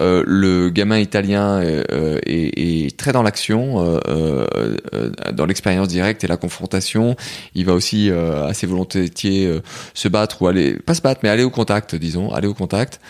Euh, 0.00 0.22
le 0.26 0.70
gamin 0.70 0.98
italien 0.98 1.60
euh, 1.60 2.18
est, 2.26 2.86
est, 2.86 2.96
très 2.96 3.12
dans 3.12 3.22
l'action, 3.22 3.80
euh, 3.80 4.00
euh, 4.08 5.10
dans 5.32 5.46
l'expérience 5.46 5.88
directe 5.88 6.24
et 6.24 6.26
la 6.26 6.36
confrontation. 6.36 7.16
Il 7.54 7.66
va 7.66 7.74
aussi 7.74 8.10
assez 8.10 8.66
volontiers 8.66 9.60
se 9.94 10.08
battre 10.08 10.42
ou 10.42 10.48
aller, 10.48 10.74
pas 10.74 10.94
se 10.94 11.02
battre, 11.02 11.20
mais 11.22 11.28
aller 11.28 11.44
au 11.44 11.50
contact, 11.50 11.94
disons, 11.94 12.32
aller 12.32 12.48
au 12.48 12.54
contact. 12.54 13.00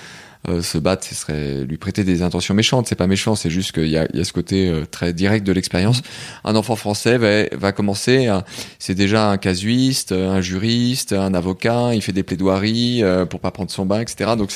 Euh, 0.48 0.62
se 0.62 0.78
battre, 0.78 1.04
ce 1.04 1.14
serait 1.14 1.64
lui 1.64 1.76
prêter 1.76 2.04
des 2.04 2.22
intentions 2.22 2.54
méchantes. 2.54 2.86
C'est 2.86 2.94
pas 2.94 3.08
méchant, 3.08 3.34
c'est 3.34 3.50
juste 3.50 3.72
qu'il 3.72 3.88
y 3.88 3.96
a, 3.96 4.06
ce 4.22 4.32
côté 4.32 4.68
euh, 4.68 4.84
très 4.88 5.12
direct 5.12 5.44
de 5.44 5.52
l'expérience. 5.52 6.02
Un 6.44 6.54
enfant 6.54 6.76
français 6.76 7.18
va, 7.52 7.72
commencer, 7.72 8.30
c'est 8.78 8.94
déjà 8.94 9.30
un 9.30 9.38
casuiste, 9.38 10.12
un 10.12 10.40
juriste, 10.40 11.12
un 11.12 11.34
avocat, 11.34 11.94
il 11.94 12.02
fait 12.02 12.12
des 12.12 12.22
plaidoiries 12.22 13.02
euh, 13.02 13.26
pour 13.26 13.40
pas 13.40 13.50
prendre 13.50 13.70
son 13.70 13.86
bain, 13.86 14.00
etc. 14.00 14.32
Donc 14.36 14.52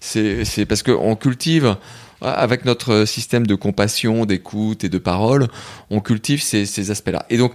c'est 0.00 0.66
parce 0.66 0.82
qu'on 0.82 1.16
cultive 1.16 1.76
avec 2.22 2.64
notre 2.64 3.04
système 3.06 3.46
de 3.46 3.54
compassion, 3.54 4.26
d'écoute 4.26 4.84
et 4.84 4.88
de 4.88 4.98
parole, 4.98 5.48
on 5.90 6.00
cultive 6.00 6.42
ces, 6.42 6.90
aspects-là. 6.90 7.24
Et 7.30 7.38
donc, 7.38 7.54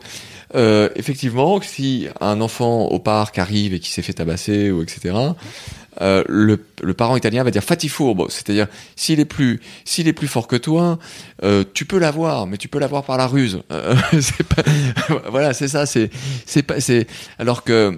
euh, 0.55 0.89
effectivement, 0.95 1.59
si 1.61 2.07
un 2.21 2.41
enfant 2.41 2.85
au 2.85 2.99
parc 2.99 3.37
arrive 3.37 3.73
et 3.73 3.79
qui 3.79 3.91
s'est 3.91 4.01
fait 4.01 4.13
tabasser 4.13 4.71
ou 4.71 4.81
etc., 4.81 5.15
euh, 6.01 6.23
le, 6.27 6.57
parent 6.93 7.15
italien 7.15 7.43
va 7.43 7.51
dire 7.51 7.63
fatifourbo, 7.63 8.27
c'est-à-dire 8.29 8.67
s'il 8.95 9.19
est 9.19 9.25
plus 9.25 9.61
s'il 9.85 10.07
est 10.07 10.13
plus 10.13 10.27
fort 10.27 10.47
que 10.47 10.55
toi, 10.55 10.99
euh, 11.43 11.63
tu 11.73 11.85
peux 11.85 11.99
l'avoir, 11.99 12.47
mais 12.47 12.57
tu 12.57 12.67
peux 12.67 12.79
l'avoir 12.79 13.03
par 13.03 13.17
la 13.17 13.27
ruse. 13.27 13.61
Euh, 13.71 13.95
voilà, 15.29 15.53
c'est 15.53 15.67
ça, 15.67 15.85
c'est 15.85 16.09
c'est 16.45 16.63
pas 16.63 16.79
c'est 16.79 17.07
alors 17.39 17.63
que 17.63 17.97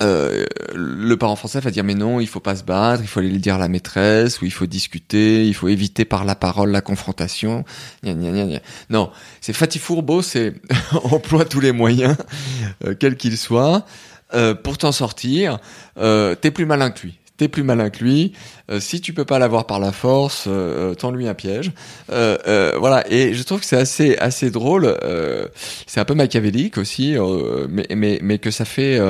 le 0.00 1.16
parent 1.16 1.34
français 1.34 1.58
va 1.58 1.72
dire 1.72 1.82
mais 1.82 1.96
non, 1.96 2.20
il 2.20 2.28
faut 2.28 2.38
pas 2.38 2.54
se 2.54 2.62
battre, 2.62 3.02
il 3.02 3.08
faut 3.08 3.18
aller 3.18 3.30
le 3.30 3.38
dire 3.38 3.56
à 3.56 3.58
la 3.58 3.66
maîtresse, 3.66 4.40
ou 4.40 4.44
il 4.44 4.52
faut 4.52 4.66
discuter, 4.66 5.46
il 5.46 5.54
faut 5.54 5.66
éviter 5.66 6.04
par 6.04 6.24
la 6.24 6.36
parole 6.36 6.70
la 6.70 6.80
confrontation. 6.80 7.64
Non, 8.90 9.10
c'est 9.40 9.52
fatifourbo, 9.52 10.22
c'est 10.22 10.54
emploie 10.92 11.44
tous 11.44 11.60
les 11.60 11.72
moyens, 11.72 12.16
quels 13.00 13.16
qu'ils 13.16 13.38
soient, 13.38 13.84
euh, 14.34 14.54
pour 14.54 14.78
t'en 14.78 14.92
sortir, 14.92 15.58
euh, 15.98 16.34
t'es 16.34 16.50
plus 16.50 16.66
malin 16.66 16.90
que 16.90 17.02
lui. 17.02 17.18
T'es 17.36 17.48
plus 17.48 17.62
malin 17.62 17.88
que 17.88 18.02
lui. 18.02 18.32
Euh, 18.70 18.80
si 18.80 19.00
tu 19.00 19.12
peux 19.12 19.24
pas 19.24 19.38
l'avoir 19.38 19.66
par 19.66 19.78
la 19.78 19.92
force, 19.92 20.44
euh, 20.48 20.94
tends-lui 20.94 21.28
un 21.28 21.34
piège. 21.34 21.72
voilà. 22.08 23.04
Et 23.10 23.32
je 23.34 23.42
trouve 23.44 23.60
que 23.60 23.66
c'est 23.66 23.76
assez 23.76 24.16
assez 24.18 24.50
drôle. 24.50 24.96
c'est 25.86 26.00
un 26.00 26.04
peu 26.04 26.14
machiavélique 26.14 26.78
aussi, 26.78 27.16
mais, 27.68 27.86
mais 27.94 28.18
mais 28.22 28.38
que 28.38 28.50
ça 28.50 28.64
fait. 28.64 29.00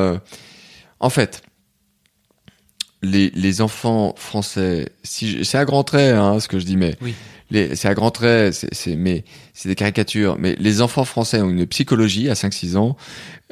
en 1.01 1.11
fait, 1.11 1.43
les 3.03 3.31
les 3.31 3.61
enfants 3.61 4.15
français, 4.17 4.91
si 5.03 5.45
c'est 5.45 5.59
à 5.59 5.65
grands 5.65 5.85
traits, 5.85 6.15
hein, 6.15 6.39
ce 6.39 6.49
que 6.49 6.59
je 6.59 6.67
dis, 6.67 6.77
mais 6.77 6.97
oui 7.01 7.15
c'est 7.51 7.87
à 7.87 7.95
grands 7.95 8.11
traits, 8.11 8.67
c'est 8.73 8.97
mais 8.97 9.25
c'est 9.55 9.69
des 9.69 9.75
caricatures. 9.75 10.37
Mais 10.39 10.55
les 10.59 10.83
enfants 10.83 11.05
français 11.05 11.41
ont 11.41 11.51
une 11.51 11.67
psychologie 11.67 12.29
à 12.29 12.35
5-6 12.35 12.77
ans. 12.77 12.97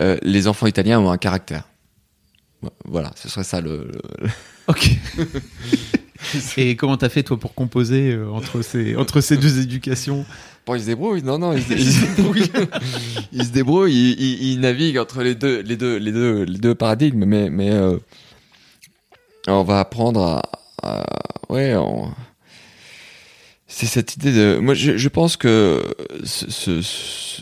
Euh, 0.01 0.17
les 0.23 0.47
enfants 0.47 0.67
italiens 0.67 1.01
ont 1.01 1.11
un 1.11 1.19
caractère. 1.19 1.65
Voilà, 2.85 3.13
ce 3.17 3.29
serait 3.29 3.45
ça 3.45 3.61
le. 3.61 3.91
le... 3.93 4.29
Ok. 4.69 4.91
Et 6.57 6.75
comment 6.75 6.97
t'as 6.97 7.09
fait 7.09 7.23
toi 7.23 7.39
pour 7.39 7.55
composer 7.55 8.11
euh, 8.13 8.29
entre 8.31 8.63
ces 8.63 8.97
entre 8.97 9.21
ces 9.21 9.37
deux 9.37 9.61
éducations? 9.61 10.25
Bon, 10.67 10.75
ils 10.75 10.81
se 10.81 10.87
débrouillent. 10.87 11.23
Non, 11.23 11.39
non, 11.39 11.53
ils 11.53 11.63
se, 11.63 11.73
ils 11.75 11.93
se 11.93 12.17
débrouillent. 12.17 12.51
ils 13.33 13.45
se 13.45 13.51
débrouillent. 13.51 13.95
Ils, 13.95 14.21
ils, 14.21 14.53
ils, 14.53 14.61
naviguent 14.61 14.99
entre 14.99 15.23
les 15.23 15.37
deux, 15.37 15.61
les 15.61 15.77
deux, 15.77 15.99
les 15.99 16.11
deux, 16.11 16.43
les 16.43 16.59
deux 16.59 16.75
paradigmes. 16.75 17.25
Mais, 17.27 17.49
mais 17.49 17.71
euh, 17.71 17.99
on 19.47 19.63
va 19.63 19.79
apprendre 19.79 20.21
à, 20.21 20.43
à 20.83 21.05
ouais. 21.49 21.77
On, 21.77 22.11
c'est 23.77 23.85
cette 23.85 24.17
idée 24.17 24.33
de. 24.33 24.59
Moi, 24.59 24.73
je, 24.73 24.97
je 24.97 25.09
pense 25.11 25.37
que 25.37 25.83
ce, 26.25 26.51
ce, 26.51 26.81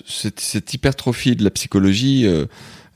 cette, 0.05 0.41
cette, 0.41 0.75
hypertrophie 0.75 1.37
de 1.37 1.45
la 1.45 1.51
psychologie 1.51 2.27
euh, 2.27 2.47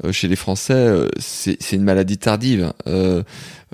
euh 0.03 0.11
chez 0.11 0.27
les 0.27 0.35
Français, 0.35 0.74
euh, 0.74 1.09
c'est 1.20 1.57
une 1.70 1.85
maladie 1.85 2.18
tardive. 2.18 2.72
Euh, 2.88 3.22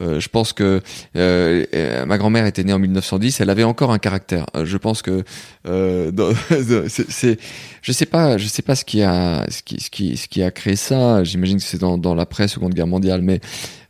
euh, 0.02 0.20
je 0.20 0.28
pense 0.28 0.52
que 0.52 0.82
ma 1.14 2.18
grand-mère 2.18 2.44
était 2.44 2.62
née 2.62 2.74
en 2.74 2.78
1910, 2.78 3.40
elle 3.40 3.48
avait 3.48 3.64
encore 3.64 3.90
un 3.90 3.98
caractère. 3.98 4.44
je 4.64 4.76
pense 4.76 5.00
que 5.00 5.24
c'est, 6.88 7.38
je 7.80 7.92
sais 7.92 8.06
pas, 8.06 8.36
je 8.36 8.46
sais 8.46 8.62
pas 8.62 8.74
ce 8.74 8.84
qui 8.84 9.02
a, 9.02 9.46
ce 9.48 9.62
qui, 9.62 9.80
ce 9.80 9.88
qui, 9.88 10.18
ce 10.18 10.28
qui 10.28 10.42
a 10.42 10.50
créé 10.50 10.76
ça. 10.76 11.24
J'imagine 11.24 11.56
que 11.56 11.64
c'est 11.64 11.80
dans, 11.80 11.96
dans 11.96 12.14
l'après 12.14 12.48
Seconde 12.48 12.74
Guerre 12.74 12.86
mondiale, 12.86 13.22
mais 13.22 13.40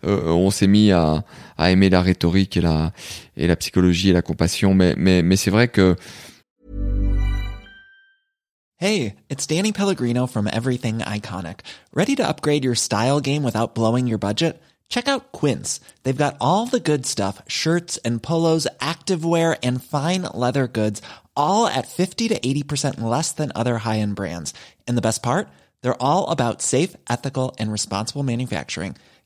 Euh, 0.04 0.28
on 0.28 0.50
s'est 0.50 0.66
mis 0.66 0.92
à, 0.92 1.24
à 1.56 1.70
aimer 1.70 1.90
la 1.90 2.02
rhétorique 2.02 2.56
et 2.56 2.60
la 2.60 2.92
et 3.36 3.46
la 3.46 3.56
psychologie 3.56 4.10
et 4.10 4.12
la 4.12 4.22
compassion. 4.22 4.74
Mais 4.74 4.94
mais 4.96 5.22
mais 5.22 5.36
c'est 5.36 5.50
vrai 5.50 5.68
que 5.68 5.96
Hey, 8.76 9.14
it's 9.30 9.46
Danny 9.46 9.72
Pellegrino 9.72 10.26
from 10.26 10.46
Everything 10.46 10.98
Iconic. 10.98 11.60
Ready 11.94 12.16
to 12.16 12.28
upgrade 12.28 12.64
your 12.64 12.74
style 12.74 13.20
game 13.20 13.42
without 13.44 13.74
blowing 13.74 14.06
your 14.06 14.18
budget? 14.18 14.60
Check 14.88 15.08
out 15.08 15.32
Quince. 15.32 15.80
They've 16.02 16.24
got 16.24 16.36
all 16.40 16.66
the 16.66 16.80
good 16.80 17.06
stuff, 17.06 17.40
shirts 17.48 17.98
and 18.04 18.22
polos, 18.22 18.66
activewear 18.80 19.56
and 19.62 19.82
fine 19.82 20.22
leather 20.22 20.66
goods, 20.66 21.00
all 21.36 21.66
at 21.66 21.88
50 21.88 22.28
to 22.28 22.38
80% 22.38 23.00
less 23.00 23.32
than 23.32 23.52
other 23.54 23.78
high-end 23.78 24.16
brands. 24.16 24.52
And 24.86 24.98
the 24.98 25.06
best 25.08 25.22
part? 25.22 25.48
They're 25.82 26.02
all 26.02 26.28
about 26.28 26.60
safe, 26.60 26.94
ethical 27.08 27.54
and 27.58 27.72
responsible 27.72 28.22
manufacturing. 28.22 28.96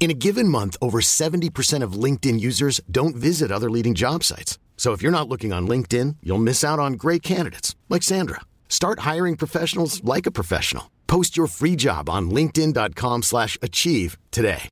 In 0.00 0.10
a 0.10 0.14
given 0.14 0.48
month, 0.48 0.78
over 0.80 1.02
70% 1.02 1.82
of 1.82 1.92
LinkedIn 1.92 2.40
users 2.40 2.80
don't 2.90 3.14
visit 3.14 3.52
other 3.52 3.68
leading 3.70 3.94
job 3.94 4.24
sites. 4.24 4.58
So 4.78 4.92
if 4.92 5.02
you're 5.02 5.12
not 5.12 5.28
looking 5.28 5.52
on 5.52 5.68
LinkedIn, 5.68 6.16
you'll 6.22 6.38
miss 6.38 6.64
out 6.64 6.78
on 6.78 6.94
great 6.94 7.22
candidates 7.22 7.76
like 7.90 8.02
Sandra. 8.02 8.40
Start 8.70 9.00
hiring 9.00 9.36
professionals 9.36 10.02
like 10.02 10.24
a 10.26 10.30
professional. 10.30 10.90
Post 11.06 11.36
your 11.36 11.46
free 11.48 11.76
job 11.76 12.08
on 12.08 12.30
linkedin.com/achieve 12.30 14.16
today. 14.30 14.70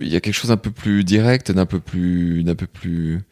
Il 0.00 0.08
y 0.08 0.16
a 0.16 0.20
quelque 0.20 0.34
chose 0.34 0.50
d'un 0.50 0.58
peu 0.58 0.72
plus 0.72 1.04
direct, 1.04 1.50
d'un 1.52 1.64
peu 1.64 1.80
plus 1.80 2.42
d'un 2.42 2.54
peu 2.54 2.66
plus 2.66 3.24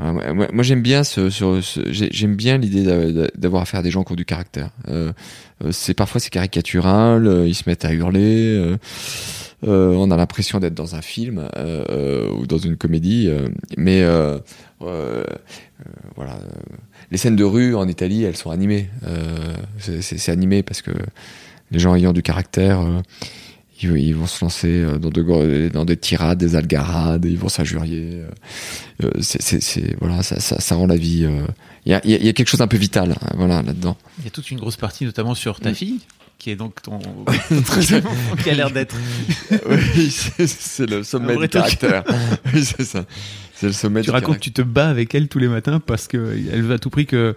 Ah, 0.00 0.12
moi, 0.12 0.62
j'aime 0.62 0.82
bien 0.82 1.02
ce, 1.02 1.28
j'aime 1.90 2.36
bien 2.36 2.58
l'idée 2.58 2.84
d'avoir 3.34 3.62
affaire 3.62 3.80
à 3.80 3.82
des 3.82 3.90
gens 3.90 4.04
qui 4.04 4.12
ont 4.12 4.16
du 4.16 4.24
caractère. 4.24 4.70
Euh, 4.88 5.12
euh, 5.64 5.72
c'est 5.72 5.94
parfois 5.94 6.20
c'est 6.20 6.30
caricatural, 6.30 7.26
euh, 7.26 7.48
ils 7.48 7.54
se 7.54 7.64
mettent 7.66 7.84
à 7.84 7.92
hurler. 7.92 8.76
on 9.62 10.10
a 10.10 10.16
l'impression 10.16 10.60
d'être 10.60 10.74
dans 10.74 10.94
un 10.94 11.02
film 11.02 11.48
ou 11.56 12.46
dans 12.46 12.58
une 12.58 12.76
comédie, 12.76 13.28
mais 13.76 14.04
voilà. 14.80 16.38
Les 17.10 17.16
scènes 17.16 17.36
de 17.36 17.44
rue 17.44 17.74
en 17.74 17.88
Italie, 17.88 18.22
elles 18.22 18.36
sont 18.36 18.50
animées. 18.50 18.88
c'est 19.78 20.30
animé 20.30 20.62
parce 20.62 20.80
que 20.80 20.92
les 21.72 21.80
gens 21.80 21.96
ayant 21.96 22.12
du 22.12 22.22
caractère 22.22 22.86
ils, 23.82 24.14
vont 24.14 24.26
se 24.26 24.44
lancer 24.44 24.68
euh, 24.68 24.98
dans, 24.98 25.10
de, 25.10 25.68
dans 25.68 25.84
des 25.84 25.96
tirades, 25.96 26.38
des 26.38 26.56
algarades, 26.56 27.24
ils 27.24 27.38
vont 27.38 27.48
s'injurier. 27.48 28.22
Euh, 29.02 29.04
euh, 29.04 29.10
c'est, 29.20 29.96
voilà, 30.00 30.22
ça, 30.22 30.40
ça, 30.40 30.60
ça, 30.60 30.74
rend 30.74 30.86
la 30.86 30.96
vie. 30.96 31.28
Il 31.86 31.92
y, 31.92 31.94
a, 31.94 32.00
y, 32.04 32.28
a, 32.28 32.32
quelque 32.32 32.48
chose 32.48 32.58
d'un 32.58 32.66
peu 32.66 32.76
vital, 32.76 33.12
hein, 33.12 33.34
voilà, 33.36 33.62
là-dedans. 33.62 33.96
Il 34.18 34.24
y 34.24 34.28
a 34.28 34.30
toute 34.30 34.50
une 34.50 34.58
grosse 34.58 34.76
partie, 34.76 35.04
notamment 35.04 35.34
sur 35.34 35.60
ta 35.60 35.70
mm. 35.70 35.74
fille, 35.74 36.00
qui 36.38 36.50
est 36.50 36.56
donc 36.56 36.82
ton 36.82 36.98
qui 38.42 38.50
a 38.50 38.54
l'air 38.54 38.70
d'être. 38.70 38.96
oui, 39.68 40.10
c'est 40.10 40.90
le 40.90 41.02
sommet 41.04 41.36
du 41.36 41.48
caractère. 41.48 42.04
oui, 42.52 42.64
c'est 42.64 42.84
ça. 42.84 43.04
C'est 43.54 43.66
le 43.66 43.72
sommet 43.72 44.02
tu 44.02 44.10
racontes 44.10 44.38
tu 44.38 44.52
te 44.52 44.62
bats 44.62 44.88
avec 44.88 45.16
elle 45.16 45.26
tous 45.26 45.40
les 45.40 45.48
matins 45.48 45.80
parce 45.84 46.06
que 46.06 46.38
elle 46.52 46.62
veut 46.62 46.74
à 46.74 46.78
tout 46.78 46.90
prix 46.90 47.06
que 47.06 47.34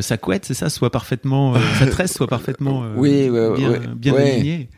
sa 0.00 0.16
couette, 0.16 0.44
c'est 0.44 0.54
ça, 0.54 0.68
soit 0.68 0.90
parfaitement, 0.90 1.54
sa 1.78 1.86
tresse 1.86 2.12
soit 2.12 2.26
parfaitement 2.26 2.84
oui, 2.96 3.30
bien, 3.30 3.80
bien 3.94 4.14
alignée. 4.16 4.68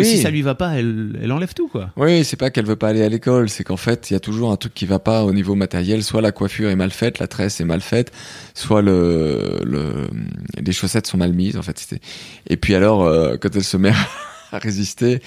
Oui. 0.00 0.06
si 0.06 0.18
ça 0.18 0.30
lui 0.30 0.42
va 0.42 0.54
pas, 0.54 0.74
elle, 0.78 1.18
elle 1.22 1.32
enlève 1.32 1.54
tout, 1.54 1.68
quoi. 1.68 1.90
Oui, 1.96 2.24
c'est 2.24 2.36
pas 2.36 2.50
qu'elle 2.50 2.66
veut 2.66 2.76
pas 2.76 2.88
aller 2.88 3.02
à 3.02 3.08
l'école, 3.08 3.48
c'est 3.48 3.64
qu'en 3.64 3.76
fait, 3.76 4.10
il 4.10 4.14
y 4.14 4.16
a 4.16 4.20
toujours 4.20 4.50
un 4.52 4.56
truc 4.56 4.74
qui 4.74 4.86
va 4.86 4.98
pas 4.98 5.24
au 5.24 5.32
niveau 5.32 5.54
matériel. 5.54 6.02
Soit 6.02 6.20
la 6.20 6.32
coiffure 6.32 6.68
est 6.70 6.76
mal 6.76 6.90
faite, 6.90 7.18
la 7.18 7.26
tresse 7.28 7.60
est 7.60 7.64
mal 7.64 7.80
faite, 7.80 8.12
soit 8.54 8.82
le, 8.82 9.60
le 9.64 10.08
les 10.62 10.72
chaussettes 10.72 11.06
sont 11.06 11.18
mal 11.18 11.32
mises. 11.32 11.56
En 11.56 11.62
fait. 11.62 11.94
Et 12.48 12.56
puis 12.56 12.74
alors, 12.74 13.04
euh, 13.04 13.36
quand 13.40 13.54
elle 13.54 13.64
se 13.64 13.76
met 13.76 13.92
à 14.52 14.58
résister, 14.58 15.20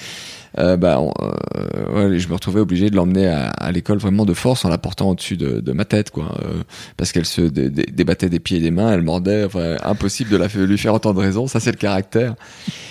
euh, 0.58 0.78
bah, 0.78 1.00
on- 1.00 1.14
euh, 1.22 2.10
ouais, 2.10 2.18
je 2.20 2.28
me 2.28 2.34
retrouvais 2.34 2.60
obligé 2.62 2.90
de 2.90 2.96
l'emmener 2.96 3.28
à, 3.28 3.50
à 3.50 3.72
l'école 3.72 3.98
vraiment 4.00 4.26
de 4.26 4.34
force 4.34 4.66
en 4.66 4.70
la 4.70 4.78
portant 4.80 5.10
au-dessus 5.12 5.38
de, 5.38 5.60
de 5.60 5.72
ma 5.74 5.86
tête, 5.86 6.10
quoi, 6.10 6.36
euh, 6.44 6.64
parce 6.98 7.12
qu'elle 7.12 7.26
se 7.26 7.42
dé- 7.42 7.70
dé- 7.70 7.86
débattait 7.92 8.30
des 8.30 8.40
pieds 8.40 8.58
et 8.58 8.62
des 8.62 8.72
mains, 8.72 8.92
elle 8.92 9.04
mordait. 9.04 9.44
Enfin, 9.44 9.76
impossible 9.84 10.32
de 10.32 10.38
la 10.38 10.48
lui 10.48 10.78
faire 10.78 10.94
entendre 10.96 11.22
raison. 11.22 11.46
Ça, 11.48 11.60
c'est 11.60 11.72
le 11.72 11.78
caractère. 11.78 12.36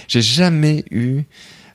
J'ai 0.07 0.23
jamais 0.23 0.85
eu 0.91 1.23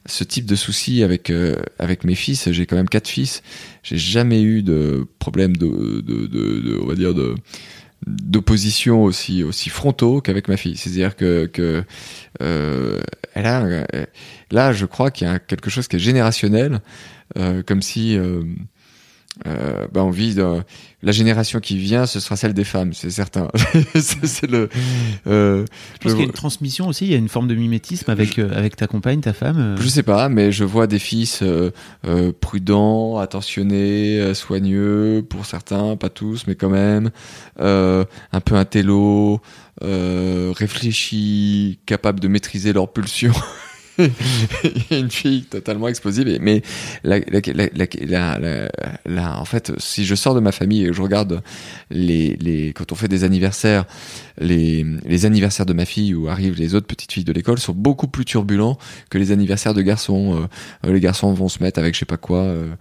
ce 0.05 0.23
type 0.23 0.45
de 0.45 0.55
souci 0.55 1.03
avec 1.03 1.29
euh, 1.29 1.55
avec 1.79 2.03
mes 2.03 2.15
fils. 2.15 2.51
J'ai 2.51 2.65
quand 2.65 2.75
même 2.75 2.89
quatre 2.89 3.07
fils. 3.07 3.41
J'ai 3.83 3.97
jamais 3.97 4.41
eu 4.41 4.63
de 4.63 5.07
problème 5.19 5.55
de, 5.55 5.67
de, 6.01 6.27
de, 6.27 6.59
de- 6.59 6.79
on 6.81 6.87
va 6.87 6.95
dire 6.95 7.13
de 7.13 7.35
d'opposition 8.05 9.03
aussi 9.03 9.43
aussi 9.43 9.69
frontaux 9.69 10.19
qu'avec 10.19 10.47
ma 10.49 10.57
fille. 10.57 10.75
C'est-à-dire 10.75 11.15
que 11.15 11.45
que 11.45 11.83
euh, 12.41 13.01
elle 13.33 13.45
a 13.45 13.63
euh, 13.63 13.85
là, 14.51 14.73
je 14.73 14.85
crois 14.85 15.09
qu'il 15.11 15.27
y 15.27 15.29
a 15.29 15.39
quelque 15.39 15.69
chose 15.69 15.87
qui 15.87 15.95
est 15.95 15.99
générationnel, 15.99 16.81
euh, 17.37 17.63
comme 17.63 17.81
si 17.81 18.17
euh, 19.47 19.87
ben 19.91 20.01
on 20.01 20.11
vit 20.11 20.35
la 21.01 21.11
génération 21.11 21.59
qui 21.59 21.77
vient, 21.77 22.05
ce 22.05 22.19
sera 22.19 22.35
celle 22.35 22.53
des 22.53 22.63
femmes, 22.63 22.93
c'est 22.93 23.09
certain. 23.09 23.49
c'est 23.95 24.49
le. 24.49 24.69
Euh, 25.27 25.65
Je 25.95 25.97
pense 25.99 26.11
qu'il 26.13 26.21
y 26.21 26.23
a 26.23 26.27
une 26.27 26.31
transmission 26.31 26.87
aussi, 26.87 27.05
il 27.05 27.11
y 27.11 27.15
a 27.15 27.17
une 27.17 27.29
forme 27.29 27.47
de 27.47 27.55
mimétisme 27.55 28.09
avec, 28.11 28.37
euh, 28.39 28.49
avec 28.55 28.75
ta 28.75 28.87
compagne, 28.87 29.21
ta 29.21 29.33
femme. 29.33 29.57
euh. 29.59 29.77
Je 29.81 29.87
sais 29.87 30.03
pas, 30.03 30.29
mais 30.29 30.51
je 30.51 30.63
vois 30.63 30.87
des 30.87 30.99
fils 30.99 31.41
euh, 31.41 31.71
prudents, 32.39 33.17
attentionnés, 33.17 34.33
soigneux 34.33 35.25
pour 35.27 35.45
certains, 35.45 35.97
pas 35.97 36.09
tous, 36.09 36.45
mais 36.47 36.55
quand 36.55 36.69
même, 36.69 37.09
euh, 37.59 38.05
un 38.31 38.39
peu 38.39 38.55
intello, 38.55 39.41
euh, 39.83 40.53
réfléchis, 40.55 41.79
capables 41.85 42.19
de 42.19 42.27
maîtriser 42.27 42.71
leurs 42.71 42.91
pulsions. 42.91 43.33
Il 43.99 44.83
y 44.91 44.93
a 44.95 44.97
une 44.97 45.11
fille 45.11 45.43
totalement 45.43 45.87
explosive, 45.87 46.27
et- 46.27 46.39
mais 46.39 46.61
la, 47.03 47.19
la, 48.07 48.69
la, 49.05 49.39
en 49.39 49.45
fait, 49.45 49.71
si 49.77 50.05
je 50.05 50.15
sors 50.15 50.35
de 50.35 50.39
ma 50.39 50.51
famille 50.51 50.85
et 50.85 50.93
je 50.93 51.01
regarde 51.01 51.41
les, 51.89 52.35
les, 52.39 52.73
quand 52.73 52.91
on 52.91 52.95
fait 52.95 53.07
des 53.07 53.23
anniversaires, 53.23 53.85
les, 54.39 54.85
les 55.05 55.25
anniversaires 55.25 55.65
de 55.65 55.73
ma 55.73 55.85
fille 55.85 56.13
où 56.15 56.27
arrivent 56.27 56.55
les 56.57 56.73
autres 56.75 56.87
petites 56.87 57.11
filles 57.11 57.23
de 57.23 57.33
l'école 57.33 57.59
sont 57.59 57.73
beaucoup 57.73 58.07
plus 58.07 58.25
turbulents 58.25 58.77
que 59.09 59.17
les 59.17 59.31
anniversaires 59.31 59.73
de 59.73 59.81
garçons. 59.81 60.47
Euh, 60.85 60.91
les 60.93 60.99
garçons 60.99 61.31
vont 61.33 61.49
se 61.49 61.61
mettre 61.61 61.79
avec 61.79 61.93
je 61.93 61.99
sais 61.99 62.05
pas 62.05 62.17
quoi, 62.17 62.39
euh, 62.39 62.73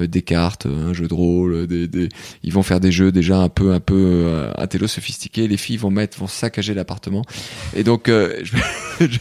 euh, 0.00 0.06
des 0.06 0.22
cartes, 0.22 0.66
un 0.66 0.92
jeu 0.92 1.06
de 1.06 1.14
rôle, 1.14 1.66
des, 1.66 1.86
des, 1.86 2.08
ils 2.42 2.52
vont 2.52 2.62
faire 2.62 2.80
des 2.80 2.90
jeux 2.92 3.12
déjà 3.12 3.38
un 3.38 3.48
peu 3.48 3.72
un 3.72 3.80
peu 3.80 3.94
euh, 3.96 4.50
intello 4.58 4.86
sophistiqués. 4.88 5.46
Les 5.48 5.56
filles 5.56 5.76
vont 5.76 5.90
mettre, 5.90 6.18
vont 6.18 6.26
saccager 6.26 6.74
l'appartement. 6.74 7.22
Et 7.74 7.84
donc 7.84 8.08
euh, 8.08 8.40
je, 8.42 8.56
je, 9.06 9.18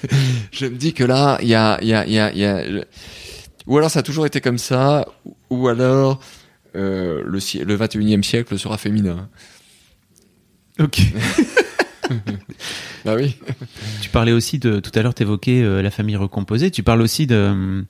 je 0.51 0.65
me 0.65 0.75
dis 0.75 0.93
que 0.93 1.03
là, 1.03 1.34
il 1.41 1.47
y 1.47 1.55
a, 1.55 1.77
il 1.81 1.87
y 1.87 1.93
a, 1.93 2.05
il 2.05 2.13
y 2.13 2.19
a, 2.19 2.31
il 2.31 2.39
y 2.39 2.45
a 2.45 2.63
ou 3.67 3.77
alors 3.77 3.89
ça 3.89 3.99
a 3.99 4.03
toujours 4.03 4.25
été 4.25 4.41
comme 4.41 4.57
ça, 4.57 5.07
ou 5.49 5.67
alors 5.67 6.19
euh, 6.75 7.23
le, 7.25 7.63
le 7.63 7.77
21e 7.77 8.23
siècle 8.23 8.57
sera 8.59 8.77
féminin. 8.77 9.29
Ok. 10.79 10.99
Bah 13.03 13.15
oui. 13.15 13.35
Tu 14.01 14.09
parlais 14.09 14.31
aussi 14.31 14.57
de 14.57 14.79
tout 14.79 14.91
à 14.95 15.01
l'heure, 15.03 15.13
t'évoquais 15.13 15.61
euh, 15.61 15.81
la 15.83 15.91
famille 15.91 16.15
recomposée. 16.15 16.71
Tu 16.71 16.81
parles 16.81 17.01
aussi 17.01 17.27
de 17.27 17.83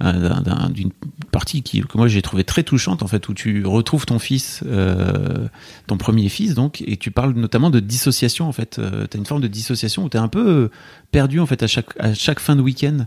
d'un- 0.00 0.40
d'un- 0.42 0.70
d'une 0.70 0.90
partie 1.32 1.62
qui 1.62 1.80
que 1.80 1.96
moi 1.98 2.06
j'ai 2.08 2.22
trouvé 2.22 2.44
très 2.44 2.62
touchante 2.62 3.02
en 3.02 3.06
fait 3.08 3.28
où 3.28 3.34
tu 3.34 3.64
retrouves 3.66 4.06
ton 4.06 4.18
fils, 4.18 4.62
euh, 4.66 5.48
ton 5.86 5.96
premier 5.96 6.28
fils 6.28 6.54
donc, 6.54 6.82
et 6.86 6.96
tu 6.96 7.10
parles 7.10 7.32
notamment 7.34 7.70
de 7.70 7.80
dissociation 7.80 8.48
en 8.48 8.52
fait. 8.52 8.78
Euh, 8.78 9.06
T'as 9.08 9.18
une 9.18 9.26
forme 9.26 9.40
de 9.40 9.48
dissociation 9.48 10.04
où 10.04 10.08
t'es 10.08 10.18
un 10.18 10.28
peu 10.28 10.48
euh, 10.48 10.70
perdu 11.10 11.40
en 11.40 11.46
fait 11.46 11.62
à 11.62 11.66
chaque 11.66 11.86
à 11.98 12.14
chaque 12.14 12.38
fin 12.40 12.54
de 12.56 12.62
week-end 12.62 13.06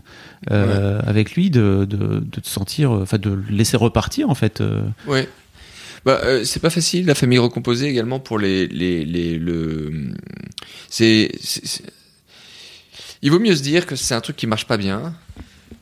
euh, 0.50 1.00
avec 1.06 1.34
lui, 1.34 1.50
de, 1.50 1.86
de, 1.88 1.96
de 2.20 2.40
te 2.40 2.48
sentir, 2.48 2.92
euh, 2.94 3.02
enfin 3.02 3.18
de 3.18 3.30
le 3.30 3.44
laisser 3.50 3.76
repartir 3.76 4.28
en 4.30 4.34
fait. 4.34 4.60
euh. 4.60 4.82
Ouais. 5.06 5.28
Bah, 6.04 6.20
euh, 6.24 6.42
c'est 6.44 6.58
pas 6.60 6.70
facile 6.70 7.06
la 7.06 7.14
famille 7.14 7.38
recomposée 7.38 7.86
également 7.88 8.18
pour 8.20 8.38
les 8.38 8.66
les 8.66 9.04
les 9.04 9.38
le. 9.38 10.12
C'est- 10.90 11.30
Il 13.22 13.30
vaut 13.30 13.38
mieux 13.38 13.54
se 13.54 13.62
dire 13.62 13.86
que 13.86 13.94
c'est 13.94 14.14
un 14.14 14.20
truc 14.20 14.36
qui 14.36 14.46
marche 14.48 14.66
pas 14.66 14.76
bien 14.76 15.14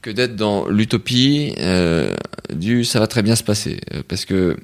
que 0.03 0.11
d'être 0.11 0.37
dans 0.37 0.69
l'utopie 0.69 1.55
euh, 1.59 2.15
du 2.53 2.85
ça 2.85 3.01
va 3.01 3.07
très 3.07 3.23
bien 3.23 3.37
se 3.37 3.45
passer 3.45 3.81
Euh, 3.95 4.03
parce 4.09 4.25
que 4.25 4.57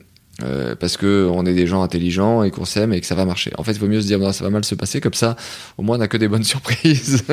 euh, 0.42 0.74
parce 0.74 0.98
que 0.98 1.26
on 1.32 1.46
est 1.46 1.54
des 1.54 1.66
gens 1.66 1.82
intelligents 1.82 2.42
et 2.42 2.50
qu'on 2.50 2.66
s'aime 2.66 2.92
et 2.92 3.00
que 3.00 3.06
ça 3.06 3.14
va 3.14 3.24
marcher. 3.24 3.52
En 3.56 3.64
fait, 3.64 3.72
il 3.72 3.78
vaut 3.78 3.86
mieux 3.88 4.02
se 4.02 4.06
dire 4.06 4.18
non, 4.18 4.32
ça 4.32 4.44
va 4.44 4.50
mal 4.50 4.66
se 4.66 4.74
passer 4.74 5.00
comme 5.00 5.14
ça. 5.14 5.34
Au 5.78 5.82
moins, 5.82 5.96
on 5.96 5.98
n'a 6.00 6.08
que 6.08 6.18
des 6.18 6.28
bonnes 6.28 6.44
surprises. 6.54 7.24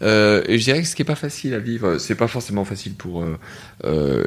Euh, 0.00 0.40
et 0.46 0.58
je 0.60 0.62
dirais 0.64 0.80
que 0.80 0.86
ce 0.86 0.94
qui 0.94 1.02
est 1.02 1.04
pas 1.04 1.16
facile 1.16 1.54
à 1.54 1.58
vivre, 1.58 1.98
c'est 1.98 2.14
pas 2.14 2.28
forcément 2.28 2.64
facile 2.64 2.94
pour 2.94 3.24
euh, 3.84 4.24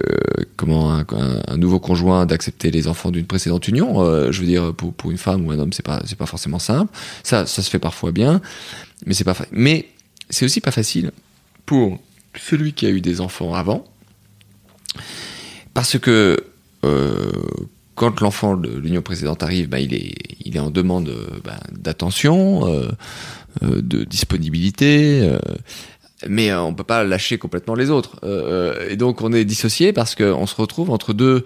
comment 0.58 0.92
un, 0.92 1.58
nouveau 1.58 1.80
conjoint 1.80 2.26
d'accepter 2.26 2.72
les 2.72 2.90
enfants 2.90 3.10
d'une 3.10 3.26
précédente 3.26 3.66
union. 3.70 4.04
Je 4.32 4.40
veux 4.42 4.48
dire, 4.48 4.74
pour, 4.74 4.94
pour 4.94 5.12
une 5.12 5.18
femme 5.18 5.46
ou 5.48 5.52
un 5.52 5.60
homme, 5.60 5.72
c'est 5.72 5.86
pas 5.86 6.02
c'est 6.06 6.18
pas 6.18 6.26
forcément 6.26 6.60
simple. 6.60 6.92
Ça, 7.24 7.46
ça 7.46 7.62
se 7.62 7.70
fait 7.70 7.80
parfois 7.80 8.12
bien, 8.12 8.42
mais 9.06 9.14
c'est 9.14 9.24
pas 9.24 9.34
fa- 9.34 9.48
mais 9.52 9.88
c'est 10.30 10.44
aussi 10.44 10.60
pas 10.60 10.72
facile 10.72 11.12
pour 11.66 12.00
celui 12.40 12.74
qui 12.74 12.86
a 12.86 12.90
eu 12.90 13.02
des 13.02 13.22
enfants 13.22 13.54
avant, 13.54 13.86
parce 15.74 16.00
que 16.00 16.38
euh, 16.86 17.32
quand 17.96 18.22
l'enfant 18.22 18.56
de 18.56 18.70
l'union 18.70 19.02
précédente 19.02 19.44
arrive, 19.44 19.70
ben, 19.70 19.80
il 19.80 19.94
est 19.94 20.14
il 20.44 20.56
est 20.56 20.60
en 20.60 20.70
demande 20.70 21.10
euh, 21.10 21.28
ben, 21.44 21.60
d'attention, 21.72 22.68
euh, 22.68 22.90
de 23.62 24.04
disponibilité. 24.04 25.38
mais 26.28 26.54
on 26.54 26.74
peut 26.74 26.84
pas 26.84 27.04
lâcher 27.04 27.38
complètement 27.38 27.76
les 27.76 27.90
autres. 27.90 28.20
Et 28.90 28.96
donc 28.98 29.22
on 29.22 29.34
est 29.34 29.46
dissocié 29.46 29.94
parce 29.94 30.16
qu'on 30.16 30.46
se 30.46 30.56
retrouve 30.56 30.90
entre 30.90 31.14
deux 31.14 31.46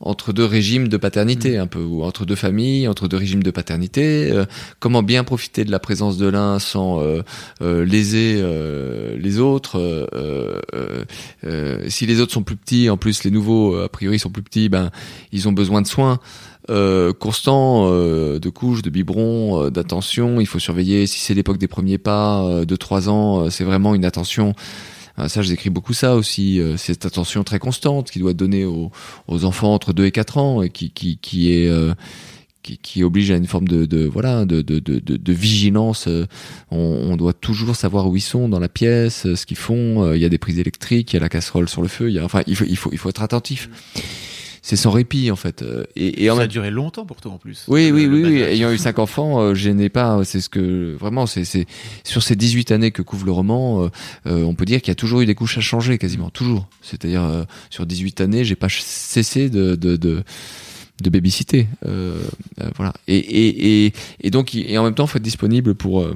entre 0.00 0.32
deux 0.32 0.44
régimes 0.44 0.88
de 0.88 0.96
paternité 0.96 1.56
un 1.56 1.66
peu 1.66 1.82
ou 1.82 2.04
entre 2.04 2.26
deux 2.26 2.34
familles, 2.34 2.86
entre 2.86 3.08
deux 3.08 3.16
régimes 3.16 3.42
de 3.42 3.50
paternité. 3.50 4.30
Euh, 4.30 4.44
comment 4.78 5.02
bien 5.02 5.24
profiter 5.24 5.64
de 5.64 5.70
la 5.70 5.78
présence 5.78 6.18
de 6.18 6.26
l'un 6.26 6.58
sans 6.58 7.00
euh, 7.00 7.22
euh, 7.62 7.84
léser 7.84 8.36
euh, 8.38 9.16
les 9.18 9.38
autres. 9.38 9.78
euh, 9.78 10.06
euh, 10.14 11.04
euh, 11.44 11.84
si 11.88 12.06
les 12.06 12.20
autres 12.20 12.32
sont 12.32 12.42
plus 12.42 12.56
petits, 12.56 12.90
en 12.90 12.96
plus 12.96 13.24
les 13.24 13.30
nouveaux 13.30 13.76
a 13.76 13.88
priori 13.88 14.18
sont 14.18 14.30
plus 14.30 14.42
petits, 14.42 14.68
ben 14.68 14.90
ils 15.32 15.48
ont 15.48 15.52
besoin 15.52 15.82
de 15.82 15.86
soins. 15.86 16.20
Euh, 16.68 17.12
constant 17.12 17.86
euh, 17.86 18.40
de 18.40 18.48
couches, 18.48 18.82
de 18.82 18.90
biberons, 18.90 19.66
euh, 19.66 19.70
d'attention. 19.70 20.40
Il 20.40 20.46
faut 20.46 20.58
surveiller 20.58 21.06
si 21.06 21.20
c'est 21.20 21.32
l'époque 21.32 21.58
des 21.58 21.68
premiers 21.68 21.96
pas, 21.98 22.42
euh, 22.42 22.64
de 22.64 22.74
trois 22.74 23.08
ans, 23.08 23.44
euh, 23.44 23.50
c'est 23.50 23.62
vraiment 23.62 23.94
une 23.94 24.04
attention. 24.04 24.52
Euh, 25.18 25.28
ça, 25.28 25.42
j'écris 25.42 25.70
beaucoup 25.70 25.92
ça 25.94 26.14
aussi. 26.16 26.60
euh, 26.60 26.76
cette 26.76 27.06
attention 27.06 27.42
très 27.44 27.58
constante 27.58 28.10
qui 28.10 28.18
doit 28.18 28.34
donnée 28.34 28.64
aux, 28.64 28.90
aux 29.28 29.44
enfants 29.44 29.74
entre 29.74 29.92
2 29.92 30.04
et 30.06 30.10
4 30.12 30.38
ans 30.38 30.62
et 30.62 30.70
qui, 30.70 30.90
qui, 30.90 31.18
qui 31.18 31.52
est 31.52 31.68
euh, 31.68 31.94
qui, 32.62 32.78
qui 32.78 33.04
oblige 33.04 33.30
à 33.30 33.36
une 33.36 33.46
forme 33.46 33.68
de, 33.68 33.86
de 33.86 34.04
voilà 34.06 34.44
de, 34.44 34.60
de, 34.60 34.78
de, 34.80 34.98
de, 34.98 35.32
vigilance. 35.32 36.08
euh, 36.08 36.26
On, 36.70 36.78
on 36.78 37.16
doit 37.16 37.32
toujours 37.32 37.76
savoir 37.76 38.08
où 38.08 38.16
ils 38.16 38.20
sont 38.20 38.48
dans 38.48 38.58
la 38.60 38.68
pièce, 38.68 39.32
ce 39.34 39.46
qu'ils 39.46 39.56
font. 39.56 40.12
Il 40.12 40.20
y 40.20 40.24
a 40.24 40.28
des 40.28 40.38
prises 40.38 40.58
électriques, 40.58 41.12
il 41.12 41.16
y 41.16 41.18
a 41.18 41.20
la 41.20 41.28
casserole 41.28 41.68
sur 41.68 41.80
le 41.82 41.88
feu. 41.88 42.08
Il 42.10 42.16
y 42.16 42.18
a, 42.18 42.24
enfin, 42.24 42.42
il 42.46 42.56
faut, 42.56 42.64
il 42.68 42.76
faut, 42.76 42.90
il 42.92 42.98
faut 42.98 43.08
être 43.08 43.22
attentif. 43.22 43.68
C'est 44.68 44.74
sans 44.74 44.90
répit 44.90 45.30
en 45.30 45.36
fait. 45.36 45.62
euh, 45.62 45.84
Et, 45.94 46.24
et 46.24 46.30
en 46.32 46.34
ça 46.38 46.42
a 46.42 46.46
duré 46.48 46.72
longtemps 46.72 47.06
pour 47.06 47.20
toi 47.20 47.30
en 47.30 47.38
plus. 47.38 47.66
oui, 47.68 47.92
oui, 47.92 48.08
oui, 48.08 48.24
oui. 48.24 48.40
Ayant 48.42 48.72
eu 48.72 48.78
cinq 48.78 48.98
enfants, 48.98 49.38
euh, 49.40 49.54
je 49.54 49.70
n'ai 49.70 49.88
pas. 49.88 50.24
C'est 50.24 50.40
ce 50.40 50.48
que 50.48 50.96
vraiment, 50.98 51.26
c'est 51.26 51.44
c'est 51.44 51.66
sur 52.02 52.20
ces 52.20 52.34
18 52.34 52.72
années 52.72 52.90
que 52.90 53.00
couvre 53.00 53.26
le 53.26 53.30
roman, 53.30 53.84
euh, 53.84 53.88
euh, 54.26 54.42
on 54.42 54.56
peut 54.56 54.64
dire 54.64 54.80
qu'il 54.82 54.88
y 54.88 54.90
a 54.90 54.96
toujours 54.96 55.20
eu 55.20 55.26
des 55.26 55.36
couches 55.36 55.56
à 55.56 55.60
changer, 55.60 55.98
quasiment 55.98 56.30
toujours. 56.30 56.66
C'est-à-dire 56.82 57.22
euh, 57.22 57.44
sur 57.70 57.86
18 57.86 58.20
années, 58.20 58.44
j'ai 58.44 58.56
pas 58.56 58.66
cessé 58.68 59.50
de 59.50 59.76
de, 59.76 59.94
de 59.94 60.24
de 61.00 61.10
babysitter, 61.10 61.68
euh, 61.86 62.18
euh, 62.60 62.68
voilà. 62.74 62.92
Et, 63.06 63.18
et, 63.18 63.86
et, 63.86 63.92
et 64.20 64.30
donc, 64.32 64.56
et 64.56 64.76
en 64.78 64.82
même 64.82 64.94
temps, 64.94 65.06
faut 65.06 65.18
être 65.18 65.22
disponible 65.22 65.76
pour 65.76 66.02
euh, 66.02 66.12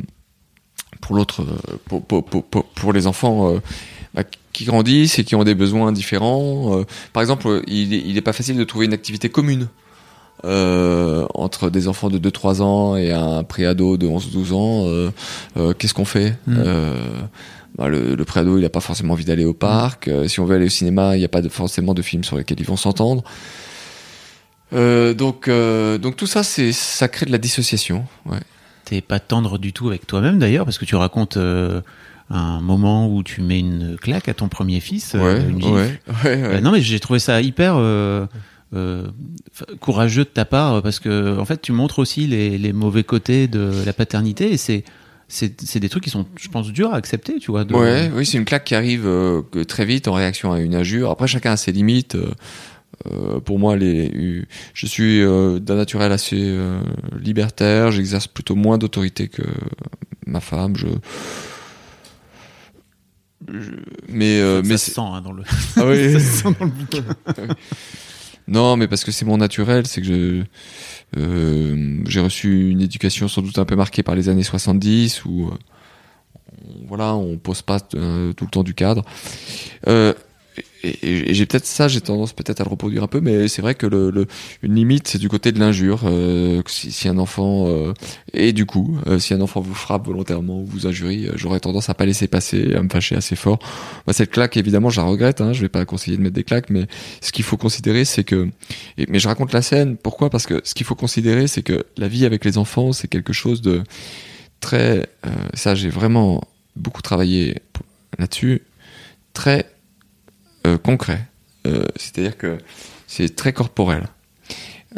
pour 1.01 1.15
l'autre, 1.15 1.43
euh, 1.43 1.77
pour, 1.87 2.05
pour, 2.05 2.25
pour, 2.25 2.65
pour, 2.65 2.93
les 2.93 3.07
enfants 3.07 3.55
euh, 3.55 3.61
qui 4.53 4.65
grandissent 4.65 5.19
et 5.19 5.25
qui 5.25 5.35
ont 5.35 5.45
des 5.45 5.55
besoins 5.55 5.93
différents. 5.93 6.79
Euh, 6.81 6.85
par 7.13 7.23
exemple, 7.23 7.63
il 7.67 7.95
est, 7.95 8.03
il 8.07 8.17
est 8.17 8.21
pas 8.23 8.33
facile 8.33 8.57
de 8.57 8.65
trouver 8.65 8.87
une 8.87 8.93
activité 8.93 9.29
commune 9.29 9.69
euh, 10.45 11.27
entre 11.35 11.69
des 11.71 11.87
enfants 11.87 12.09
de 12.09 12.19
2-3 12.19 12.63
ans 12.63 12.97
et 12.97 13.13
un 13.13 13.45
préado 13.45 13.97
de 13.97 14.07
11-12 14.07 14.53
ans. 14.53 14.85
euh, 14.87 15.11
euh, 15.57 15.73
Qu'est-ce 15.75 15.95
qu'on 15.95 16.05
fait 16.05 16.37
Mm. 16.47 16.55
Euh, 16.59 16.95
bah, 17.79 17.89
le, 17.89 18.15
le 18.17 18.25
préado, 18.25 18.59
il 18.59 18.65
a 18.65 18.69
pas 18.71 18.81
forcément 18.81 19.13
envie 19.15 19.25
d'aller 19.25 19.45
au 19.45 19.55
parc. 19.55 20.09
Euh, 20.09 20.27
si 20.27 20.41
on 20.41 20.45
veut 20.45 20.57
aller 20.57 20.67
au 20.67 20.71
cinéma, 20.71 21.15
il 21.17 21.21
n'y 21.21 21.25
a 21.25 21.29
pas 21.29 21.43
de, 21.43 21.49
forcément 21.49 21.95
de 21.95 22.03
films 22.03 22.25
sur 22.25 22.37
lesquels 22.37 22.59
ils 22.59 22.67
vont 22.67 22.77
s'entendre. 22.77 23.23
Donc, 24.73 25.49
donc 25.51 26.17
tout 26.17 26.27
ça, 26.27 26.43
c'est 26.43 26.73
ça 26.73 27.09
crée 27.09 27.27
de 27.27 27.33
la 27.33 27.39
dissociation. 27.39 28.05
Ouais. 28.27 28.39
T'es 28.85 29.01
pas 29.01 29.19
tendre 29.21 29.59
du 29.59 29.73
tout 29.73 29.89
avec 29.89 30.07
toi-même 30.07 30.39
d'ailleurs, 30.39 30.65
parce 30.65 30.79
que 30.79 30.85
tu 30.85 30.95
racontes 30.97 31.39
un 32.31 32.61
moment 32.61 33.13
où 33.13 33.23
tu 33.23 33.41
mets 33.43 33.59
une 33.59 33.97
claque 34.01 34.29
à 34.29 34.35
ton 34.35 34.49
premier 34.49 34.81
fils, 34.81 35.15
euh, 35.15 35.19
Ouais, 35.19 35.49
une 35.49 35.57
ouais, 35.57 35.63
gifle. 35.63 36.01
ouais. 36.25 36.43
Euh, 36.45 36.61
non, 36.61 36.71
mais 36.73 36.81
j'ai 36.81 37.01
trouvé 37.01 37.19
ça 37.19 37.41
hyper 37.43 37.75
euh, 37.77 38.27
euh, 38.75 39.09
courageux 39.81 40.25
de 40.25 40.29
ta 40.29 40.45
part 40.45 40.75
euh, 40.75 40.81
parce 40.81 41.01
que 41.01 41.39
en 41.39 41.45
fait, 41.45 41.61
tu 41.61 41.73
montres 41.73 41.99
aussi 41.99 42.27
les, 42.27 42.57
les 42.57 42.73
mauvais 42.73 43.03
côtés 43.05 43.49
de 43.49 43.73
la 43.85 43.93
paternité 43.93 44.53
et 44.53 44.57
c'est 44.57 44.85
c'est 45.27 45.61
c'est 45.63 45.79
des 45.81 45.89
trucs 45.89 46.03
qui 46.05 46.11
sont, 46.11 46.27
je 46.37 46.49
pense, 46.49 46.73
durs 46.73 46.93
à 46.93 46.97
accepter, 46.97 47.39
tu 47.39 47.51
vois. 47.53 47.65
de- 47.65 47.75
Ouais, 47.75 48.11
oui, 48.15 48.27
c'est 48.27 48.37
une 48.39 48.45
claque 48.45 48.65
qui 48.65 48.75
arrive 48.75 49.07
euh, 49.07 49.43
très 49.67 49.85
vite 49.85 50.09
en 50.09 50.13
réaction 50.13 50.53
à 50.53 50.61
une 50.61 50.75
injure. 50.75 51.11
Après, 51.11 51.27
chacun 51.29 51.53
a 51.53 51.57
ses 51.57 51.73
limites. 51.73 52.15
Euh, 52.17 52.31
euh, 53.11 53.41
pour 53.41 53.59
moi, 53.61 53.77
les, 53.77 54.45
je 54.75 54.87
suis 54.87 55.23
euh, 55.23 55.59
d'un 55.61 55.77
naturel 55.77 56.11
assez 56.13 56.37
euh, 56.39 56.81
libertaire. 57.21 57.93
J'exerce 57.93 58.27
plutôt 58.27 58.57
moins 58.57 58.77
d'autorité 58.77 59.29
que 59.29 59.43
ma 60.27 60.41
femme. 60.41 60.77
Je, 60.77 60.87
je- 63.49 63.71
mais 64.09 64.41
euh, 64.41 64.63
ça 64.63 64.69
mais 64.69 64.77
se 64.77 64.91
sent 64.91 65.01
hein, 65.01 65.21
dans 65.23 65.33
le. 65.33 65.43
ah 65.77 65.87
oui. 65.87 66.13
ça 66.19 66.21
se 66.21 66.43
sent 66.43 66.57
dans 66.59 66.65
le 66.67 66.71
bouquin. 66.71 67.05
Non, 68.49 68.77
mais 68.77 68.89
parce 68.89 69.05
que 69.05 69.13
c'est 69.13 69.25
mon 69.25 69.37
naturel, 69.37 69.87
c'est 69.87 70.01
que 70.01 70.07
je 70.09 70.43
euh, 71.17 72.01
j'ai 72.07 72.19
reçu 72.21 72.71
une 72.71 72.81
éducation 72.81 73.29
sans 73.29 73.43
doute 73.43 73.59
un 73.59 73.65
peu 73.65 73.77
marquée 73.77 74.03
par 74.03 74.17
les 74.17 74.29
années 74.29 74.43
70 74.43 75.25
où 75.25 75.47
euh, 75.49 75.51
voilà, 76.89 77.15
on 77.15 77.37
pose 77.39 77.63
pas 77.63 77.79
euh, 77.95 78.33
tout 78.33 78.47
le 78.47 78.51
temps 78.51 78.65
du 78.65 78.75
cadre. 78.75 79.05
Et, 80.83 81.31
et- 81.31 81.35
j'ai 81.35 81.47
peut-être 81.47 81.67
ça, 81.67 81.89
j'ai 81.89 82.01
tendance 82.01 82.33
peut-être 82.33 82.61
à 82.61 82.65
le 82.65 82.71
reproduire 82.71 83.03
un 83.03 83.07
peu, 83.07 83.21
mais 83.21 83.49
c'est 83.49 83.61
vrai 83.63 83.75
que 83.75 83.87
le, 83.87 84.11
le- 84.11 84.27
une 84.63 84.75
limite, 84.75 85.09
c'est 85.09 85.19
du 85.19 85.29
côté 85.29 85.53
de 85.53 85.59
l'injure. 85.61 86.03
euh, 86.05 86.63
si, 86.67 86.91
si 86.91 87.09
un 87.09 87.19
enfant 87.19 87.67
euh, 87.69 87.93
et 88.33 88.53
du 88.53 88.65
coup, 88.67 88.99
euh, 89.07 89.19
si 89.19 89.35
un 89.35 89.41
enfant 89.43 89.61
vous 89.61 89.75
frappe 89.75 90.07
volontairement 90.07 90.61
ou 90.61 90.65
vous 90.65 90.87
injurie, 90.87 91.27
euh, 91.29 91.33
j'aurais 91.37 91.61
tendance 91.61 91.91
à 91.91 91.95
pas 91.95 92.07
laisser 92.07 92.29
passer, 92.29 92.75
à 92.75 92.83
me 92.83 92.89
fâcher 92.89 93.15
assez 93.17 93.37
fort. 93.37 93.59
Moi, 94.07 94.15
cette 94.15 94.31
claque, 94.31 94.57
évidemment, 94.57 94.89
je 94.91 95.01
la 95.01 95.07
regrette. 95.07 95.41
Hein, 95.41 95.53
je 95.53 95.61
vais 95.61 95.69
pas 95.69 95.85
conseiller 95.85 96.17
de 96.17 96.23
mettre 96.23 96.35
des 96.35 96.45
claques, 96.45 96.71
mais 96.71 96.87
ce 97.21 97.31
qu'il 97.33 97.45
faut 97.45 97.57
considérer, 97.59 98.05
c'est 98.05 98.25
que. 98.25 98.49
et- 98.97 99.07
mais 99.09 99.19
je 99.19 99.29
raconte 99.29 99.53
la 99.53 99.63
scène. 99.63 99.97
Pourquoi? 99.97 100.31
Parce 100.31 100.47
que 100.47 100.61
ce 100.65 100.75
qu'il 100.75 100.87
faut 100.87 100.95
considérer, 100.95 101.47
c'est 101.47 101.63
que 101.63 101.85
la 101.99 102.09
vie 102.09 102.25
avec 102.25 102.45
les 102.45 102.57
enfants, 102.59 102.93
c'est 102.93 103.09
quelque 103.09 103.33
chose 103.35 103.61
de 103.63 103.83
très. 104.61 105.09
euh, 105.27 105.31
ça, 105.55 105.75
j'ai 105.75 105.89
vraiment 105.91 106.43
beaucoup 106.77 107.03
travaillé 107.03 107.57
là-dessus. 108.19 108.63
Très 109.35 109.67
euh, 110.67 110.79
concret. 110.79 111.27
Euh, 111.67 111.85
C'est-à-dire 111.97 112.37
que 112.37 112.59
c'est 113.07 113.35
très 113.35 113.53
corporel. 113.53 114.09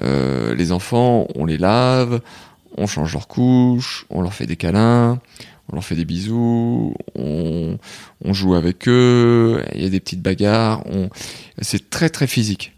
Euh, 0.03 0.55
les 0.55 0.73
enfants, 0.73 1.27
on 1.35 1.45
les 1.45 1.59
lave, 1.59 2.21
on 2.77 2.87
change 2.87 3.13
leurs 3.13 3.29
couches, 3.29 4.07
on 4.11 4.23
leur 4.23 4.33
fait 4.35 4.47
des 4.47 4.57
câlins, 4.57 5.21
on 5.69 5.75
leur 5.75 5.85
fait 5.85 5.95
des 5.95 6.05
bisous, 6.05 6.95
on, 7.15 7.79
joue 8.25 8.55
avec 8.55 8.89
eux, 8.89 9.63
il 9.75 9.83
y 9.83 9.87
a 9.87 9.91
des 9.91 10.01
petites 10.01 10.23
bagarres, 10.23 10.85
c'est 11.61 11.91
très 11.91 12.09
très 12.09 12.27
physique. 12.27 12.73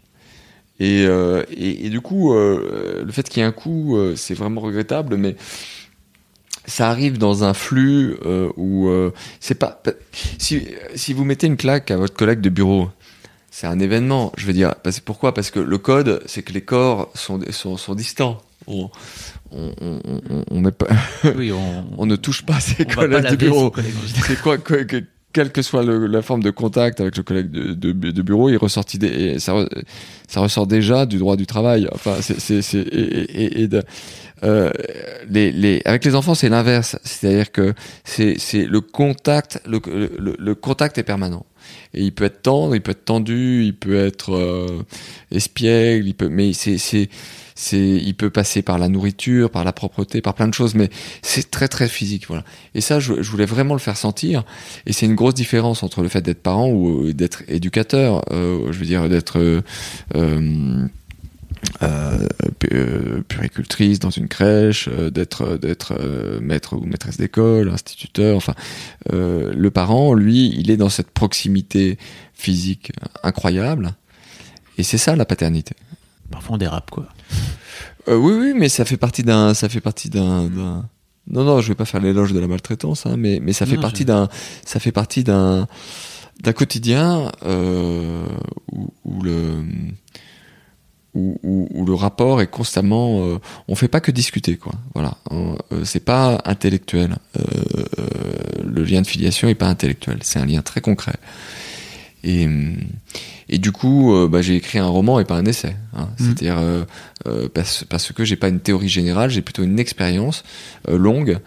Et, 0.79 1.03
et, 1.03 1.89
du 1.89 2.01
coup, 2.01 2.33
le 2.33 3.09
fait 3.11 3.29
qu'il 3.29 3.41
y 3.41 3.43
ait 3.45 3.47
un 3.47 3.53
coup, 3.53 3.97
c'est 4.17 4.33
vraiment 4.33 4.59
regrettable, 4.59 5.15
mais 5.15 5.37
ça 6.67 6.89
arrive 6.89 7.17
dans 7.17 7.43
un 7.43 7.53
flux 7.53 8.17
euh, 8.25 8.49
où 8.57 8.89
euh, 8.89 9.11
c'est 9.39 9.55
pas 9.55 9.81
si 10.37 10.67
si 10.95 11.13
vous 11.13 11.23
mettez 11.25 11.47
une 11.47 11.57
claque 11.57 11.91
à 11.91 11.97
votre 11.97 12.15
collègue 12.15 12.41
de 12.41 12.49
bureau, 12.49 12.89
c'est 13.51 13.67
un 13.67 13.79
événement. 13.79 14.31
Je 14.37 14.45
veux 14.45 14.53
dire, 14.53 14.75
parce, 14.83 14.99
pourquoi? 14.99 15.33
Parce 15.33 15.51
que 15.51 15.59
le 15.59 15.77
code, 15.77 16.21
c'est 16.25 16.43
que 16.43 16.53
les 16.53 16.61
corps 16.61 17.09
sont 17.13 17.39
sont, 17.51 17.77
sont 17.77 17.95
distants. 17.95 18.41
On, 18.67 18.89
on, 19.51 19.71
on, 19.79 20.43
on, 20.49 20.59
met 20.59 20.71
pas, 20.71 20.87
Oui, 21.35 21.51
on, 21.51 22.05
ne 22.07 22.15
touche 22.15 22.43
pas 22.45 22.59
ses 22.59 22.85
collègues 22.85 23.29
de 23.29 23.35
bureau. 23.35 23.71
C'est 24.25 24.41
quoi, 24.41 24.57
quoi- 24.57 24.77
quelle 25.35 25.51
que 25.51 25.61
soit 25.61 25.83
la 25.83 26.21
forme 26.21 26.41
de 26.41 26.49
contact 26.49 27.01
avec 27.01 27.17
le 27.17 27.23
collègue 27.23 27.51
de, 27.51 28.21
bureau, 28.21 28.47
il 28.49 28.55
ressortit 28.55 28.97
ça, 29.37 29.51
re- 29.51 29.83
ça 30.29 30.39
ressort 30.39 30.65
déjà 30.65 31.05
du 31.05 31.17
droit 31.17 31.35
du 31.35 31.45
travail. 31.45 31.89
Enfin, 31.91 32.15
c'est, 32.21 32.63
et, 32.73 33.63
et, 33.63 33.69
euh, 34.43 34.71
les, 35.29 35.51
les, 35.51 35.81
avec 35.83 36.05
les 36.05 36.15
enfants, 36.15 36.35
c'est 36.35 36.47
l'inverse. 36.47 36.97
C'est-à-dire 37.03 37.51
que 37.51 37.73
c'est 38.05 38.37
le 38.65 38.79
contact, 38.79 39.61
le, 39.67 39.81
le, 40.17 40.37
le 40.39 40.55
contact 40.55 40.97
est 40.97 41.03
permanent. 41.03 41.45
Et 41.93 42.03
il 42.03 42.13
peut 42.13 42.23
être 42.23 42.41
tendre, 42.41 42.73
il 42.73 42.81
peut 42.81 42.91
être 42.91 43.03
tendu, 43.03 43.65
il 43.65 43.75
peut 43.75 43.95
être 43.95 44.35
euh, 44.35 44.85
espiègle, 45.31 46.07
il 46.07 46.13
peut, 46.13 46.29
mais 46.29 46.53
c'est, 46.53 47.09
il 47.71 48.13
peut 48.15 48.29
passer 48.29 48.61
par 48.61 48.77
la 48.77 48.89
nourriture, 48.89 49.49
par 49.49 49.63
la 49.63 49.71
propreté, 49.71 50.21
par 50.21 50.33
plein 50.33 50.47
de 50.47 50.53
choses, 50.53 50.75
mais 50.75 50.89
c'est 51.21 51.49
très 51.49 51.67
très 51.67 51.87
physique, 51.87 52.27
voilà. 52.27 52.43
Et 52.73 52.81
ça, 52.81 52.99
je, 52.99 53.13
voulais 53.13 53.45
vraiment 53.45 53.73
le 53.73 53.79
faire 53.79 53.97
sentir. 53.97 54.43
Et 54.85 54.93
c'est 54.93 55.05
une 55.05 55.15
grosse 55.15 55.33
différence 55.35 55.83
entre 55.83 56.01
le 56.01 56.09
fait 56.09 56.21
d'être 56.21 56.41
parent 56.41 56.67
ou 56.67 57.07
euh, 57.07 57.13
d'être 57.13 57.43
éducateur. 57.47 58.23
Euh, 58.31 58.71
je 58.71 58.77
veux 58.79 58.85
dire 58.85 59.07
d'être 59.07 59.39
euh, 59.39 59.61
euh, 61.81 62.27
pu- 62.59 63.23
puricultrice 63.27 63.99
dans 63.99 64.09
une 64.09 64.27
crèche, 64.27 64.89
d'être 64.89 65.57
d'être 65.57 65.97
maître 66.41 66.75
ou 66.75 66.85
maîtresse 66.85 67.17
d'école, 67.17 67.69
instituteur. 67.69 68.35
Enfin, 68.35 68.53
le 69.11 69.69
parent, 69.69 70.13
lui, 70.13 70.53
il 70.57 70.69
est 70.71 70.77
dans 70.77 70.89
cette 70.89 71.11
proximité 71.11 71.97
physique 72.33 72.91
incroyable. 73.23 73.93
Et 74.77 74.83
c'est 74.83 74.97
ça 74.97 75.15
la 75.15 75.25
paternité. 75.25 75.73
Parfois 76.29 76.55
on 76.55 76.57
dérape 76.57 76.91
quoi. 76.91 77.07
Euh, 78.07 78.15
oui, 78.17 78.33
oui, 78.39 78.53
mais 78.55 78.69
ça 78.69 78.85
fait 78.85 78.97
partie 78.97 79.23
d'un, 79.23 79.53
ça 79.53 79.67
fait 79.69 79.81
partie 79.81 80.09
d'un, 80.09 80.43
non, 80.47 81.43
non, 81.43 81.59
je 81.61 81.67
vais 81.69 81.75
pas 81.75 81.85
faire 81.85 82.01
l'éloge 82.01 82.33
de 82.33 82.39
la 82.39 82.47
maltraitance, 82.47 83.05
hein, 83.07 83.15
mais, 83.17 83.39
mais 83.41 83.51
ça 83.53 83.65
fait 83.65 83.75
Non, 83.77 83.81
partie 83.81 84.05
d'un, 84.05 84.29
ça 84.65 84.79
fait 84.79 84.91
partie 84.91 85.23
d'un, 85.23 85.67
d'un 86.43 86.53
quotidien 86.53 87.31
euh, 87.43 88.25
où, 88.71 88.93
où 89.05 89.23
le, 89.23 89.63
où, 91.15 91.39
où- 91.43 91.67
où 91.71 91.85
le 91.85 91.93
rapport 91.95 92.41
est 92.41 92.47
constamment, 92.47 93.21
euh, 93.25 93.39
on 93.67 93.75
fait 93.75 93.87
pas 93.87 94.01
que 94.01 94.11
discuter, 94.11 94.57
quoi. 94.57 94.73
Voilà, 94.93 95.17
euh, 95.31 95.55
c'est 95.83 96.03
pas 96.03 96.41
intellectuel. 96.45 97.17
Euh, 97.39 97.43
le 98.63 98.83
lien 98.83 99.01
de 99.01 99.07
filiation 99.07 99.47
est 99.47 99.55
pas 99.55 99.67
intellectuel, 99.67 100.19
c'est 100.21 100.39
un 100.39 100.45
lien 100.45 100.61
très 100.61 100.81
concret. 100.81 101.15
Et, 102.27 102.47
et 103.49 103.57
du 103.59 103.71
coup, 103.71 104.13
euh, 104.15 104.27
bah, 104.27 104.41
j'ai 104.41 104.55
écrit 104.55 104.79
un 104.79 104.87
roman 104.87 105.19
et 105.19 105.25
pas 105.25 105.37
un 105.37 105.45
essai. 105.45 105.75
hein. 105.93 106.09
Mm. 106.19 106.23
C'est-à-dire 106.23 106.57
euh, 106.57 106.83
euh, 107.27 107.47
parce, 107.53 107.83
parce 107.87 108.11
que 108.11 108.25
j'ai 108.25 108.35
pas 108.35 108.47
une 108.49 108.59
théorie 108.59 108.89
générale, 108.89 109.29
j'ai 109.29 109.43
plutôt 109.43 109.61
une 109.63 109.77
expérience 109.79 110.43
longue. 110.89 111.37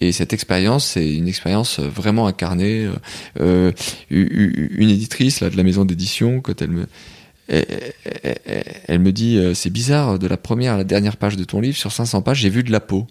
Et 0.00 0.10
cette 0.10 0.32
expérience, 0.32 0.86
c'est 0.86 1.14
une 1.14 1.28
expérience 1.28 1.78
vraiment 1.80 2.26
incarnée. 2.26 2.88
une 4.10 4.90
éditrice 4.90 5.40
là 5.40 5.50
de 5.50 5.56
la 5.56 5.62
maison 5.62 5.84
d'édition, 5.84 6.40
quand 6.40 6.60
elle 6.62 6.70
me 6.70 6.86
elle, 7.48 7.64
elle- 8.22 8.38
elle- 8.46 8.64
elle 8.88 8.98
me 9.00 9.12
dit 9.12 9.38
c'est 9.54 9.70
bizarre 9.70 10.18
de 10.18 10.26
la 10.26 10.36
première 10.36 10.74
à 10.74 10.76
la 10.78 10.84
dernière 10.84 11.16
page 11.16 11.36
de 11.36 11.44
ton 11.44 11.60
livre 11.60 11.76
sur 11.76 11.92
500 11.92 12.22
pages 12.22 12.40
j'ai 12.40 12.48
vu 12.50 12.62
de 12.62 12.72
la 12.72 12.80
peau. 12.80 13.06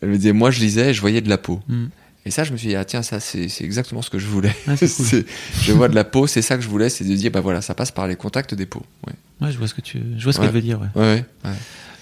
Elle 0.00 0.10
me 0.10 0.16
disait 0.16 0.32
moi 0.32 0.50
je 0.50 0.60
lisais 0.60 0.90
et 0.90 0.94
je 0.94 1.00
voyais 1.00 1.20
de 1.20 1.28
la 1.28 1.38
peau. 1.38 1.60
Mm. 1.68 1.86
Et 2.26 2.30
ça 2.30 2.44
je 2.44 2.52
me 2.52 2.56
suis 2.58 2.68
dit 2.68 2.76
ah 2.76 2.84
tiens 2.84 3.02
ça 3.02 3.18
c'est 3.20 3.48
exactement 3.62 4.02
ce 4.02 4.10
que 4.10 4.18
je 4.18 4.26
voulais. 4.26 4.54
Ah, 4.68 4.74
cool. 4.78 5.24
Je 5.62 5.72
vois 5.72 5.88
de 5.88 5.94
la 5.94 6.04
peau 6.04 6.26
c'est 6.26 6.42
ça 6.42 6.56
que 6.56 6.62
je 6.62 6.68
voulais 6.68 6.88
c'est 6.90 7.04
de 7.04 7.14
dire 7.14 7.30
bah 7.30 7.40
voilà 7.40 7.62
ça 7.62 7.74
passe 7.74 7.90
par 7.92 8.06
les 8.06 8.16
contacts 8.16 8.54
des 8.54 8.66
peaux. 8.66 8.84
Ouais 9.06 9.14
Ouais, 9.40 9.50
je 9.52 9.56
vois 9.56 9.68
ce 9.68 9.72
que 9.74 9.80
tu, 9.80 9.98
je 10.18 10.24
vois 10.24 10.32
ce 10.34 10.38
Ouais. 10.38 10.44
qu'elle 10.46 10.54
veut 10.54 10.60
dire. 10.60 10.78
ouais. 10.80 10.88
ouais 10.96 11.02
ouais. 11.14 11.24
ouais. 11.50 11.56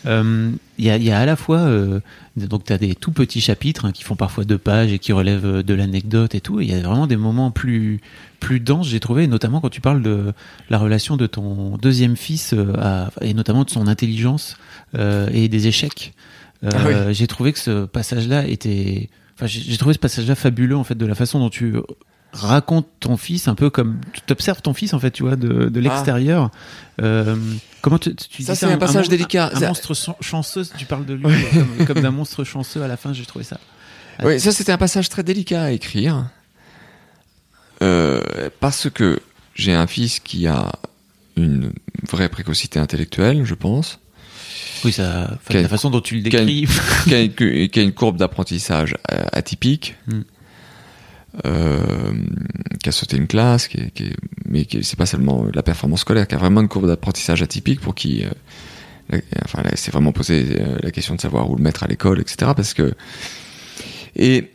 Euh, 0.07 0.51
Il 0.79 0.85
y, 0.85 0.91
a, 0.91 0.97
y 0.97 1.11
a 1.11 1.19
à 1.19 1.27
la 1.27 1.35
fois, 1.37 1.59
euh, 1.59 2.01
donc 2.37 2.65
tu 2.65 2.73
as 2.73 2.79
des 2.79 2.95
tout 2.95 3.11
petits 3.13 3.41
chapitres 3.41 3.85
hein, 3.85 3.93
qui 3.93 4.03
font 4.05 4.15
parfois 4.17 4.45
deux 4.45 4.59
pages 4.59 4.93
et 4.93 4.99
qui 5.01 5.13
relèvent 5.13 5.45
euh, 5.47 5.63
de 5.65 5.75
l'anecdote 5.75 6.35
et 6.37 6.41
tout. 6.41 6.61
Il 6.61 6.69
y 6.71 6.75
a 6.75 6.81
vraiment 6.81 7.07
des 7.09 7.17
moments 7.17 7.51
plus 7.53 8.01
plus 8.41 8.59
denses, 8.61 8.89
j'ai 8.89 9.01
trouvé, 9.01 9.27
notamment 9.27 9.61
quand 9.61 9.71
tu 9.71 9.81
parles 9.81 10.03
de 10.03 10.33
la 10.71 10.79
relation 10.79 11.17
de 11.17 11.27
ton 11.27 11.77
deuxième 11.79 12.17
fils 12.17 12.55
à- 12.77 13.11
et 13.21 13.35
notamment 13.35 13.65
de 13.65 13.71
son 13.71 13.87
intelligence 13.89 14.57
euh, 14.97 15.29
et 15.33 15.49
des 15.49 15.67
échecs. 15.69 16.13
Ah 16.65 17.13
J'ai 17.13 17.27
trouvé 17.29 17.53
que 17.53 17.59
ce 17.61 17.85
passage-là 17.85 18.47
était, 18.49 19.11
enfin 19.39 19.47
j'ai 19.47 19.77
trouvé 19.77 19.95
ce 19.95 19.99
passage-là 20.01 20.35
fabuleux 20.35 20.77
en 20.77 20.83
fait 20.85 20.97
de 20.97 21.07
la 21.07 21.15
façon 21.15 21.39
dont 21.39 21.49
tu 21.51 21.75
racontes 22.33 22.89
ton 23.01 23.17
fils 23.17 23.49
un 23.49 23.55
peu 23.55 23.71
comme 23.71 24.01
tu 24.13 24.33
observes 24.33 24.61
ton 24.61 24.75
fils 24.75 24.93
en 24.93 24.99
fait 24.99 25.13
tu 25.13 25.23
vois 25.23 25.37
de, 25.37 25.69
de 25.69 25.81
l'extérieur. 25.81 26.51
Euh, 27.01 27.37
comment 27.81 27.99
tu, 27.99 28.15
tu 28.17 28.43
Ça, 28.43 28.53
dis 28.53 28.59
c'est 28.59 28.67
un 28.67 28.77
passage 28.77 29.09
délicat. 29.09 29.51
un 29.55 29.61
Ça- 29.61 29.69
monstre 29.69 29.95
chan- 29.95 30.17
chanceux 30.21 30.65
tu 30.77 30.85
parles 30.85 31.07
de 31.07 31.15
lui 31.15 31.25
comme, 31.77 31.87
comme 31.87 32.01
d'un 32.03 32.11
monstre 32.11 32.43
chanceux 32.45 32.83
à 32.83 32.89
la 32.89 32.97
fin 32.97 33.13
j'ai 33.13 33.25
trouvé 33.25 33.45
ça. 33.45 33.59
Oui, 34.25 34.41
ça 34.41 34.51
c'était 34.51 34.73
un 34.73 34.79
passage 34.79 35.09
très 35.09 35.23
délicat 35.23 35.63
à 35.63 35.71
écrire. 35.71 36.27
Euh, 37.83 38.51
parce 38.61 38.91
que 38.91 39.21
j'ai 39.55 39.73
un 39.75 39.87
fils 39.87 40.19
qui 40.21 40.47
a 40.49 40.73
une 41.37 41.73
vraie 42.11 42.29
précocité 42.29 42.81
intellectuelle, 42.81 43.45
je 43.45 43.55
pense, 43.55 44.01
oui 44.85 44.93
ça 44.93 45.39
la 45.51 45.69
façon 45.69 45.91
dont 45.91 46.01
tu 46.01 46.17
le 46.17 46.23
décris 46.23 46.67
qui 47.05 47.15
a, 47.15 47.23
une- 47.23 47.69
qui 47.69 47.81
a 47.81 47.83
une 47.83 47.93
courbe 47.93 48.17
d'apprentissage 48.17 48.95
euh, 49.13 49.23
atypique, 49.33 49.97
Mm. 50.07 50.21
euh, 51.47 52.13
qui 52.83 52.89
a 52.89 52.93
sauté 52.93 53.17
une 53.17 53.27
classe, 53.27 53.69
qui 53.69 53.79
est- 53.79 53.91
qui 53.91 54.05
est- 54.05 54.17
mais 54.47 54.67
c'est 54.83 54.97
pas 54.97 55.07
seulement 55.07 55.47
la 55.53 55.63
performance 55.63 56.01
scolaire, 56.01 56.27
qui 56.27 56.35
a 56.35 56.39
vraiment 56.39 56.61
une 56.61 56.69
courbe 56.69 56.87
d'apprentissage 56.87 57.43
atypique 57.43 57.81
pour 57.81 57.95
qui, 57.95 58.25
euh, 58.25 58.31
la- 59.11 59.19
enfin, 59.45 59.63
c'est 59.75 59.91
vraiment 59.93 60.13
posé 60.13 60.47
euh, 60.61 60.77
la 60.83 60.91
question 60.91 61.15
de 61.15 61.21
savoir 61.21 61.51
où 61.51 61.57
le 61.57 61.63
mettre 61.63 61.83
à 61.85 61.87
l'école, 61.87 62.21
etc. 62.21 62.53
Parce 62.57 62.75
que 62.75 62.95
et 64.17 64.51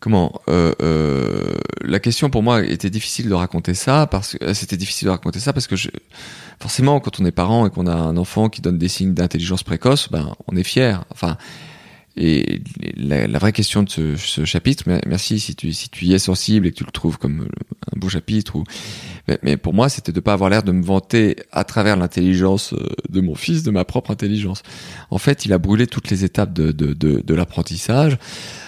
comment 0.00 0.40
euh, 0.48 0.72
euh, 0.82 1.56
la 1.82 2.00
question 2.00 2.30
pour 2.30 2.42
moi 2.42 2.64
était 2.64 2.90
difficile 2.90 3.28
de 3.28 3.34
raconter 3.34 3.74
ça 3.74 4.06
parce 4.06 4.36
que 4.36 4.54
c'était 4.54 4.76
difficile 4.76 5.06
de 5.06 5.10
raconter 5.10 5.40
ça 5.40 5.52
parce 5.52 5.66
que 5.66 5.76
je, 5.76 5.88
forcément 6.60 7.00
quand 7.00 7.20
on 7.20 7.24
est 7.24 7.32
parent 7.32 7.66
et 7.66 7.70
qu'on 7.70 7.86
a 7.86 7.94
un 7.94 8.16
enfant 8.16 8.48
qui 8.48 8.60
donne 8.60 8.78
des 8.78 8.88
signes 8.88 9.14
d'intelligence 9.14 9.62
précoce 9.62 10.08
ben 10.10 10.34
on 10.46 10.56
est 10.56 10.64
fier. 10.64 11.04
Enfin 11.10 11.36
et 12.20 12.62
la, 12.96 13.38
vraie 13.38 13.52
question 13.52 13.84
de 13.84 14.16
ce, 14.16 14.44
chapitre 14.44 14.84
merci 15.06 15.38
si 15.38 15.54
tu 15.54 15.72
si 15.72 15.88
tu 15.88 16.04
y 16.04 16.14
es 16.14 16.18
sensible 16.18 16.66
et 16.66 16.72
que 16.72 16.76
tu 16.76 16.84
le 16.84 16.90
trouves 16.90 17.16
comme 17.16 17.48
un 17.94 17.98
beau 17.98 18.08
chapitre 18.08 18.56
ou 18.56 18.64
mais, 19.44 19.56
pour 19.56 19.72
moi 19.72 19.88
c'était 19.88 20.10
de 20.10 20.18
pas 20.18 20.32
avoir 20.32 20.50
l'air 20.50 20.64
de 20.64 20.72
me 20.72 20.82
vanter 20.82 21.36
à 21.52 21.62
travers 21.62 21.96
l'intelligence 21.96 22.74
de 23.08 23.20
mon 23.20 23.36
fils 23.36 23.62
de 23.62 23.70
ma 23.70 23.84
propre 23.84 24.10
intelligence. 24.10 24.62
En 25.10 25.18
fait 25.18 25.44
il 25.44 25.52
a 25.52 25.58
brûlé 25.58 25.86
toutes 25.86 26.10
les 26.10 26.24
étapes 26.24 26.52
de 26.52 26.72
de, 26.72 26.92
de, 26.92 27.34
l'apprentissage. 27.34 28.14
euh, 28.14 28.67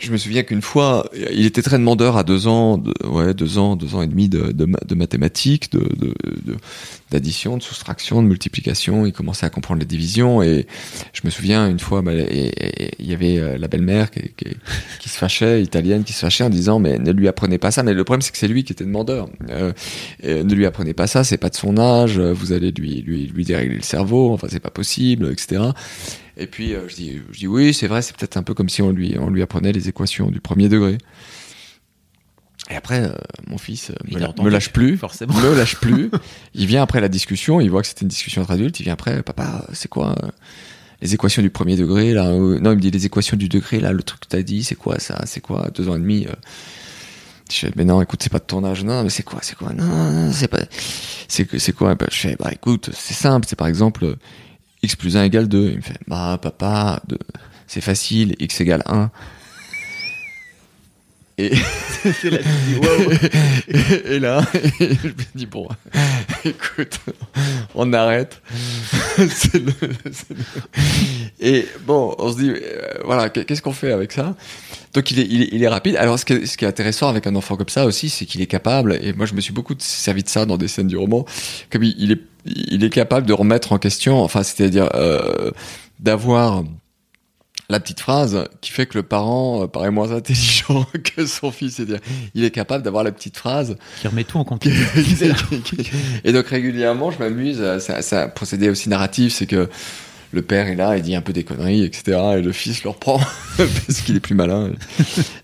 je 0.00 0.10
me 0.10 0.16
souviens 0.16 0.42
qu'une 0.42 0.62
fois, 0.62 1.08
il 1.32 1.46
était 1.46 1.62
très 1.62 1.78
demandeur 1.78 2.16
à 2.16 2.24
deux 2.24 2.48
ans, 2.48 2.82
ouais, 3.04 3.34
deux 3.34 3.56
ans, 3.58 3.76
deux 3.76 3.94
ans 3.94 4.02
et 4.02 4.08
demi 4.08 4.28
de, 4.28 4.94
mathématiques, 4.94 5.70
d'addition, 7.10 7.56
de, 7.56 7.62
soustraction, 7.62 8.20
de 8.20 8.26
multiplication. 8.26 9.06
Il 9.06 9.12
commençait 9.12 9.46
à 9.46 9.50
comprendre 9.50 9.78
les 9.80 9.86
divisions 9.86 10.42
et 10.42 10.66
je 11.12 11.20
me 11.24 11.30
souviens 11.30 11.68
une 11.68 11.78
fois, 11.78 12.02
bah, 12.02 12.12
il 12.14 13.06
y 13.06 13.12
avait 13.12 13.38
euh, 13.38 13.58
la 13.58 13.68
belle-mère 13.68 14.10
qui, 14.10 15.08
se 15.08 15.16
fâchait, 15.16 15.62
italienne, 15.62 16.02
qui 16.02 16.12
se 16.12 16.20
fâchait 16.20 16.44
en 16.44 16.50
disant 16.50 16.80
mais 16.80 16.98
ne 16.98 17.12
lui 17.12 17.28
apprenez 17.28 17.58
pas 17.58 17.70
ça. 17.70 17.84
Mais 17.84 17.94
le 17.94 18.02
problème 18.02 18.22
c'est 18.22 18.32
que 18.32 18.38
c'est 18.38 18.48
lui 18.48 18.64
qui 18.64 18.72
était 18.72 18.84
demandeur. 18.84 19.28
Euh, 19.50 19.72
ne 20.24 20.54
lui 20.54 20.66
apprenez 20.66 20.94
pas 20.94 21.06
ça, 21.06 21.22
c'est 21.22 21.38
pas 21.38 21.48
de 21.48 21.54
son 21.56 21.78
âge. 21.78 22.18
Vous 22.18 22.52
allez 22.52 22.72
lui 22.72 23.02
lui 23.02 23.26
lui 23.26 23.44
dérégler 23.44 23.76
le 23.76 23.82
cerveau. 23.82 24.32
Enfin 24.32 24.48
c'est 24.50 24.60
pas 24.60 24.70
possible, 24.70 25.30
etc. 25.30 25.60
Et 26.36 26.46
puis 26.46 26.74
euh, 26.74 26.88
je, 26.88 26.94
dis, 26.94 27.20
je 27.32 27.38
dis 27.38 27.46
oui, 27.46 27.72
c'est 27.72 27.86
vrai, 27.86 28.02
c'est 28.02 28.14
peut-être 28.16 28.36
un 28.36 28.42
peu 28.42 28.54
comme 28.54 28.68
si 28.68 28.82
on 28.82 28.90
lui, 28.90 29.16
on 29.18 29.30
lui 29.30 29.42
apprenait 29.42 29.72
les 29.72 29.88
équations 29.88 30.30
du 30.30 30.40
premier 30.40 30.68
degré. 30.68 30.98
Et 32.68 32.74
après, 32.74 33.04
euh, 33.04 33.14
mon 33.46 33.58
fils 33.58 33.90
euh, 33.90 33.94
me, 34.10 34.42
me, 34.42 34.50
lâche 34.50 34.72
plus, 34.72 34.96
forcément. 34.98 35.34
me 35.34 35.54
lâche 35.54 35.76
plus. 35.76 36.10
il 36.54 36.66
vient 36.66 36.82
après 36.82 37.00
la 37.00 37.08
discussion, 37.08 37.60
il 37.60 37.70
voit 37.70 37.80
que 37.80 37.88
c'était 37.88 38.02
une 38.02 38.08
discussion 38.08 38.42
entre 38.42 38.50
adultes. 38.50 38.80
Il 38.80 38.82
vient 38.82 38.92
après, 38.92 39.22
papa, 39.22 39.66
c'est 39.72 39.88
quoi 39.88 40.14
les 41.02 41.14
équations 41.14 41.42
du 41.42 41.50
premier 41.50 41.76
degré 41.76 42.12
là 42.12 42.24
Non, 42.32 42.72
il 42.72 42.76
me 42.76 42.80
dit 42.80 42.90
les 42.90 43.06
équations 43.06 43.36
du 43.36 43.48
degré 43.48 43.80
là, 43.80 43.92
le 43.92 44.02
truc 44.02 44.20
que 44.20 44.28
t'as 44.28 44.42
dit, 44.42 44.64
c'est 44.64 44.74
quoi 44.74 44.98
ça 44.98 45.22
C'est 45.26 45.40
quoi 45.40 45.70
Deux 45.74 45.88
ans 45.88 45.94
et 45.94 46.00
demi. 46.00 46.26
Je 47.50 47.58
fais, 47.58 47.70
mais 47.76 47.84
non, 47.84 48.02
écoute, 48.02 48.20
c'est 48.22 48.32
pas 48.32 48.40
de 48.40 48.44
ton 48.44 48.64
âge. 48.64 48.82
Non, 48.82 49.04
mais 49.04 49.10
c'est 49.10 49.22
quoi 49.22 49.38
C'est 49.42 49.56
quoi 49.56 49.72
Non, 49.72 49.84
non 49.84 50.32
c'est 50.32 50.48
pas. 50.48 50.62
C'est 51.28 51.58
c'est 51.58 51.72
quoi 51.72 51.96
Je 52.10 52.16
fais, 52.16 52.36
bah 52.36 52.50
écoute, 52.52 52.90
c'est 52.92 53.14
simple. 53.14 53.46
C'est 53.48 53.56
par 53.56 53.68
exemple 53.68 54.16
x 54.86 54.96
plus 54.96 55.16
1 55.16 55.24
égale 55.24 55.48
2. 55.48 55.70
Il 55.70 55.76
me 55.76 55.80
fait, 55.82 55.98
bah 56.08 56.38
papa, 56.40 57.02
c'est 57.66 57.80
facile, 57.80 58.34
x 58.38 58.60
égale 58.60 58.82
1. 58.86 59.10
Et, 62.24 62.30
là, 62.30 62.38
wow. 62.78 63.12
et, 64.06 64.18
là, 64.18 64.46
je 64.80 65.08
me 65.08 65.12
dis 65.34 65.46
bon, 65.46 65.68
écoute, 66.44 67.00
on 67.74 67.92
arrête. 67.92 68.40
le, 69.18 69.24
le... 69.54 70.14
Et 71.40 71.66
bon, 71.86 72.14
on 72.18 72.32
se 72.32 72.38
dit, 72.38 72.50
euh, 72.50 72.80
voilà, 73.04 73.28
qu'est-ce 73.28 73.60
qu'on 73.60 73.72
fait 73.72 73.92
avec 73.92 74.12
ça? 74.12 74.34
Donc 74.94 75.10
il 75.10 75.20
est, 75.20 75.26
il 75.28 75.42
est, 75.42 75.48
il 75.52 75.62
est 75.62 75.68
rapide. 75.68 75.96
Alors 75.96 76.18
ce 76.18 76.24
qui, 76.24 76.34
est, 76.34 76.46
ce 76.46 76.56
qui 76.56 76.64
est 76.64 76.68
intéressant 76.68 77.08
avec 77.08 77.26
un 77.26 77.34
enfant 77.34 77.56
comme 77.56 77.68
ça 77.68 77.84
aussi, 77.86 78.08
c'est 78.08 78.24
qu'il 78.24 78.40
est 78.40 78.46
capable. 78.46 78.98
Et 79.02 79.12
moi, 79.12 79.26
je 79.26 79.34
me 79.34 79.40
suis 79.40 79.52
beaucoup 79.52 79.74
servi 79.78 80.22
de 80.22 80.28
ça 80.28 80.46
dans 80.46 80.56
des 80.56 80.68
scènes 80.68 80.88
du 80.88 80.96
roman, 80.96 81.24
comme 81.70 81.82
il, 81.82 81.94
il 81.98 82.12
est, 82.12 82.20
il 82.44 82.84
est 82.84 82.90
capable 82.90 83.26
de 83.26 83.32
remettre 83.32 83.72
en 83.72 83.78
question. 83.78 84.22
Enfin, 84.22 84.42
c'est-à-dire 84.42 84.88
euh, 84.94 85.50
d'avoir 85.98 86.64
la 87.68 87.80
petite 87.80 88.00
phrase 88.00 88.48
qui 88.60 88.70
fait 88.70 88.86
que 88.86 88.96
le 88.96 89.02
parent 89.02 89.62
euh, 89.62 89.66
paraît 89.66 89.90
moins 89.90 90.12
intelligent 90.12 90.86
que 91.16 91.26
son 91.26 91.50
fils. 91.50 91.76
C'est-à-dire, 91.76 92.00
il 92.34 92.44
est 92.44 92.50
capable 92.50 92.84
d'avoir 92.84 93.04
la 93.04 93.12
petite 93.12 93.36
phrase 93.36 93.76
qui 94.00 94.08
remet 94.08 94.24
tout 94.24 94.38
en 94.38 94.44
contexte. 94.44 94.80
et 96.24 96.32
donc 96.32 96.46
régulièrement, 96.46 97.10
je 97.10 97.18
m'amuse. 97.18 97.78
Ça, 97.78 98.02
ça 98.02 98.28
procédé 98.28 98.70
aussi 98.70 98.88
narratif, 98.88 99.32
c'est 99.34 99.46
que 99.46 99.68
le 100.32 100.42
père 100.42 100.68
est 100.68 100.74
là, 100.74 100.96
il 100.96 101.02
dit 101.02 101.14
un 101.14 101.22
peu 101.22 101.32
des 101.32 101.44
conneries, 101.44 101.84
etc. 101.84 102.18
Et 102.38 102.42
le 102.42 102.52
fils 102.52 102.84
le 102.84 102.90
reprend 102.90 103.20
parce 103.56 104.00
qu'il 104.02 104.16
est 104.16 104.20
plus 104.20 104.34
malin. 104.34 104.70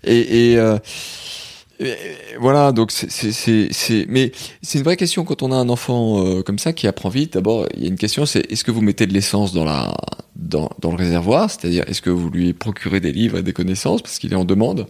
et, 0.04 0.52
et 0.52 0.58
euh, 0.58 0.78
voilà, 2.38 2.72
donc 2.72 2.90
c'est, 2.92 3.10
c'est, 3.10 4.06
mais 4.08 4.32
c'est 4.62 4.78
une 4.78 4.84
vraie 4.84 4.96
question 4.96 5.24
quand 5.24 5.42
on 5.42 5.52
a 5.52 5.56
un 5.56 5.68
enfant 5.68 6.24
euh, 6.24 6.42
comme 6.42 6.58
ça 6.58 6.72
qui 6.72 6.86
apprend 6.86 7.08
vite. 7.08 7.34
D'abord, 7.34 7.66
il 7.74 7.82
y 7.82 7.84
a 7.86 7.88
une 7.88 7.96
question, 7.96 8.26
c'est 8.26 8.50
est-ce 8.50 8.64
que 8.64 8.70
vous 8.70 8.80
mettez 8.80 9.06
de 9.06 9.12
l'essence 9.12 9.52
dans 9.52 9.64
la, 9.64 9.94
dans, 10.36 10.70
dans 10.80 10.90
le 10.90 10.96
réservoir, 10.96 11.50
c'est-à-dire 11.50 11.84
est-ce 11.88 12.02
que 12.02 12.10
vous 12.10 12.30
lui 12.30 12.52
procurez 12.52 13.00
des 13.00 13.12
livres 13.12 13.38
et 13.38 13.42
des 13.42 13.52
connaissances 13.52 14.02
parce 14.02 14.18
qu'il 14.18 14.32
est 14.32 14.36
en 14.36 14.44
demande, 14.44 14.86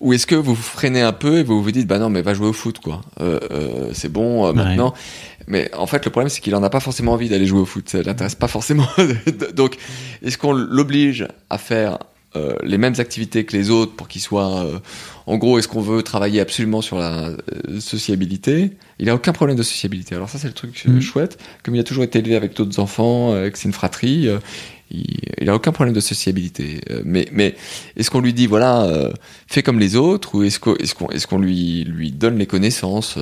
ou 0.00 0.12
est-ce 0.12 0.26
que 0.26 0.34
vous 0.34 0.54
freinez 0.54 1.00
un 1.00 1.12
peu 1.12 1.38
et 1.38 1.42
vous 1.42 1.62
vous 1.62 1.70
dites 1.70 1.86
bah 1.86 1.98
non 1.98 2.10
mais 2.10 2.20
va 2.20 2.34
jouer 2.34 2.48
au 2.48 2.52
foot 2.52 2.80
quoi, 2.80 3.00
euh, 3.20 3.40
euh, 3.50 3.90
c'est 3.92 4.12
bon 4.12 4.52
maintenant. 4.52 4.94
Mais 5.48 5.72
en 5.74 5.86
fait, 5.86 6.04
le 6.04 6.10
problème, 6.10 6.28
c'est 6.28 6.40
qu'il 6.40 6.56
en 6.56 6.62
a 6.64 6.70
pas 6.70 6.80
forcément 6.80 7.12
envie 7.12 7.28
d'aller 7.28 7.46
jouer 7.46 7.60
au 7.60 7.66
foot. 7.66 7.88
Ça 7.88 8.02
l'intéresse 8.02 8.34
pas 8.34 8.48
forcément. 8.48 8.88
Donc, 9.54 9.76
est-ce 10.22 10.38
qu'on 10.38 10.52
l'oblige 10.52 11.28
à 11.50 11.58
faire 11.58 11.98
euh, 12.36 12.54
les 12.62 12.78
mêmes 12.78 12.94
activités 12.98 13.44
que 13.44 13.56
les 13.56 13.70
autres 13.70 13.94
pour 13.94 14.08
qu'il 14.08 14.20
soit. 14.20 14.64
Euh, 14.64 14.78
en 15.26 15.36
gros, 15.38 15.58
est-ce 15.58 15.68
qu'on 15.68 15.80
veut 15.80 16.02
travailler 16.02 16.40
absolument 16.40 16.82
sur 16.82 16.98
la 16.98 17.28
euh, 17.28 17.80
sociabilité? 17.80 18.72
Il 18.98 19.10
a 19.10 19.14
aucun 19.14 19.32
problème 19.32 19.56
de 19.56 19.62
sociabilité. 19.62 20.14
Alors 20.14 20.28
ça, 20.28 20.38
c'est 20.38 20.48
le 20.48 20.54
truc 20.54 20.84
mmh. 20.86 21.00
chouette. 21.00 21.38
Comme 21.62 21.74
il 21.74 21.80
a 21.80 21.84
toujours 21.84 22.04
été 22.04 22.18
élevé 22.18 22.36
avec 22.36 22.54
d'autres 22.54 22.80
enfants, 22.80 23.32
que 23.32 23.58
c'est 23.58 23.68
une 23.68 23.74
fratrie, 23.74 24.28
il, 24.90 25.18
il, 25.38 25.50
a 25.50 25.54
aucun 25.54 25.72
problème 25.72 25.94
de 25.94 26.00
sociabilité. 26.00 26.80
mais, 27.04 27.26
mais 27.32 27.56
est-ce 27.96 28.10
qu'on 28.10 28.20
lui 28.20 28.32
dit 28.32 28.46
voilà, 28.46 29.10
fais 29.46 29.62
comme 29.62 29.78
les 29.78 29.96
autres, 29.96 30.34
ou 30.34 30.42
est-ce 30.44 30.58
qu'on 30.58 30.76
est-ce 30.76 30.94
qu'on 30.94 31.10
est-ce 31.10 31.26
qu'on 31.26 31.38
lui 31.38 31.84
lui 31.84 32.10
donne 32.10 32.38
les 32.38 32.46
connaissances, 32.46 33.18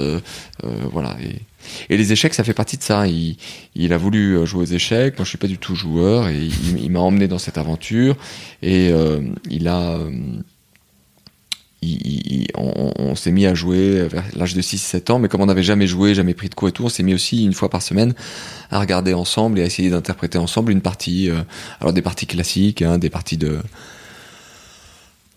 voilà. 0.93 1.17
Et, 1.23 1.41
et 1.89 1.97
les 1.97 2.13
échecs, 2.13 2.35
ça 2.35 2.45
fait 2.45 2.55
partie 2.55 2.77
de 2.77 2.83
ça. 2.83 3.07
Il, 3.07 3.37
il, 3.75 3.93
a 3.93 3.99
voulu 3.99 4.37
euh, 4.37 4.47
jouer 4.47 4.63
aux 4.63 4.73
échecs. 4.73 5.19
Moi, 5.19 5.25
je 5.25 5.31
suis 5.31 5.39
pas 5.39 5.47
du 5.47 5.59
tout 5.59 5.75
joueur, 5.75 6.29
et 6.29 6.39
il, 6.39 6.83
il 6.83 6.91
m'a 6.91 7.01
emmené 7.01 7.29
dans 7.29 7.39
cette 7.39 7.59
aventure. 7.59 8.17
Et 8.63 8.91
euh, 8.91 9.21
il 9.51 9.69
a, 9.69 9.99
il, 11.85 12.47
on, 12.57 12.93
on 12.97 13.15
s'est 13.15 13.33
mis 13.33 13.47
à 13.47 13.55
jouer 13.55 14.07
vers 14.09 14.25
l'âge 14.35 14.55
de 14.55 14.63
6-7 14.63 15.13
ans, 15.13 15.19
mais 15.19 15.29
comme 15.29 15.41
on 15.41 15.47
n'avait 15.47 15.63
jamais 15.63 15.87
joué, 15.87 16.15
jamais 16.15 16.35
pris 16.35 16.49
de 16.49 16.55
cours 16.55 16.69
et 16.69 16.73
tout, 16.73 16.85
on 16.85 16.89
s'est 16.89 17.03
mis 17.03 17.15
aussi 17.15 17.45
une 17.45 17.53
fois 17.53 17.69
par 17.69 17.83
semaine 17.83 18.15
à 18.71 18.81
regarder 18.81 19.15
ensemble 19.15 19.59
et 19.59 19.63
à 19.63 19.67
essayer 19.67 19.91
d'interpréter 19.91 20.39
ensemble 20.39 20.73
une 20.73 20.81
partie. 20.81 21.31
Euh, 21.31 21.43
alors 21.81 21.93
des 21.93 22.03
parties 22.03 22.27
classiques, 22.27 22.83
hein, 22.83 22.99
des 22.99 23.11
parties 23.11 23.37
de 23.37 23.59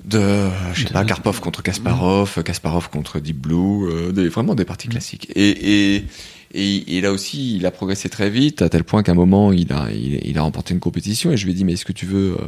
de 0.06 0.50
je 0.74 0.88
sais 0.88 0.94
pas 0.94 1.04
Karpov 1.04 1.42
contre 1.42 1.62
Kasparov, 1.62 2.42
Kasparov 2.44 2.90
contre 2.90 3.20
Deep 3.20 3.38
Blue, 3.38 3.90
euh, 3.90 4.12
des, 4.12 4.30
vraiment 4.30 4.56
des 4.56 4.64
parties 4.64 4.88
classiques. 4.88 5.30
Et, 5.36 5.96
et, 5.96 6.06
et, 6.54 6.98
et, 6.98 7.02
là 7.02 7.12
aussi, 7.12 7.58
il 7.58 7.66
a 7.66 7.72
progressé 7.72 8.08
très 8.08 8.30
vite 8.30 8.62
à 8.62 8.70
tel 8.70 8.84
point 8.84 9.04
qu'à 9.04 9.12
un 9.12 9.16
moment, 9.16 9.52
il 9.52 9.74
a 9.74 9.90
il, 9.92 10.20
il, 10.24 10.38
a 10.38 10.44
remporté 10.44 10.74
une 10.74 10.80
compétition 10.80 11.32
et 11.32 11.38
je 11.38 11.46
lui 11.46 11.52
ai 11.52 11.56
dit 11.56 11.66
mais 11.66 11.74
est-ce 11.74 11.86
que 11.86 11.94
tu 11.94 12.06
veux 12.06 12.34
euh, 12.34 12.46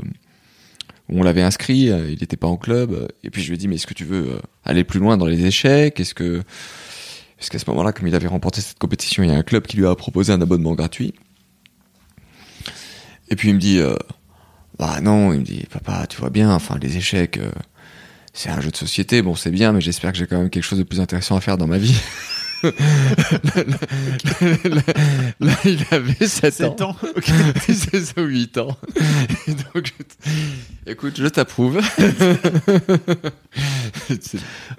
on 1.09 1.23
l'avait 1.23 1.41
inscrit, 1.41 1.89
euh, 1.89 2.09
il 2.09 2.19
n'était 2.19 2.37
pas 2.37 2.47
en 2.47 2.57
club 2.57 3.07
et 3.23 3.29
puis 3.29 3.41
je 3.41 3.47
lui 3.49 3.55
ai 3.55 3.57
dit 3.57 3.67
mais 3.67 3.75
est-ce 3.75 3.87
que 3.87 3.93
tu 3.93 4.05
veux 4.05 4.33
euh, 4.33 4.39
aller 4.63 4.83
plus 4.83 4.99
loin 4.99 5.17
dans 5.17 5.25
les 5.25 5.45
échecs? 5.45 5.99
Est-ce 5.99 6.13
que 6.13 6.43
parce 7.37 7.49
qu'à 7.49 7.59
ce 7.59 7.69
moment-là, 7.69 7.93
comme 7.93 8.07
il 8.07 8.15
avait 8.15 8.27
remporté 8.27 8.59
cette 8.59 8.79
compétition, 8.79 9.23
il 9.23 9.29
y 9.29 9.33
a 9.33 9.37
un 9.37 9.43
club 9.43 9.65
qui 9.65 9.77
lui 9.77 9.87
a 9.87 9.95
proposé 9.95 10.33
un 10.33 10.41
abonnement 10.41 10.73
gratuit? 10.75 11.13
Et 13.29 13.35
puis 13.35 13.49
il 13.49 13.55
me 13.55 13.59
dit 13.59 13.79
bah 14.79 15.01
non, 15.01 15.33
il 15.33 15.41
me 15.41 15.45
dit, 15.45 15.65
papa, 15.69 16.07
tu 16.07 16.17
vois 16.17 16.29
bien, 16.29 16.51
enfin, 16.53 16.77
les 16.81 16.95
échecs, 16.95 17.37
euh, 17.37 17.51
c'est 18.33 18.49
un 18.49 18.61
jeu 18.61 18.71
de 18.71 18.77
société, 18.77 19.21
bon, 19.21 19.35
c'est 19.35 19.51
bien, 19.51 19.73
mais 19.73 19.81
j'espère 19.81 20.13
que 20.13 20.17
j'ai 20.17 20.25
quand 20.25 20.39
même 20.39 20.49
quelque 20.49 20.63
chose 20.63 20.79
de 20.79 20.83
plus 20.83 21.01
intéressant 21.01 21.35
à 21.35 21.41
faire 21.41 21.57
dans 21.57 21.67
ma 21.67 21.77
vie. 21.77 21.99
là, 25.39 25.55
il 25.65 25.85
avait 25.91 26.27
7, 26.27 26.53
7 26.53 26.81
ans. 26.81 26.89
ans. 26.89 26.95
c'est 27.61 28.01
ça, 28.03 28.21
8 28.21 28.57
ans. 28.57 28.77
Et 29.47 29.53
donc, 29.53 29.93
je 30.85 30.91
écoute, 30.91 31.13
je 31.17 31.27
t'approuve. 31.27 31.79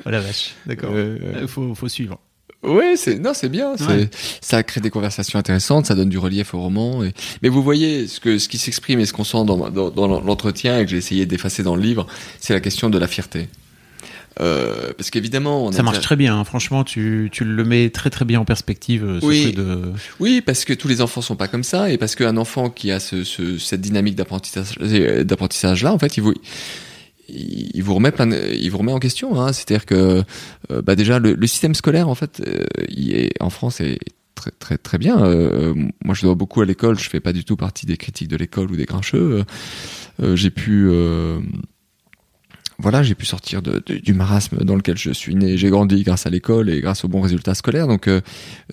oh 0.04 0.10
la 0.10 0.20
vache, 0.20 0.54
d'accord. 0.66 0.90
Il 0.92 0.96
euh, 0.98 1.46
faut, 1.46 1.74
faut 1.74 1.88
suivre. 1.88 2.18
Oui, 2.62 2.96
c'est 2.96 3.18
non, 3.18 3.32
c'est 3.32 3.48
bien. 3.48 3.72
Ouais. 3.88 4.10
Ça 4.42 4.62
crée 4.62 4.82
des 4.82 4.90
conversations 4.90 5.38
intéressantes, 5.38 5.86
ça 5.86 5.94
donne 5.94 6.10
du 6.10 6.18
relief 6.18 6.52
au 6.52 6.60
roman. 6.60 7.02
Et... 7.02 7.14
Mais 7.42 7.48
vous 7.48 7.62
voyez 7.62 8.06
ce 8.06 8.20
que 8.20 8.38
ce 8.38 8.50
qui 8.50 8.58
s'exprime 8.58 9.00
et 9.00 9.06
ce 9.06 9.14
qu'on 9.14 9.24
sent 9.24 9.44
dans, 9.46 9.70
dans, 9.70 9.90
dans 9.90 10.20
l'entretien 10.20 10.78
et 10.78 10.84
que 10.84 10.90
j'ai 10.90 10.98
essayé 10.98 11.24
d'effacer 11.24 11.62
dans 11.62 11.74
le 11.74 11.82
livre, 11.82 12.06
c'est 12.38 12.52
la 12.52 12.60
question 12.60 12.90
de 12.90 12.98
la 12.98 13.06
fierté. 13.06 13.48
Euh, 14.38 14.92
parce 14.96 15.10
qu'évidemment, 15.10 15.72
ça 15.72 15.82
marche 15.82 15.96
déjà... 15.96 16.04
très 16.04 16.16
bien. 16.16 16.38
Hein. 16.38 16.44
Franchement, 16.44 16.84
tu, 16.84 17.28
tu 17.32 17.44
le 17.44 17.64
mets 17.64 17.90
très 17.90 18.10
très 18.10 18.24
bien 18.24 18.40
en 18.40 18.44
perspective. 18.44 19.04
Euh, 19.04 19.20
Ce 19.20 19.26
oui, 19.26 19.52
de... 19.52 19.92
oui, 20.20 20.40
parce 20.40 20.64
que 20.64 20.72
tous 20.72 20.88
les 20.88 21.00
enfants 21.00 21.20
sont 21.20 21.36
pas 21.36 21.48
comme 21.48 21.64
ça, 21.64 21.90
et 21.90 21.98
parce 21.98 22.14
qu'un 22.14 22.36
enfant 22.36 22.70
qui 22.70 22.90
a 22.90 23.00
ce, 23.00 23.24
ce, 23.24 23.58
cette 23.58 23.80
dynamique 23.80 24.14
d'apprentissage, 24.14 24.76
d'apprentissage 24.78 25.82
là, 25.82 25.92
en 25.92 25.98
fait, 25.98 26.16
il 26.16 26.22
vous 26.22 26.34
il 27.32 27.82
vous 27.82 27.94
remet 27.94 28.10
plein 28.10 28.26
de, 28.26 28.54
il 28.54 28.70
vous 28.70 28.78
remet 28.78 28.92
en 28.92 28.98
question 28.98 29.40
hein. 29.40 29.52
c'est-à-dire 29.52 29.86
que 29.86 30.24
euh, 30.70 30.82
bah 30.82 30.96
déjà 30.96 31.18
le, 31.18 31.34
le, 31.34 31.46
système 31.46 31.74
scolaire 31.74 32.08
en 32.08 32.14
fait 32.14 32.42
euh, 32.44 32.64
il 32.88 33.14
est 33.14 33.40
en 33.40 33.50
France 33.50 33.80
est 33.80 33.98
très 34.34 34.50
très 34.50 34.78
très 34.78 34.98
bien 34.98 35.22
euh, 35.22 35.74
moi 36.04 36.14
je 36.14 36.22
dois 36.22 36.34
beaucoup 36.34 36.60
à 36.60 36.64
l'école 36.64 36.98
je 36.98 37.08
fais 37.08 37.20
pas 37.20 37.32
du 37.32 37.44
tout 37.44 37.56
partie 37.56 37.86
des 37.86 37.96
critiques 37.96 38.28
de 38.28 38.36
l'école 38.36 38.70
ou 38.70 38.76
des 38.76 38.84
grincheux 38.84 39.44
j'ai 40.34 40.50
pu 40.50 40.90
voilà, 42.80 43.02
j'ai 43.02 43.14
pu 43.14 43.26
sortir 43.26 43.62
de, 43.62 43.82
de- 43.86 43.98
du 43.98 44.12
marasme 44.14 44.58
dans 44.64 44.74
lequel 44.76 44.96
je 44.98 45.10
suis 45.10 45.34
né. 45.34 45.56
J'ai 45.56 45.70
grandi 45.70 46.02
grâce 46.02 46.26
à 46.26 46.30
l'école 46.30 46.70
et 46.70 46.80
grâce 46.80 47.04
aux 47.04 47.08
bons 47.08 47.20
résultats 47.20 47.54
scolaires. 47.54 47.86
Donc, 47.86 48.08
euh, 48.08 48.20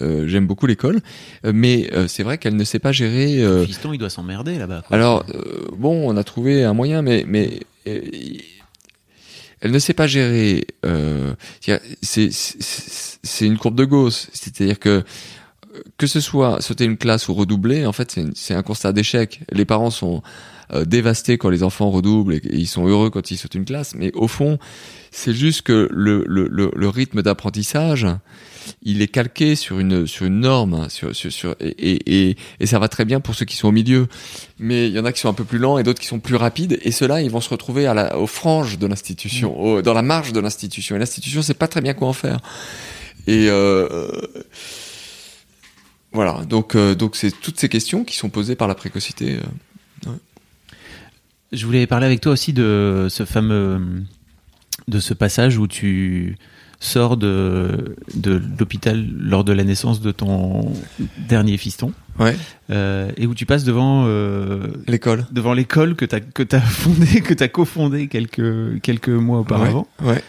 euh, 0.02 0.28
j'aime 0.28 0.48
beaucoup 0.48 0.66
l'école. 0.68 1.00
Euh, 1.46 1.52
mais 1.54 1.90
euh, 1.94 2.08
c'est 2.08 2.24
vrai 2.24 2.38
qu'elle 2.38 2.56
ne 2.56 2.64
sait 2.64 2.80
pas 2.80 2.92
gérer. 2.92 3.42
euh, 3.44 3.66
Fiston, 3.66 3.94
il 3.94 3.98
doit 3.98 4.10
s'emmerder 4.10 4.58
là-bas. 4.58 4.84
quoi. 4.88 4.96
alors, 4.96 5.26
euh, 5.36 5.66
bon, 5.78 6.10
on 6.12 6.18
a 6.18 6.24
trouvé 6.24 6.64
un 6.64 6.74
moyen, 6.74 7.02
mais, 7.02 7.24
mais 7.28 7.60
elle 9.60 9.72
ne 9.72 9.80
sait 9.80 9.94
pas 9.94 10.08
gérer. 10.08 10.66
euh, 10.86 11.34
c'est- 12.02 12.30
c'est 12.32 13.46
une 13.46 13.58
courbe 13.58 13.76
de 13.76 13.86
Gauss. 13.86 14.30
C'est-à-dire 14.34 14.80
que 14.80 15.04
que 15.98 16.08
ce 16.08 16.20
soit 16.20 16.62
sauter 16.62 16.86
une 16.86 16.98
classe 16.98 17.28
ou 17.28 17.34
redoubler, 17.34 17.86
en 17.86 17.94
fait, 17.94 18.12
c'est 18.12 18.26
c'est 18.36 18.54
un 18.54 18.64
constat 18.64 18.94
d'échec. 18.94 19.42
Les 19.52 19.66
parents 19.66 19.90
sont 19.92 20.22
euh, 20.74 20.86
dévastés 20.86 21.38
quand 21.38 21.50
les 21.50 21.64
enfants 21.64 21.90
redoublent 21.90 22.34
et, 22.34 22.38
et 22.38 22.58
ils 22.58 22.68
sont 22.68 22.86
heureux 22.88 23.10
quand 23.10 23.32
ils 23.32 23.38
sautent 23.38 23.56
une 23.56 23.66
classe. 23.66 23.94
Mais 23.96 24.12
au 24.14 24.28
fond, 24.28 24.60
c'est 25.12 25.34
juste 25.34 25.62
que 25.62 25.88
le, 25.92 26.24
le, 26.28 26.48
le, 26.50 26.72
le 26.76 26.90
rythme 26.90 27.22
d'apprentissage, 27.22 28.06
il 28.84 29.02
est 29.02 29.08
calqué 29.08 29.56
sur 29.56 29.80
une 29.80 30.06
sur 30.08 30.26
une 30.26 30.42
norme, 30.42 30.90
sur, 30.90 31.16
sur, 31.16 31.32
sur 31.32 31.56
et, 31.62 31.70
et, 31.70 32.30
et, 32.30 32.38
et 32.60 32.66
ça 32.66 32.80
va 32.80 32.90
très 32.90 33.06
bien 33.06 33.22
pour 33.22 33.34
ceux 33.34 33.46
qui 33.46 33.56
sont 33.56 33.70
au 33.70 33.72
milieu. 33.72 34.08
Mais 34.60 34.88
il 34.90 34.94
y 34.94 35.00
en 35.00 35.06
a 35.06 35.14
qui 35.14 35.22
sont 35.22 35.30
un 35.30 35.34
peu 35.34 35.46
plus 35.46 35.58
lents 35.60 35.78
et 35.78 35.84
d'autres 35.84 36.02
qui 36.02 36.08
sont 36.08 36.20
plus 36.20 36.36
rapides. 36.36 36.78
Et 36.84 36.92
ceux-là, 36.92 37.22
ils 37.22 37.32
vont 37.32 37.40
se 37.42 37.50
retrouver 37.50 37.88
à 37.88 37.94
la, 37.94 38.18
aux 38.18 38.28
franges 38.28 38.78
de 38.78 38.86
l'institution, 38.88 39.58
au- 39.60 39.82
dans 39.82 39.94
la 39.94 40.02
marge 40.02 40.34
de 40.34 40.40
l'institution. 40.42 40.98
Et 40.98 41.00
l'institution, 41.00 41.42
sait 41.42 41.54
pas 41.54 41.70
très 41.70 41.80
bien 41.82 41.94
quoi 41.94 42.10
en 42.10 42.14
faire. 42.14 42.40
Et 43.26 43.48
euh, 43.50 44.08
voilà. 46.18 46.44
Donc 46.46 46.76
euh, 46.76 46.96
donc 46.96 47.16
c'est 47.16 47.32
toutes 47.32 47.60
ces 47.60 47.70
questions 47.70 48.04
qui 48.04 48.16
sont 48.18 48.30
posées 48.30 48.56
par 48.56 48.68
la 48.68 48.76
précocité. 48.76 49.38
euh. 50.06 50.12
Je 51.54 51.66
voulais 51.66 51.88
parler 51.88 52.06
avec 52.06 52.20
toi 52.22 52.34
aussi 52.34 52.52
de 52.52 53.08
ce 53.10 53.24
fameux, 53.24 53.80
de 54.90 55.00
ce 55.00 55.14
passage 55.14 55.58
où 55.58 55.68
tu 55.68 56.36
sors 56.80 57.18
de, 57.18 57.96
de 58.16 58.42
l'hôpital 58.60 59.08
lors 59.18 59.44
de 59.44 59.54
la 59.54 59.64
naissance 59.64 60.02
de 60.02 60.12
ton 60.12 60.74
dernier 61.30 61.58
fiston 61.58 61.94
Ouais. 62.20 62.36
euh, 62.72 63.12
et 63.16 63.28
où 63.28 63.34
tu 63.36 63.46
passes 63.46 63.64
devant 63.64 64.06
euh, 64.08 64.68
L'école. 64.88 65.26
devant 65.32 65.54
l'école 65.54 65.96
que 65.96 66.04
t'as 66.06 66.20
que 66.20 66.44
t'as 66.44 66.60
fondée 66.82 67.22
que 67.22 67.34
cofondée 67.46 68.08
quelques 68.08 68.82
quelques 68.82 69.10
mois 69.10 69.40
auparavant 69.40 69.88
Ouais. 70.02 70.14
ouais. 70.14 70.24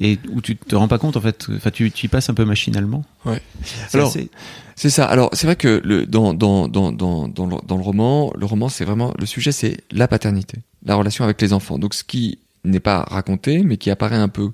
Et 0.00 0.18
où 0.32 0.40
tu 0.40 0.56
te 0.56 0.74
rends 0.74 0.88
pas 0.88 0.98
compte 0.98 1.16
en 1.16 1.20
fait 1.20 1.46
enfin 1.56 1.70
tu, 1.70 1.90
tu 1.90 2.06
y 2.06 2.08
passes 2.08 2.28
un 2.28 2.34
peu 2.34 2.44
machinalement 2.44 3.04
Ouais. 3.24 3.40
C'est 3.64 3.96
Alors, 3.96 4.08
assez- 4.10 4.28
C'est 4.76 4.90
ça. 4.90 5.06
Alors, 5.06 5.30
c'est 5.32 5.46
vrai 5.46 5.56
que 5.56 5.80
le, 5.84 6.04
dans, 6.04 6.34
dans, 6.34 6.66
dans, 6.68 6.90
dans, 6.92 7.28
dans, 7.28 7.46
le, 7.46 7.56
dans 7.66 7.76
le 7.76 7.82
roman, 7.82 8.32
le 8.36 8.44
roman, 8.44 8.68
c'est 8.68 8.84
vraiment 8.84 9.14
le 9.18 9.24
sujet, 9.26 9.52
c'est 9.52 9.78
la 9.92 10.08
paternité, 10.08 10.58
la 10.84 10.96
relation 10.96 11.22
avec 11.24 11.40
les 11.40 11.52
enfants. 11.52 11.78
Donc, 11.78 11.94
ce 11.94 12.02
qui 12.02 12.38
n'est 12.64 12.80
pas 12.80 13.02
raconté, 13.08 13.62
mais 13.62 13.76
qui 13.76 13.90
apparaît 13.90 14.16
un 14.16 14.28
peu 14.28 14.50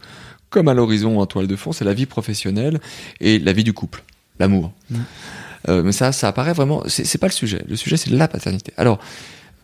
comme 0.51 0.69
à 0.69 0.75
l'horizon 0.75 1.21
en 1.21 1.27
toile 1.27 1.47
de 1.47 1.57
fond, 1.57 1.73
c'est 1.73 1.85
la 1.85 1.95
vie 1.95 2.07
professionnelle 2.07 2.81
et 3.21 3.39
la 3.39 3.53
vie 3.53 3.65
du 3.65 3.73
couple, 3.73 4.03
l'amour. 4.39 4.73
Mm. 4.91 4.97
Euh, 5.69 5.83
mais 5.83 5.93
ça, 5.93 6.13
ça 6.13 6.29
apparaît 6.29 6.53
vraiment. 6.53 6.83
C'est 6.89 7.19
pas 7.19 7.29
le 7.29 7.33
sujet. 7.33 7.63
Le 7.69 7.77
sujet, 7.77 7.97
c'est 7.97 8.11
la 8.11 8.29
paternité. 8.29 8.73
Alors, 8.77 8.99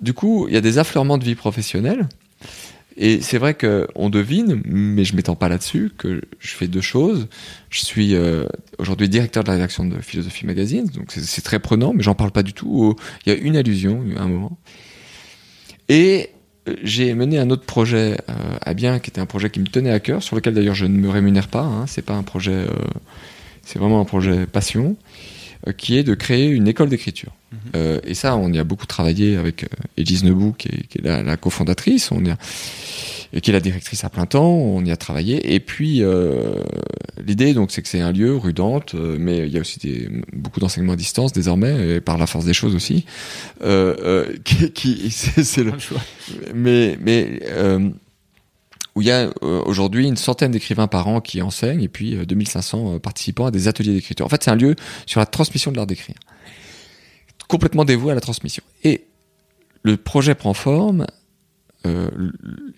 du 0.01 0.13
coup, 0.15 0.47
il 0.49 0.55
y 0.55 0.57
a 0.57 0.61
des 0.61 0.79
affleurements 0.79 1.19
de 1.19 1.25
vie 1.25 1.35
professionnelle. 1.35 2.09
Et 2.99 3.21
c'est 3.21 3.37
vrai 3.37 3.55
que 3.55 3.87
on 3.95 4.09
devine, 4.09 4.63
mais 4.65 5.05
je 5.05 5.15
m'étends 5.17 5.35
pas 5.37 5.49
là-dessus, 5.51 5.91
que 5.99 6.23
je 6.39 6.49
fais 6.55 6.67
deux 6.67 6.81
choses. 6.81 7.29
Je 7.69 7.81
suis 7.85 8.15
euh, 8.15 8.47
aujourd'hui 8.79 9.09
directeur 9.09 9.43
de 9.45 9.49
la 9.49 9.55
rédaction 9.55 9.85
de 9.85 10.01
Philosophie 10.01 10.47
Magazine, 10.47 10.87
donc 10.87 11.13
c'est- 11.13 11.43
très 11.43 11.59
prenant, 11.59 11.93
mais 11.93 12.03
j'en 12.03 12.15
parle 12.15 12.31
pas 12.33 12.43
du 12.43 12.55
tout. 12.55 12.97
Il 13.27 13.33
y 13.33 13.37
a 13.37 13.39
une 13.39 13.57
allusion, 13.57 14.03
a 14.17 14.23
un 14.23 14.29
moment. 14.29 14.59
Et 15.89 16.31
euh, 16.69 16.75
j'ai 16.83 17.15
mené 17.15 17.39
un 17.39 17.51
autre 17.51 17.65
projet 17.67 18.17
euh, 18.31 18.33
à 18.63 18.75
bien, 18.75 18.99
qui 18.99 19.11
était 19.11 19.21
un 19.21 19.27
projet 19.27 19.51
qui 19.51 19.61
me 19.61 19.67
tenait 19.67 19.91
à 19.93 20.01
cœur, 20.01 20.23
sur 20.23 20.35
lequel 20.37 20.55
d'ailleurs 20.55 20.75
je 20.75 20.87
ne 20.87 20.97
me 20.97 21.09
rémunère 21.11 21.49
pas. 21.49 21.63
Hein, 21.63 21.85
c'est 21.87 22.03
pas 22.05 22.15
un 22.15 22.23
projet, 22.23 22.53
euh, 22.53 22.69
c'est 23.63 23.79
vraiment 23.79 24.01
un 24.01 24.05
projet 24.07 24.47
passion, 24.47 24.97
qui 25.73 25.97
est 25.97 26.03
de 26.03 26.15
créer 26.15 26.47
une 26.47 26.69
école 26.69 26.89
d'écriture. 26.89 27.33
Euh, 27.75 28.01
et 28.05 28.15
ça, 28.15 28.37
on 28.37 28.53
y 28.53 28.59
a 28.59 28.65
beaucoup 28.65 28.87
travaillé 28.87 29.37
avec 29.37 29.65
euh, 29.65 29.69
Élise 29.97 30.25
Nebou, 30.25 30.53
qui 30.53 30.69
est, 30.69 30.87
qui 30.89 30.99
est 30.99 31.03
la, 31.03 31.23
la 31.23 31.37
cofondatrice, 31.37 32.13
on 32.13 32.25
y 32.25 32.31
a, 32.31 32.37
et 33.33 33.41
qui 33.41 33.51
est 33.51 33.53
la 33.53 33.61
directrice 33.61 34.05
à 34.05 34.11
plein 34.11 34.27
temps. 34.27 34.49
On 34.49 34.85
y 34.85 34.91
a 34.91 34.97
travaillé. 34.97 35.55
Et 35.55 35.61
puis 35.61 36.03
euh, 36.03 36.63
l'idée, 37.25 37.55
donc, 37.55 37.71
c'est 37.71 37.83
que 37.83 37.89
c'est 37.89 38.01
un 38.01 38.13
lieu 38.13 38.37
rue 38.37 38.53
Dante, 38.53 38.95
euh, 38.95 39.17
mais 39.19 39.47
il 39.47 39.53
y 39.53 39.59
a 39.59 39.61
aussi 39.61 39.79
des, 39.79 40.09
beaucoup 40.33 40.61
d'enseignements 40.61 40.95
à 40.95 40.97
distance 40.97 41.33
désormais, 41.33 41.97
et 41.97 42.01
par 42.01 42.19
la 42.19 42.27
force 42.27 42.45
des 42.45 42.55
choses 42.55 42.75
aussi. 42.75 43.05
Euh, 43.63 43.95
euh, 44.01 44.37
qui, 44.45 44.71
qui 44.73 45.11
c'est, 45.11 45.65
le, 45.65 45.73
mais 46.55 46.99
mais 47.01 47.41
euh, 47.45 47.91
où 48.97 49.03
il 49.03 49.09
y 49.09 49.11
a 49.11 49.31
euh, 49.43 49.63
aujourd'hui 49.67 50.09
une 50.09 50.17
centaine 50.17 50.51
d'écrivains 50.51 50.89
par 50.89 51.07
an 51.07 51.21
qui 51.21 51.43
enseignent 51.43 51.83
et 51.83 51.89
puis 51.89 52.17
euh, 52.17 52.25
2500 52.25 52.95
euh, 52.95 52.99
participants 52.99 53.47
à 53.47 53.51
des 53.51 53.69
ateliers 53.69 53.93
d'écriture. 53.93 54.25
En 54.27 54.29
fait, 54.29 54.43
c'est 54.43 54.51
un 54.51 54.57
lieu 54.57 54.75
sur 55.05 55.21
la 55.21 55.27
transmission 55.27 55.71
de 55.71 55.77
l'art 55.77 55.87
d'écrire, 55.87 56.17
complètement 57.47 57.85
dévoué 57.85 58.11
à 58.13 58.15
la 58.15 58.23
transmission. 58.23 58.65
Et 58.83 59.05
le 59.83 59.99
projet 59.99 60.35
prend 60.35 60.55
forme 60.55 61.07
euh, 61.87 62.09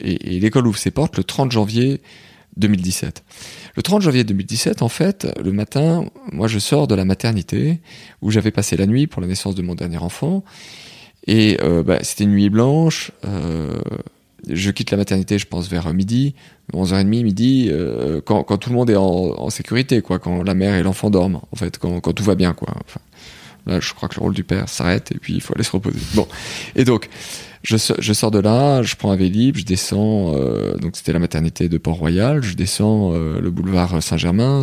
et, 0.00 0.36
et 0.36 0.40
l'école 0.40 0.66
ouvre 0.66 0.76
ses 0.76 0.90
portes 0.90 1.16
le 1.16 1.24
30 1.24 1.52
janvier 1.52 2.02
2017. 2.56 3.22
Le 3.76 3.82
30 3.82 4.02
janvier 4.02 4.24
2017, 4.24 4.82
en 4.82 4.88
fait, 4.88 5.28
le 5.42 5.52
matin, 5.52 6.04
moi 6.32 6.48
je 6.48 6.58
sors 6.58 6.88
de 6.88 6.96
la 6.96 7.04
maternité 7.04 7.80
où 8.22 8.32
j'avais 8.32 8.50
passé 8.50 8.76
la 8.76 8.86
nuit 8.86 9.06
pour 9.06 9.22
la 9.22 9.28
naissance 9.28 9.54
de 9.54 9.62
mon 9.62 9.76
dernier 9.76 9.98
enfant. 9.98 10.44
Et 11.28 11.58
euh, 11.62 11.84
bah, 11.84 11.98
c'était 12.02 12.24
une 12.24 12.32
nuit 12.32 12.50
blanche. 12.50 13.12
euh, 13.24 13.78
je 14.48 14.70
quitte 14.70 14.90
la 14.90 14.96
maternité, 14.96 15.38
je 15.38 15.46
pense, 15.46 15.68
vers 15.68 15.92
midi, 15.92 16.34
11h30, 16.72 17.22
midi, 17.22 17.68
euh, 17.70 18.20
quand, 18.24 18.44
quand 18.44 18.56
tout 18.56 18.70
le 18.70 18.76
monde 18.76 18.90
est 18.90 18.96
en, 18.96 19.50
sécurité, 19.50 20.00
quoi, 20.02 20.18
quand 20.18 20.42
la 20.42 20.54
mère 20.54 20.74
et 20.74 20.82
l'enfant 20.82 21.10
dorment, 21.10 21.40
en 21.50 21.56
fait, 21.56 21.78
quand, 21.78 22.00
tout 22.00 22.24
va 22.24 22.34
bien, 22.34 22.52
quoi. 22.52 22.74
Là, 23.66 23.80
je 23.80 23.92
crois 23.92 24.08
que 24.08 24.14
le 24.16 24.22
rôle 24.22 24.34
du 24.34 24.44
père 24.44 24.68
s'arrête 24.68 25.12
et 25.12 25.18
puis 25.18 25.34
il 25.34 25.40
faut 25.40 25.54
aller 25.54 25.64
se 25.64 25.72
reposer. 25.72 25.98
Bon. 26.14 26.26
Et 26.74 26.84
donc, 26.84 27.08
je, 27.68 27.76
so- 27.76 27.96
je 27.98 28.12
sors 28.14 28.30
de 28.30 28.38
là, 28.38 28.82
je 28.82 28.96
prends 28.96 29.10
un 29.10 29.16
Vélib, 29.16 29.58
je 29.58 29.64
descends, 29.64 30.34
euh, 30.34 30.78
donc 30.78 30.96
c'était 30.96 31.12
la 31.12 31.18
maternité 31.18 31.68
de 31.68 31.76
Port-Royal, 31.76 32.42
je 32.42 32.54
descends 32.54 33.12
euh, 33.12 33.40
le 33.42 33.50
boulevard 33.50 34.02
Saint-Germain, 34.02 34.62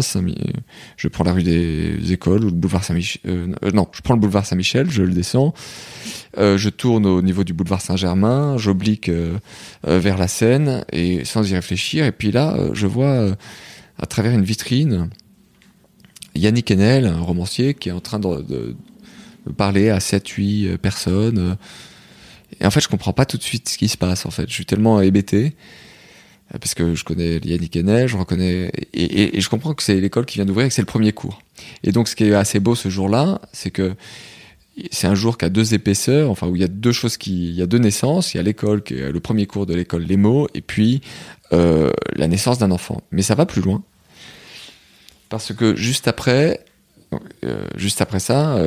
je 0.98 1.08
prends 1.08 1.24
la 1.24 1.34
rue 1.34 1.44
des 1.44 2.12
Écoles 2.12 2.44
ou 2.44 2.48
le 2.48 2.56
boulevard 2.56 2.84
Saint-Michel, 2.84 3.22
euh, 3.28 3.72
non, 3.76 3.88
je 3.92 4.02
prends 4.02 4.16
le 4.16 4.20
boulevard 4.20 4.48
Saint-Michel, 4.48 4.90
je 4.90 5.04
le 5.04 5.14
descends, 5.14 5.54
je 6.36 6.70
tourne 6.70 7.06
au 7.06 7.22
niveau 7.22 7.44
du 7.44 7.54
boulevard 7.54 7.82
Saint-Germain, 7.82 8.58
j'oblique 8.58 9.12
vers 9.84 10.18
la 10.18 10.28
Seine 10.28 10.84
et 10.92 11.26
sans 11.26 11.48
y 11.48 11.54
réfléchir, 11.54 12.06
et 12.06 12.12
puis 12.12 12.32
là, 12.32 12.58
je 12.74 12.88
vois 12.88 13.36
à 14.00 14.06
travers 14.08 14.32
une 14.32 14.44
vitrine 14.44 15.10
Yannick 16.34 16.72
Enel, 16.72 17.06
un 17.06 17.22
romancier 17.22 17.76
qui 17.76 17.90
est 17.90 17.94
en 17.94 18.02
train 18.02 18.20
de, 18.20 18.76
parler 19.58 19.90
à 19.90 20.00
7-8 20.00 20.68
euh, 20.68 20.78
personnes. 20.78 21.58
Et 22.62 22.66
en 22.66 22.72
fait, 22.72 22.82
je 22.82 22.88
comprends 22.88 23.14
pas 23.14 23.26
tout 23.26 23.38
de 23.38 23.44
suite 23.44 23.70
ce 23.70 23.78
qui 23.78 23.88
se 23.88 23.98
passe. 23.98 24.26
En 24.26 24.32
fait, 24.32 24.48
je 24.48 24.54
suis 24.54 24.66
tellement 24.66 25.02
hébété 25.02 25.56
euh, 26.54 26.58
parce 26.60 26.74
que 26.74 26.96
je 26.96 27.04
connais 27.04 27.38
Yannick 27.44 27.76
Enel, 27.76 28.08
je 28.08 28.18
reconnais 28.18 28.72
et, 28.94 29.40
je 29.40 29.50
comprends 29.50 29.74
que 29.74 29.84
c'est 29.84 30.00
l'école 30.00 30.26
qui 30.26 30.38
vient 30.38 30.46
d'ouvrir 30.46 30.66
et 30.66 30.70
que 30.70 30.76
c'est 30.76 30.82
le 30.82 30.88
premier 30.88 31.12
cours. 31.12 31.42
Et 31.84 31.92
donc, 31.92 32.08
ce 32.08 32.16
qui 32.16 32.26
est 32.26 32.34
assez 32.34 32.60
beau 32.60 32.76
ce 32.76 32.90
jour-là, 32.90 33.42
c'est 33.52 33.72
que 33.72 33.96
c'est 34.92 35.08
un 35.08 35.16
jour 35.16 35.38
qui 35.38 35.46
a 35.46 35.50
deux 35.50 35.74
épaisseurs, 35.74 36.30
enfin 36.30 36.48
où 36.48 36.56
il 36.56 36.62
y 36.62 36.66
a 36.66 36.68
deux 36.68 36.92
choses 36.92 37.16
qui, 37.16 37.50
il 37.50 37.56
y 37.56 37.62
a 37.62 37.66
deux 37.66 37.78
naissances. 37.78 38.34
Il 38.34 38.38
y 38.38 38.40
a 38.40 38.44
l'école 38.44 38.84
le 38.90 39.20
premier 39.20 39.46
cours 39.46 39.66
de 39.66 39.74
l'école 39.74 40.04
Les 40.04 40.18
mots, 40.18 40.50
et 40.54 40.62
puis 40.62 41.02
euh, 41.54 41.92
la 42.14 42.28
naissance 42.28 42.58
d'un 42.58 42.72
enfant. 42.72 43.02
Mais 43.12 43.22
ça 43.22 43.36
va 43.36 43.46
plus 43.46 43.62
loin 43.62 43.84
parce 45.30 45.54
que 45.54 45.76
juste 45.76 46.08
après, 46.08 46.64
euh, 47.44 47.66
juste 47.76 48.02
après 48.02 48.20
ça, 48.20 48.58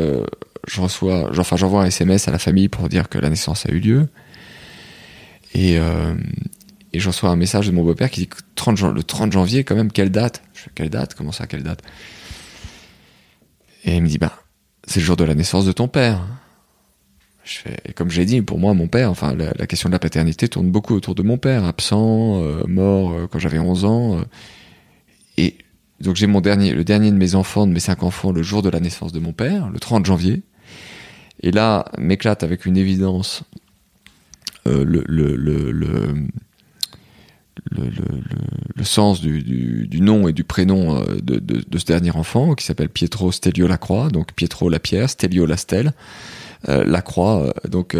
je 0.70 0.80
reçois, 0.80 1.30
enfin 1.38 1.56
j'envoie 1.56 1.82
un 1.82 1.86
SMS 1.86 2.28
à 2.28 2.30
la 2.30 2.38
famille 2.38 2.68
pour 2.68 2.88
dire 2.88 3.08
que 3.08 3.18
la 3.18 3.28
naissance 3.30 3.66
a 3.66 3.70
eu 3.70 3.80
lieu, 3.80 4.08
et 5.54 5.78
euh, 5.78 6.14
et 6.92 7.00
je 7.00 7.08
reçois 7.08 7.30
un 7.30 7.36
message 7.36 7.66
de 7.66 7.72
mon 7.72 7.82
beau-père 7.84 8.10
qui 8.10 8.20
dit 8.20 8.28
que 8.28 8.38
30 8.54 8.76
jan- 8.76 8.90
le 8.92 9.02
30 9.02 9.32
janvier 9.32 9.64
quand 9.64 9.74
même 9.76 9.92
quelle 9.92 10.10
date? 10.10 10.42
Je 10.54 10.60
fais 10.62 10.70
quelle 10.74 10.90
date? 10.90 11.14
Comment 11.14 11.32
ça 11.32 11.46
quelle 11.46 11.62
date? 11.62 11.82
Et 13.84 13.96
il 13.96 14.02
me 14.02 14.08
dit 14.08 14.18
bah 14.18 14.32
c'est 14.86 15.00
le 15.00 15.06
jour 15.06 15.16
de 15.16 15.24
la 15.24 15.34
naissance 15.34 15.64
de 15.66 15.72
ton 15.72 15.88
père. 15.88 16.20
Je 17.44 17.58
fais, 17.58 17.76
et 17.86 17.92
comme 17.94 18.10
j'ai 18.10 18.26
dit, 18.26 18.42
pour 18.42 18.58
moi, 18.58 18.74
mon 18.74 18.88
père, 18.88 19.10
enfin, 19.10 19.34
la, 19.34 19.52
la 19.56 19.66
question 19.66 19.88
de 19.88 19.94
la 19.94 19.98
paternité 19.98 20.48
tourne 20.48 20.70
beaucoup 20.70 20.94
autour 20.94 21.14
de 21.14 21.22
mon 21.22 21.38
père, 21.38 21.64
absent, 21.64 22.42
euh, 22.42 22.62
mort 22.66 23.12
euh, 23.12 23.26
quand 23.26 23.38
j'avais 23.38 23.58
11 23.58 23.84
ans. 23.86 24.18
euh, 24.18 24.22
et 25.38 25.56
donc 26.00 26.16
j'ai 26.16 26.26
mon 26.26 26.40
dernier, 26.42 26.72
le 26.74 26.84
dernier 26.84 27.10
de 27.10 27.16
mes 27.16 27.34
enfants, 27.34 27.66
de 27.66 27.72
mes 27.72 27.80
cinq 27.80 28.02
enfants, 28.02 28.32
le 28.32 28.42
jour 28.42 28.60
de 28.62 28.68
la 28.68 28.80
naissance 28.80 29.12
de 29.12 29.18
mon 29.20 29.32
père, 29.32 29.70
le 29.70 29.78
30 29.78 30.04
janvier. 30.06 30.42
Et 31.42 31.50
là, 31.50 31.86
m'éclate 31.98 32.42
avec 32.42 32.66
une 32.66 32.76
évidence 32.76 33.44
euh, 34.66 34.84
le, 34.84 35.04
le, 35.06 35.36
le, 35.36 35.70
le, 35.70 36.12
le, 37.70 37.90
le- 38.76 38.84
sens 38.84 39.20
du, 39.20 39.42
du, 39.86 40.00
nom 40.00 40.28
et 40.28 40.32
du 40.32 40.44
prénom 40.44 40.96
euh, 40.96 41.04
de, 41.22 41.38
de, 41.38 41.78
ce 41.78 41.84
dernier 41.84 42.10
enfant, 42.10 42.54
qui 42.54 42.64
s'appelle 42.64 42.88
Pietro 42.88 43.32
Stelio 43.32 43.66
Lacroix, 43.66 44.08
donc 44.08 44.32
Pietro 44.32 44.68
la 44.68 44.78
pierre, 44.78 45.10
Stelio 45.10 45.46
la 45.46 45.56
stèle, 45.56 45.92
euh, 46.68 46.84
la 46.84 47.02
croix, 47.02 47.52
donc 47.68 47.96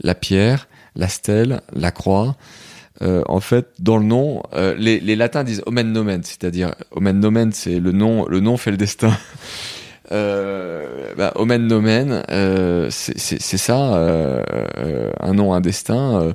la 0.00 0.14
pierre, 0.14 0.68
la 0.96 1.08
stèle, 1.08 1.60
la 1.74 1.90
croix, 1.90 2.36
en 3.00 3.40
fait, 3.40 3.68
dans 3.80 3.96
le 3.96 4.04
nom, 4.04 4.42
les, 4.78 5.00
les 5.00 5.16
latins 5.16 5.42
disent 5.42 5.62
omen 5.66 5.92
nomen, 5.92 6.22
c'est-à-dire 6.22 6.74
omen 6.92 7.18
nomen, 7.18 7.50
c'est 7.52 7.80
le 7.80 7.90
nom, 7.90 8.28
le 8.28 8.38
nom 8.40 8.56
fait 8.56 8.70
le 8.70 8.76
destin. 8.76 9.16
Euh, 10.12 11.14
bah, 11.16 11.32
omen 11.36 11.66
nomen, 11.66 12.22
euh, 12.30 12.88
c'est 12.90 13.38
ça, 13.38 13.94
euh, 13.94 14.42
euh, 14.78 15.10
un 15.20 15.34
nom, 15.34 15.54
un 15.54 15.60
destin. 15.60 16.34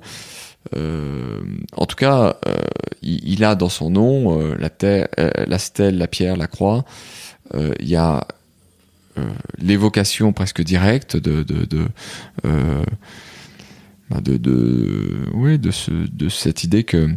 en 0.73 1.85
tout 1.85 1.95
cas, 1.95 2.37
il, 3.01 3.43
a 3.43 3.55
dans 3.55 3.69
son 3.69 3.89
nom 3.89 4.39
la, 4.55 4.69
terre, 4.69 5.07
la 5.17 5.59
stèle, 5.59 5.97
la 5.97 6.07
pierre, 6.07 6.37
la 6.37 6.47
croix. 6.47 6.85
Il 7.53 7.87
y 7.87 7.95
a 7.95 8.27
l'évocation 9.57 10.33
presque 10.33 10.61
directe 10.61 11.17
de 11.17 11.89
cette 16.29 16.63
idée 16.63 16.83
que 16.83 17.09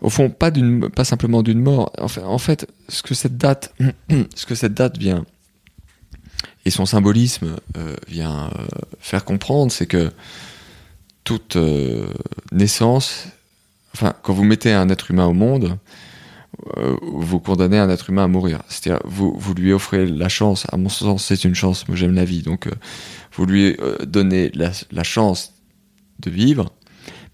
au 0.00 0.10
fond 0.10 0.28
pas 0.28 1.04
simplement 1.04 1.42
d'une 1.42 1.60
mort 1.60 1.90
en 1.98 2.38
fait, 2.38 2.66
ce 2.88 3.02
que 3.02 3.14
cette 3.14 3.36
date 3.36 3.72
vient 4.98 5.24
et 6.64 6.70
son 6.70 6.86
symbolisme 6.86 7.56
euh, 7.76 7.94
vient 8.08 8.50
euh, 8.58 8.66
faire 9.00 9.24
comprendre 9.24 9.70
c'est 9.70 9.86
que 9.86 10.10
toute 11.24 11.56
euh, 11.56 12.06
naissance 12.52 13.28
enfin 13.94 14.14
quand 14.22 14.32
vous 14.32 14.44
mettez 14.44 14.72
un 14.72 14.88
être 14.88 15.10
humain 15.10 15.26
au 15.26 15.34
monde 15.34 15.78
vous 17.02 17.40
condamnez 17.40 17.78
un 17.78 17.90
être 17.90 18.10
humain 18.10 18.24
à 18.24 18.28
mourir. 18.28 18.62
C'est-à-dire 18.68 19.02
vous 19.04 19.34
vous 19.36 19.54
lui 19.54 19.72
offrez 19.72 20.06
la 20.06 20.28
chance. 20.28 20.66
À 20.70 20.76
mon 20.76 20.88
sens 20.88 21.24
c'est 21.24 21.44
une 21.44 21.56
chance. 21.56 21.88
Moi 21.88 21.96
j'aime 21.96 22.14
la 22.14 22.24
vie. 22.24 22.42
Donc 22.42 22.68
vous 23.32 23.44
lui 23.44 23.76
donnez 24.06 24.52
la, 24.54 25.02
chance 25.02 25.52
de 26.20 26.30
vivre, 26.30 26.72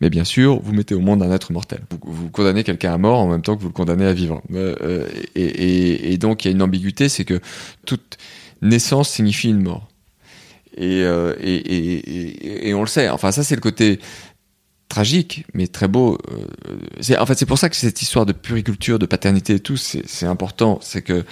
mais 0.00 0.08
bien 0.08 0.24
sûr, 0.24 0.58
vous 0.62 0.72
mettez 0.72 0.94
au 0.94 1.00
monde 1.00 1.22
un 1.22 1.30
être 1.30 1.52
mortel. 1.52 1.80
Vous, 1.90 1.98
vous 2.02 2.30
condamnez 2.30 2.64
quelqu'un 2.64 2.94
à 2.94 2.98
mort 2.98 3.18
en 3.18 3.28
même 3.28 3.42
temps 3.42 3.56
que 3.56 3.60
vous 3.60 3.68
le 3.68 3.74
condamnez 3.74 4.06
à 4.06 4.14
vivre. 4.14 4.42
Et 5.34 6.16
donc, 6.18 6.44
il 6.44 6.48
y 6.48 6.50
a 6.50 6.52
une 6.52 6.62
ambiguïté, 6.62 7.10
c'est 7.10 7.26
que 7.26 7.40
toute 7.84 8.16
naissance 8.62 9.08
signifie 9.10 9.48
une 9.48 9.62
mort. 9.62 9.88
Et, 10.76 11.02
euh, 11.02 11.34
et, 11.40 11.54
et- 11.56 11.98
et- 11.98 12.68
et 12.68 12.74
on 12.74 12.80
le 12.80 12.86
sait. 12.86 13.08
Enfin, 13.08 13.32
ça, 13.32 13.42
c'est 13.42 13.54
le 13.56 13.60
côté 13.60 13.98
tragique, 14.88 15.44
mais 15.54 15.66
très 15.66 15.88
beau. 15.88 16.18
Euh, 16.30 17.16
en 17.18 17.26
fait, 17.26 17.34
c'est 17.38 17.46
pour 17.46 17.58
ça 17.58 17.68
que 17.68 17.76
cette 17.76 18.02
histoire 18.02 18.26
de 18.26 18.32
puriculture, 18.32 18.98
de 18.98 19.06
paternité 19.06 19.54
et 19.54 19.60
tout, 19.60 19.76
c'est 19.76 20.26
important. 20.26 20.78
C'est 20.82 21.02
que 21.02 21.24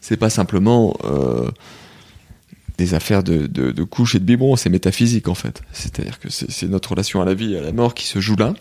c'est 0.00 0.16
pas 0.16 0.30
simplement 0.30 0.96
euh, 1.04 1.50
des 2.78 2.94
affaires 2.94 3.22
de, 3.22 3.46
de, 3.46 3.82
couches 3.84 4.14
et 4.14 4.18
de 4.20 4.24
biberon, 4.24 4.56
c'est 4.56 4.70
métaphysique 4.70 5.28
en 5.28 5.34
fait. 5.34 5.62
C'est-à-dire 5.72 6.18
que 6.20 6.28
c'est 6.30 6.68
notre 6.68 6.90
relation 6.90 7.20
à 7.20 7.24
la 7.24 7.34
vie 7.34 7.54
et 7.54 7.58
à 7.58 7.62
la 7.62 7.72
mort 7.72 7.92
qui 7.94 8.06
se 8.06 8.20
joue 8.20 8.36
là. 8.36 8.54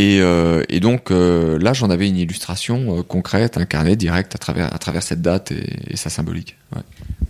Et, 0.00 0.20
euh, 0.20 0.62
et 0.68 0.78
donc 0.80 1.10
euh, 1.10 1.58
là, 1.58 1.72
j'en 1.72 1.90
avais 1.90 2.08
une 2.08 2.16
illustration 2.18 2.98
euh, 2.98 3.02
concrète, 3.02 3.58
incarnée, 3.58 3.96
directe 3.96 4.34
à 4.34 4.38
travers, 4.38 4.72
à 4.72 4.78
travers 4.78 5.02
cette 5.02 5.22
date 5.22 5.50
et, 5.50 5.92
et 5.92 5.96
sa 5.96 6.08
symbolique. 6.08 6.56
Ouais. 6.76 6.82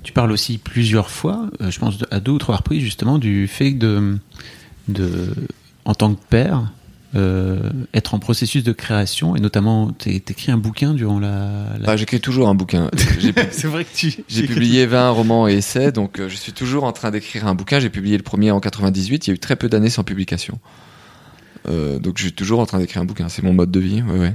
Tu 0.02 0.12
parles 0.12 0.30
aussi 0.32 0.58
plusieurs 0.58 1.10
fois, 1.10 1.48
je 1.60 1.78
pense 1.78 1.98
à 2.10 2.20
deux 2.20 2.32
ou 2.32 2.38
trois 2.38 2.56
reprises 2.56 2.82
justement, 2.82 3.18
du 3.18 3.46
fait 3.46 3.70
de, 3.72 4.18
de 4.88 5.34
en 5.84 5.94
tant 5.94 6.14
que 6.14 6.20
père, 6.28 6.70
euh, 7.14 7.70
être 7.94 8.12
en 8.14 8.18
processus 8.18 8.62
de 8.64 8.72
création 8.72 9.34
et 9.34 9.40
notamment 9.40 9.90
t'é- 9.92 10.20
t'écris 10.20 10.52
un 10.52 10.58
bouquin 10.58 10.92
durant 10.92 11.18
la. 11.18 11.64
la- 11.78 11.86
Bah, 11.86 11.96
J'écris 11.96 12.20
toujours 12.20 12.48
un 12.48 12.54
bouquin. 12.54 12.90
C'est 13.50 13.66
vrai 13.66 13.84
que 13.84 13.94
tu. 13.96 14.12
J'ai 14.28 14.46
publié 14.46 14.84
20 14.86 15.10
romans 15.10 15.48
et 15.48 15.54
essais, 15.54 15.90
donc 15.90 16.20
euh, 16.20 16.28
je 16.28 16.36
suis 16.36 16.52
toujours 16.52 16.84
en 16.84 16.92
train 16.92 17.10
d'écrire 17.10 17.46
un 17.46 17.54
bouquin. 17.54 17.80
J'ai 17.80 17.88
publié 17.90 18.16
le 18.18 18.22
premier 18.22 18.50
en 18.50 18.60
98, 18.60 19.26
il 19.26 19.30
y 19.30 19.32
a 19.32 19.34
eu 19.34 19.38
très 19.38 19.56
peu 19.56 19.68
d'années 19.70 19.88
sans 19.90 20.04
publication. 20.04 20.58
Euh, 21.68 21.98
donc 21.98 22.18
je 22.18 22.22
suis 22.24 22.32
toujours 22.32 22.60
en 22.60 22.66
train 22.66 22.78
d'écrire 22.78 23.02
un 23.02 23.04
bouquin, 23.04 23.28
c'est 23.28 23.42
mon 23.42 23.52
mode 23.52 23.70
de 23.70 23.80
vie. 23.80 24.02
Ouais, 24.02 24.18
ouais. 24.18 24.34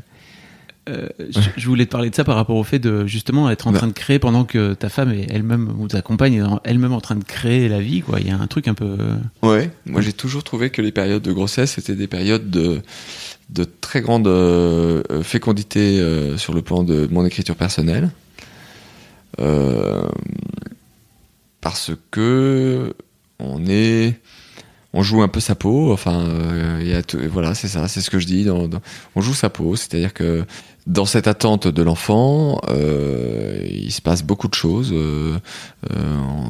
Euh, 0.89 1.07
je, 1.29 1.39
je 1.55 1.67
voulais 1.67 1.85
te 1.85 1.91
parler 1.91 2.09
de 2.09 2.15
ça 2.15 2.25
par 2.25 2.35
rapport 2.35 2.57
au 2.57 2.63
fait 2.65 2.77
de 2.77 3.07
justement 3.07 3.49
être 3.49 3.67
en 3.67 3.71
Bah. 3.71 3.77
train 3.77 3.87
de 3.87 3.93
créer 3.93 4.19
pendant 4.19 4.43
que 4.43 4.73
ta 4.73 4.89
femme 4.89 5.13
est 5.13 5.27
elle-même 5.31 5.73
ou 5.79 5.87
ta 5.87 6.01
compagne 6.01 6.33
est 6.33 6.41
en- 6.41 6.59
elle-même 6.65 6.91
en 6.91 6.99
train 6.99 7.15
de 7.15 7.23
créer 7.23 7.69
la 7.69 7.79
vie 7.79 8.01
quoi. 8.01 8.19
Il 8.19 8.27
y 8.27 8.31
a 8.31 8.37
un 8.37 8.47
truc 8.47 8.67
un 8.67 8.73
peu. 8.73 8.97
Ouais, 9.41 9.71
moi 9.85 10.01
j'ai 10.01 10.11
toujours 10.11 10.43
trouvé 10.43 10.71
que 10.71 10.81
les 10.81 10.91
périodes 10.91 11.21
de 11.23 11.31
grossesse 11.31 11.77
étaient 11.77 11.95
des 11.95 12.07
périodes 12.07 12.49
de, 12.49 12.81
de 13.49 13.63
très 13.63 14.01
grande 14.01 14.27
euh, 14.27 15.03
euh, 15.09 15.23
fécondité 15.23 16.01
euh, 16.01 16.37
sur 16.37 16.53
le 16.53 16.61
plan 16.61 16.83
de 16.83 17.07
mon 17.09 17.25
écriture 17.25 17.55
personnelle. 17.55 18.09
Euh, 19.39 20.03
parce 21.61 21.91
que 22.11 22.93
on 23.39 23.65
est 23.67 24.19
on 24.93 25.01
joue 25.03 25.21
un 25.23 25.27
peu 25.27 25.39
sa 25.39 25.55
peau 25.55 25.91
enfin 25.91 26.21
euh, 26.27 26.81
y 26.83 26.93
a 26.93 27.01
tout- 27.03 27.19
voilà 27.31 27.55
c'est 27.55 27.67
ça 27.67 27.87
c'est 27.87 28.01
ce 28.01 28.09
que 28.09 28.19
je 28.19 28.25
dis 28.27 28.43
dans, 28.45 28.67
dans- 28.67 28.81
on 29.15 29.21
joue 29.21 29.33
sa 29.33 29.49
peau 29.49 29.75
c'est-à-dire 29.75 30.13
que 30.13 30.45
dans 30.85 31.05
cette 31.05 31.27
attente 31.27 31.67
de 31.67 31.81
l'enfant 31.81 32.61
euh, 32.69 33.65
il 33.69 33.91
se 33.91 34.01
passe 34.01 34.21
beaucoup 34.23 34.47
de 34.47 34.53
choses 34.53 34.91
euh, 34.93 35.37
euh, 35.91 36.17
en, 36.19 36.43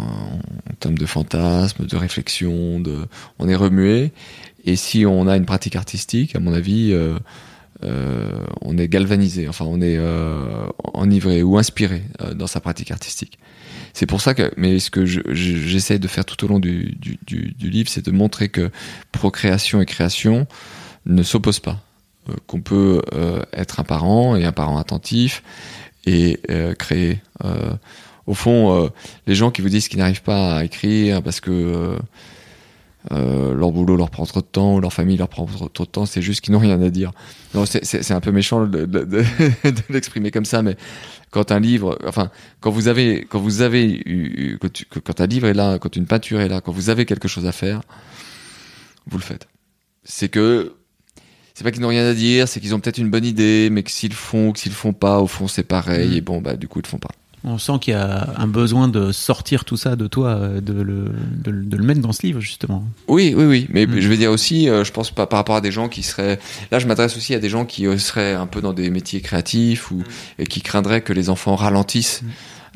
en 0.71 0.73
termes 0.79 0.97
de 0.97 1.05
fantasmes 1.05 1.85
de 1.85 1.95
réflexion 1.97 2.79
de 2.79 2.97
on 3.39 3.47
est 3.47 3.55
remué. 3.55 4.11
Et 4.65 4.75
si 4.77 5.05
on 5.05 5.27
a 5.27 5.35
une 5.35 5.45
pratique 5.45 5.75
artistique 5.75 6.35
à 6.35 6.39
mon 6.39 6.53
avis 6.53 6.91
euh, 6.93 7.17
on 8.61 8.77
est 8.77 8.87
galvanisé, 8.87 9.47
enfin 9.47 9.65
on 9.67 9.81
est 9.81 9.97
euh, 9.97 10.65
enivré 10.93 11.43
ou 11.43 11.57
inspiré 11.57 12.03
euh, 12.21 12.33
dans 12.33 12.47
sa 12.47 12.59
pratique 12.59 12.91
artistique. 12.91 13.37
C'est 13.93 14.05
pour 14.07 14.21
ça 14.21 14.33
que, 14.33 14.51
mais 14.57 14.79
ce 14.79 14.89
que 14.89 15.05
je- 15.05 15.21
je- 15.29 15.57
j'essaie 15.57 15.99
de 15.99 16.07
faire 16.07 16.25
tout 16.25 16.43
au 16.45 16.47
long 16.47 16.59
du, 16.59 16.97
livre, 17.61 17.89
c'est 17.89 18.05
de 18.05 18.11
montrer 18.11 18.49
que 18.49 18.71
procréation 19.11 19.81
et 19.81 19.85
création 19.85 20.47
ne 21.05 21.23
s'opposent 21.23 21.59
pas, 21.59 21.79
Euh, 22.29 22.33
qu'on 22.47 22.61
peut 22.61 23.01
euh, 23.13 23.41
être 23.51 23.81
un 23.81 23.83
parent 23.83 24.37
et 24.37 24.45
un 24.45 24.53
parent 24.53 24.77
attentif 24.77 25.43
et 26.05 26.39
euh, 26.49 26.73
créer. 26.73 27.19
Euh, 27.43 27.73
au 28.27 28.33
fond, 28.33 28.71
euh, 28.85 28.87
les 29.27 29.35
gens 29.35 29.51
qui 29.51 29.61
vous 29.61 29.67
disent 29.67 29.89
qu'ils 29.89 29.99
n'arrivent 29.99 30.23
pas 30.23 30.55
à 30.57 30.63
écrire 30.63 31.21
parce 31.21 31.41
que 31.41 31.97
euh, 33.11 33.53
leur 33.53 33.71
boulot 33.71 33.95
leur 33.97 34.09
prend 34.09 34.25
trop 34.25 34.39
de 34.41 34.45
temps, 34.45 34.75
ou 34.75 34.79
leur 34.79 34.93
famille 34.93 35.17
leur 35.17 35.27
prend 35.27 35.45
trop, 35.45 35.67
de 35.85 35.89
temps, 35.89 36.05
c'est 36.05 36.21
juste 36.21 36.41
qu'ils 36.41 36.53
n'ont 36.53 36.59
rien 36.59 36.81
à 36.81 36.89
dire. 36.89 37.11
Non, 37.53 37.65
c'est- 37.65 38.11
un 38.11 38.19
peu 38.21 38.31
méchant 38.31 38.65
de, 38.65 38.85
de- 38.85 39.03
de- 39.03 39.23
de 39.63 39.81
l'exprimer 39.89 40.31
comme 40.31 40.45
ça, 40.45 40.61
mais 40.61 40.77
quand 41.31 41.51
un 41.51 41.59
livre, 41.59 41.97
enfin, 42.07 42.31
quand 42.61 42.71
vous 42.71 42.87
avez, 42.87 43.25
quand 43.29 43.39
vous 43.39 43.61
avez, 43.61 43.85
eu- 44.05 44.57
quand, 44.61 44.71
tu- 44.71 44.85
quand 44.85 45.19
un 45.19 45.25
livre 45.27 45.47
est 45.47 45.53
là, 45.53 45.79
quand 45.79 45.95
une 45.95 46.05
peinture 46.05 46.39
est 46.39 46.47
là, 46.49 46.61
quand 46.61 46.71
vous 46.71 46.89
avez 46.89 47.05
quelque 47.05 47.27
chose 47.27 47.45
à 47.45 47.51
faire, 47.51 47.81
vous 49.07 49.17
le 49.17 49.23
faites. 49.23 49.47
C'est 50.03 50.29
que 50.29 50.73
c'est 51.53 51.63
pas 51.63 51.71
qu'ils 51.71 51.81
n'ont 51.81 51.89
rien 51.89 52.05
à 52.05 52.13
dire, 52.13 52.47
c'est 52.47 52.59
qu'ils 52.59 52.73
ont 52.73 52.79
peut-être 52.79 52.97
une 52.97 53.09
bonne 53.09 53.25
idée, 53.25 53.69
mais 53.71 53.83
que 53.83 53.91
s'ils 53.91 54.09
le 54.09 54.15
font 54.15 54.49
ou 54.49 54.53
que 54.53 54.59
s'ils 54.59 54.71
le 54.71 54.75
font 54.77 54.93
pas, 54.93 55.19
au 55.19 55.27
fond 55.27 55.47
c'est 55.47 55.63
pareil, 55.63 56.09
Mm. 56.11 56.13
et 56.17 56.21
bon 56.21 56.41
bah 56.41 56.55
du 56.55 56.67
coup 56.67 56.79
ils 56.79 56.83
le 56.83 56.87
font 56.87 56.97
pas. 56.99 57.11
On 57.45 57.57
sent 57.57 57.73
qu'il 57.81 57.93
y 57.93 57.97
a 57.97 58.29
un 58.37 58.47
besoin 58.47 58.87
de 58.87 59.11
sortir 59.11 59.65
tout 59.65 59.75
ça 59.75 59.95
de 59.97 60.07
toi, 60.07 60.29
euh, 60.29 60.61
de 60.61 60.71
le, 60.73 61.11
de, 61.43 61.51
le- 61.51 61.63
de 61.65 61.75
le 61.75 61.83
mettre 61.83 61.99
dans 61.99 62.13
ce 62.13 62.25
livre 62.25 62.39
justement. 62.39 62.85
Oui, 63.09 63.33
oui, 63.35 63.43
oui. 63.43 63.67
Mais 63.69 63.85
Mm. 63.85 63.99
je 63.99 64.07
veux 64.07 64.15
dire 64.17 64.31
aussi, 64.31 64.69
euh, 64.69 64.83
je 64.85 64.91
pense 64.93 65.11
pas 65.11 65.27
par 65.27 65.39
rapport 65.39 65.55
à 65.57 65.61
des 65.61 65.71
gens 65.71 65.89
qui 65.89 66.03
seraient. 66.03 66.39
Là, 66.71 66.79
je 66.79 66.87
m'adresse 66.87 67.17
aussi 67.17 67.35
à 67.35 67.39
des 67.39 67.49
gens 67.49 67.65
qui 67.65 67.85
euh, 67.85 67.97
seraient 67.97 68.33
un 68.33 68.47
peu 68.47 68.61
dans 68.61 68.71
des 68.71 68.89
métiers 68.89 69.19
créatifs 69.19 69.91
ou 69.91 70.03
et 70.39 70.45
qui 70.45 70.61
craindraient 70.61 71.01
que 71.01 71.11
les 71.11 71.29
enfants 71.29 71.55
ralentissent, 71.55 72.21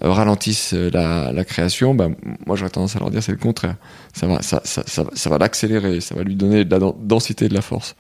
euh, 0.04 0.12
ralentissent 0.12 0.74
la, 0.74 1.32
la 1.32 1.46
création. 1.46 1.96
Ben, 1.96 2.16
moi, 2.46 2.58
j'aurais 2.58 2.70
tendance 2.72 2.96
à 2.96 3.00
leur 3.00 3.10
dire 3.10 3.24
c'est 3.24 3.32
le 3.32 3.38
contraire. 3.38 3.76
Ça 4.14 4.28
va, 4.28 4.42
ça, 4.42 4.60
ça, 4.66 4.84
ça, 4.86 5.04
va- 5.04 5.12
ça 5.14 5.30
va 5.30 5.38
l'accélérer, 5.38 6.02
ça 6.02 6.14
va 6.14 6.24
lui 6.24 6.36
donner 6.36 6.66
de 6.66 6.72
la 6.72 6.80
den- 6.80 6.94
densité, 7.04 7.48
de 7.48 7.54
la 7.54 7.62
force. 7.62 7.96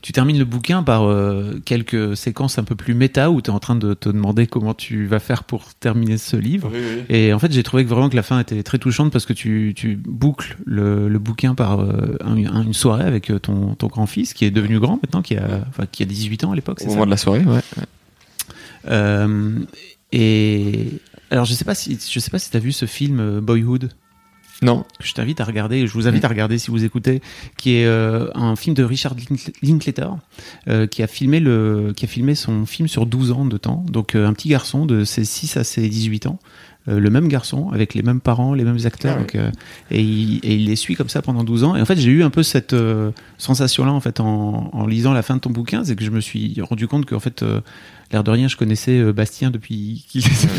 Tu 0.00 0.12
termines 0.12 0.38
le 0.38 0.44
bouquin 0.44 0.82
par 0.84 1.02
euh, 1.04 1.60
quelques 1.64 2.16
séquences 2.16 2.58
un 2.58 2.64
peu 2.64 2.76
plus 2.76 2.94
méta 2.94 3.30
où 3.30 3.42
tu 3.42 3.50
es 3.50 3.54
en 3.54 3.58
train 3.58 3.74
de 3.74 3.94
te 3.94 4.08
demander 4.08 4.46
comment 4.46 4.72
tu 4.72 5.06
vas 5.06 5.18
faire 5.18 5.42
pour 5.44 5.74
terminer 5.74 6.18
ce 6.18 6.36
livre. 6.36 6.70
Et 7.08 7.32
en 7.32 7.38
fait, 7.40 7.50
j'ai 7.52 7.62
trouvé 7.64 7.84
que 7.84 7.88
vraiment 7.90 8.08
que 8.08 8.16
la 8.16 8.22
fin 8.22 8.38
était 8.38 8.62
très 8.62 8.78
touchante 8.78 9.10
parce 9.12 9.26
que 9.26 9.32
tu, 9.32 9.72
tu 9.76 9.96
boucles 9.96 10.56
le, 10.64 11.08
le 11.08 11.18
bouquin 11.18 11.54
par 11.54 11.80
euh, 11.80 12.16
un- 12.24 12.36
un- 12.46 12.62
une 12.62 12.74
soirée 12.74 13.04
avec 13.04 13.30
euh, 13.30 13.38
ton, 13.40 13.74
ton 13.74 13.88
grand-fils 13.88 14.34
qui 14.34 14.44
est 14.44 14.50
devenu 14.52 14.78
grand 14.78 15.00
maintenant, 15.02 15.20
qui 15.22 15.36
a, 15.36 15.64
enfin, 15.68 15.84
qui 15.90 16.04
a 16.04 16.06
18 16.06 16.44
ans 16.44 16.52
à 16.52 16.54
l'époque, 16.54 16.78
Au 16.82 16.90
moment 16.90 17.06
de 17.06 17.10
la 17.10 17.16
soirée, 17.16 17.44
ouais. 17.44 17.60
Euh, 18.88 19.58
Et 20.12 20.88
alors, 21.30 21.44
je 21.44 21.52
sais 21.54 21.64
pas 21.64 21.74
si 21.74 21.98
je 22.10 22.20
sais 22.20 22.30
pas 22.30 22.38
si 22.38 22.50
tu 22.50 22.56
as 22.56 22.60
vu 22.60 22.72
ce 22.72 22.86
film 22.86 23.40
Boyhood 23.40 23.90
Non. 24.60 24.84
je 25.00 25.12
t'invite 25.12 25.40
à 25.40 25.44
regarder, 25.44 25.86
je 25.86 25.92
vous 25.92 26.08
invite 26.08 26.24
à 26.24 26.28
regarder 26.28 26.58
si 26.58 26.70
vous 26.72 26.84
écoutez, 26.84 27.22
qui 27.56 27.76
est 27.76 27.86
euh, 27.86 28.28
un 28.34 28.56
film 28.56 28.74
de 28.74 28.82
Richard 28.82 29.14
Linkl- 29.14 29.52
Linklater, 29.62 30.08
euh, 30.66 30.86
qui 30.88 31.02
a 31.02 31.06
filmé 31.06 31.38
le, 31.38 31.92
qui 31.96 32.06
a 32.06 32.08
filmé 32.08 32.34
son 32.34 32.66
film 32.66 32.88
sur 32.88 33.06
12 33.06 33.30
ans 33.30 33.44
de 33.46 33.56
temps, 33.56 33.84
donc 33.88 34.16
euh, 34.16 34.26
un 34.26 34.32
petit 34.32 34.48
garçon 34.48 34.84
de 34.84 35.04
ses 35.04 35.24
6 35.24 35.56
à 35.58 35.64
ses 35.64 35.88
18 35.88 36.26
ans, 36.26 36.40
euh, 36.88 36.98
le 37.00 37.10
même 37.10 37.28
garçon 37.28 37.70
avec 37.72 37.94
les 37.94 38.02
mêmes 38.02 38.20
parents, 38.20 38.54
les 38.54 38.64
mêmes 38.64 38.78
acteurs. 38.84 39.14
Ah 39.16 39.20
donc, 39.20 39.34
euh, 39.34 39.50
et, 39.90 40.00
il, 40.02 40.40
et 40.42 40.54
il 40.54 40.66
les 40.66 40.76
suit 40.76 40.94
comme 40.94 41.08
ça 41.08 41.22
pendant 41.22 41.44
12 41.44 41.64
ans. 41.64 41.76
Et 41.76 41.80
en 41.80 41.84
fait, 41.84 41.96
j'ai 41.98 42.10
eu 42.10 42.22
un 42.22 42.30
peu 42.30 42.42
cette 42.42 42.72
euh, 42.72 43.10
sensation-là 43.36 43.92
en 43.92 44.00
fait 44.00 44.20
en, 44.20 44.70
en 44.72 44.86
lisant 44.86 45.12
la 45.12 45.22
fin 45.22 45.36
de 45.36 45.40
ton 45.40 45.50
bouquin, 45.50 45.84
c'est 45.84 45.96
que 45.96 46.04
je 46.04 46.10
me 46.10 46.20
suis 46.20 46.60
rendu 46.62 46.88
compte 46.88 47.04
qu'en 47.06 47.20
fait, 47.20 47.44
l'air 48.12 48.24
de 48.24 48.30
rien, 48.30 48.48
je 48.48 48.56
connaissais 48.56 49.12
Bastien 49.12 49.50
depuis 49.52 50.06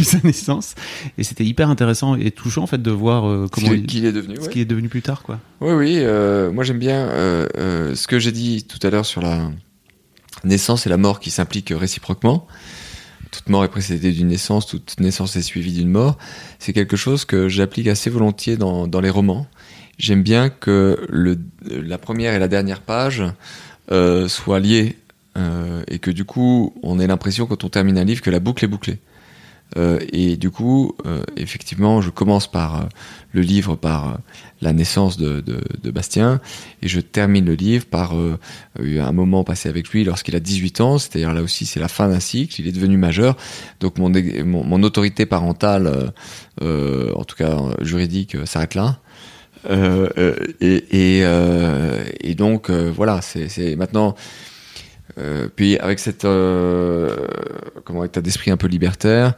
sa 0.04 0.20
naissance, 0.24 0.76
et 1.18 1.24
c'était 1.24 1.46
hyper 1.46 1.70
intéressant 1.70 2.16
et 2.16 2.32
touchant 2.32 2.64
en 2.64 2.68
fait 2.68 2.82
de 2.82 2.92
voir 2.92 3.24
comment 3.50 3.68
Ce 3.70 3.74
il, 3.74 3.86
qu'il 3.86 4.06
est 4.06 4.12
devenu. 4.12 4.36
ce 4.36 4.42
ouais. 4.42 4.50
qu'il 4.50 4.62
est 4.62 4.66
devenu 4.66 4.90
plus 4.90 5.02
tard, 5.02 5.24
quoi. 5.24 5.40
Oui, 5.62 5.74
oui. 5.74 6.04
moi, 6.54 6.64
j'aime 6.64 6.80
bien 6.80 7.08
ce 7.10 8.08
que 8.08 8.20
j'ai 8.20 8.32
dit 8.32 8.66
tout 8.66 8.86
à 8.86 8.90
l'heure 8.90 9.06
sur 9.06 9.22
la 9.22 9.50
naissance 10.44 10.86
et 10.86 10.90
la 10.90 10.98
mort 10.98 11.20
qui 11.20 11.32
s'impliquent 11.32 11.74
réciproquement. 11.76 12.48
Toute 13.32 13.50
mort 13.50 13.64
est 13.64 13.70
précédée 13.70 14.12
d'une 14.12 14.30
naissance, 14.30 14.66
toute 14.66 15.00
naissance 15.00 15.36
est 15.36 15.42
suivie 15.42 15.74
d'une 15.74 15.90
mort. 15.90 16.18
C'est 16.58 16.74
quelque 16.74 16.98
chose 16.98 17.26
que 17.26 17.48
j'applique 17.48 17.88
assez 17.88 18.10
volontiers 18.10 18.58
dans, 18.58 19.02
les 19.02 19.10
romans. 19.10 19.48
J'aime 19.98 20.24
bien 20.24 20.50
que 20.50 21.08
la 21.64 21.98
première 21.98 22.34
et 22.34 22.40
la 22.40 22.48
dernière 22.48 22.82
page 22.82 23.24
euh, 23.92 24.28
soient 24.28 24.60
liées 24.60 24.98
euh, 25.38 25.84
et 25.88 26.00
que 26.00 26.12
du 26.12 26.26
coup, 26.26 26.74
on 26.82 27.00
ait 27.00 27.08
l'impression 27.08 27.46
quand 27.46 27.64
on 27.64 27.70
termine 27.70 27.98
un 27.98 28.04
livre 28.04 28.22
que 28.22 28.32
la 28.32 28.40
boucle 28.40 28.66
est 28.66 28.70
bouclée. 28.70 29.00
Euh, 29.78 30.00
et 30.12 30.36
du 30.36 30.50
coup, 30.50 30.96
euh, 31.06 31.22
effectivement, 31.38 32.02
je 32.02 32.10
commence 32.10 32.50
par 32.50 32.76
euh, 32.76 32.84
le 33.34 33.42
livre 33.42 33.76
par 33.76 34.08
euh, 34.10 34.14
la 34.62 34.74
naissance 34.74 35.16
de, 35.18 35.42
de, 35.42 35.62
de 35.84 35.92
Bastien 35.92 36.42
et 36.82 36.88
je 36.88 37.00
termine 37.00 37.46
le 37.46 37.54
livre 37.54 37.86
par 37.86 38.18
euh, 38.18 38.40
un 38.80 39.12
moment 39.12 39.44
passé 39.44 39.70
avec 39.70 39.90
lui 39.90 40.04
lorsqu'il 40.04 40.36
a 40.36 40.40
18 40.40 40.82
ans, 40.82 40.98
c'est-à-dire 40.98 41.34
là 41.34 41.44
aussi 41.44 41.68
c'est 41.68 41.80
la 41.80 41.88
fin 41.88 42.10
d'un 42.10 42.20
cycle, 42.20 42.60
il 42.60 42.68
est 42.68 42.72
devenu 42.72 42.98
majeur, 42.98 43.38
donc 43.80 44.00
mon, 44.00 44.10
mon, 44.10 44.64
mon 44.64 44.84
autorité 44.84 45.28
parentale, 45.28 46.12
en 46.62 47.24
tout 47.24 47.36
cas 47.36 47.56
juridique, 47.82 48.36
s'arrête 48.46 48.74
là. 48.76 49.00
Et, 49.70 50.84
et, 50.92 51.20
et 52.22 52.36
donc 52.36 52.70
voilà, 52.72 53.22
c'est 53.22 53.50
c'est 53.50 53.76
maintenant. 53.76 54.16
euh, 55.18 55.48
puis 55.54 55.78
avec 55.80 56.00
cette 56.00 56.26
euh, 56.26 57.16
comment 57.84 58.04
état 58.04 58.22
d'esprit 58.22 58.52
un 58.52 58.58
peu 58.58 58.68
libertaire, 58.68 59.34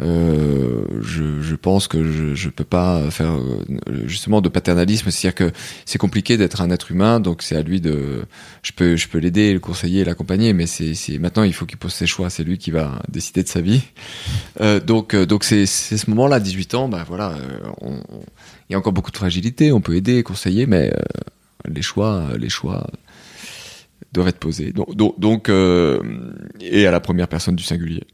euh, 0.00 0.84
je, 1.02 1.40
je 1.42 1.54
pense 1.54 1.86
que 1.88 2.02
je, 2.10 2.34
je 2.34 2.48
peux 2.48 2.64
pas 2.64 3.10
faire 3.10 3.32
euh, 3.32 3.62
justement 4.06 4.40
de 4.40 4.48
paternalisme, 4.48 5.10
c'est-à-dire 5.10 5.34
que 5.34 5.52
c'est 5.84 5.98
compliqué 5.98 6.36
d'être 6.36 6.60
un 6.62 6.70
être 6.70 6.90
humain, 6.90 7.20
donc 7.20 7.42
c'est 7.42 7.56
à 7.56 7.62
lui 7.62 7.80
de, 7.80 8.24
je 8.62 8.72
peux, 8.72 8.96
je 8.96 9.08
peux 9.08 9.18
l'aider, 9.18 9.52
le 9.52 9.60
conseiller, 9.60 10.04
l'accompagner, 10.04 10.52
mais 10.52 10.66
c'est, 10.66 10.94
c'est 10.94 11.18
maintenant 11.18 11.42
il 11.42 11.52
faut 11.52 11.66
qu'il 11.66 11.78
pose 11.78 11.92
ses 11.92 12.06
choix, 12.06 12.30
c'est 12.30 12.44
lui 12.44 12.56
qui 12.58 12.70
va 12.70 13.02
décider 13.08 13.42
de 13.42 13.48
sa 13.48 13.60
vie. 13.60 13.82
Euh, 14.60 14.80
donc, 14.80 15.14
euh, 15.14 15.26
donc 15.26 15.44
c'est, 15.44 15.66
c'est 15.66 15.98
ce 15.98 16.08
moment-là, 16.10 16.40
18 16.40 16.74
ans, 16.74 16.88
bah 16.88 17.04
voilà, 17.06 17.34
on- 17.80 18.00
il 18.68 18.72
y 18.72 18.74
a 18.74 18.78
encore 18.78 18.92
beaucoup 18.92 19.10
de 19.10 19.16
fragilité, 19.16 19.72
on 19.72 19.80
peut 19.80 19.96
aider, 19.96 20.22
conseiller, 20.22 20.66
mais 20.66 20.92
euh, 20.94 21.00
les 21.68 21.82
choix, 21.82 22.28
les 22.38 22.48
choix 22.48 22.86
doivent 24.12 24.28
être 24.28 24.38
posés. 24.38 24.72
Donc, 24.72 24.94
donc, 24.96 25.20
donc, 25.20 25.48
euh, 25.48 26.00
et 26.60 26.86
à 26.86 26.90
la 26.90 27.00
première 27.00 27.28
personne 27.28 27.56
du 27.56 27.64
singulier 27.64 28.04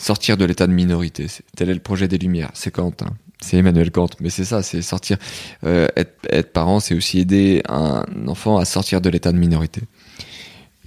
sortir 0.00 0.36
de 0.36 0.44
l'état 0.44 0.66
de 0.66 0.72
minorité. 0.72 1.26
Tel 1.56 1.70
est 1.70 1.74
le 1.74 1.80
projet 1.80 2.08
des 2.08 2.18
Lumières. 2.18 2.50
C'est 2.54 2.70
Kant, 2.70 2.92
hein. 3.02 3.10
c'est 3.40 3.58
Emmanuel 3.58 3.90
Kant. 3.90 4.08
Mais 4.20 4.30
c'est 4.30 4.44
ça, 4.44 4.62
c'est 4.62 4.82
sortir. 4.82 5.18
euh, 5.64 5.88
être, 5.96 6.16
être 6.30 6.52
parent, 6.52 6.80
c'est 6.80 6.94
aussi 6.94 7.18
aider 7.18 7.62
un 7.68 8.04
enfant 8.26 8.56
à 8.56 8.64
sortir 8.64 9.00
de 9.00 9.10
l'état 9.10 9.32
de 9.32 9.38
minorité. 9.38 9.82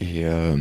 Et 0.01 0.25
euh, 0.25 0.57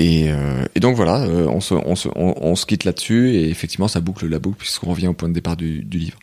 euh, 0.00 0.64
et 0.74 0.80
donc 0.80 0.96
voilà, 0.96 1.20
on, 1.20 1.60
se, 1.60 1.74
on, 1.74 1.96
se, 1.96 2.08
on, 2.14 2.54
se 2.54 2.66
quitte 2.66 2.84
là-dessus 2.84 3.30
et 3.30 3.48
effectivement 3.48 3.88
ça 3.88 4.00
boucle 4.00 4.26
la 4.26 4.38
boucle 4.38 4.58
puisqu'on 4.58 4.90
revient 4.90 5.06
au 5.08 5.14
point 5.14 5.28
de 5.28 5.34
départ 5.34 5.56
du, 5.56 5.82
du 5.82 5.98
livre. 5.98 6.18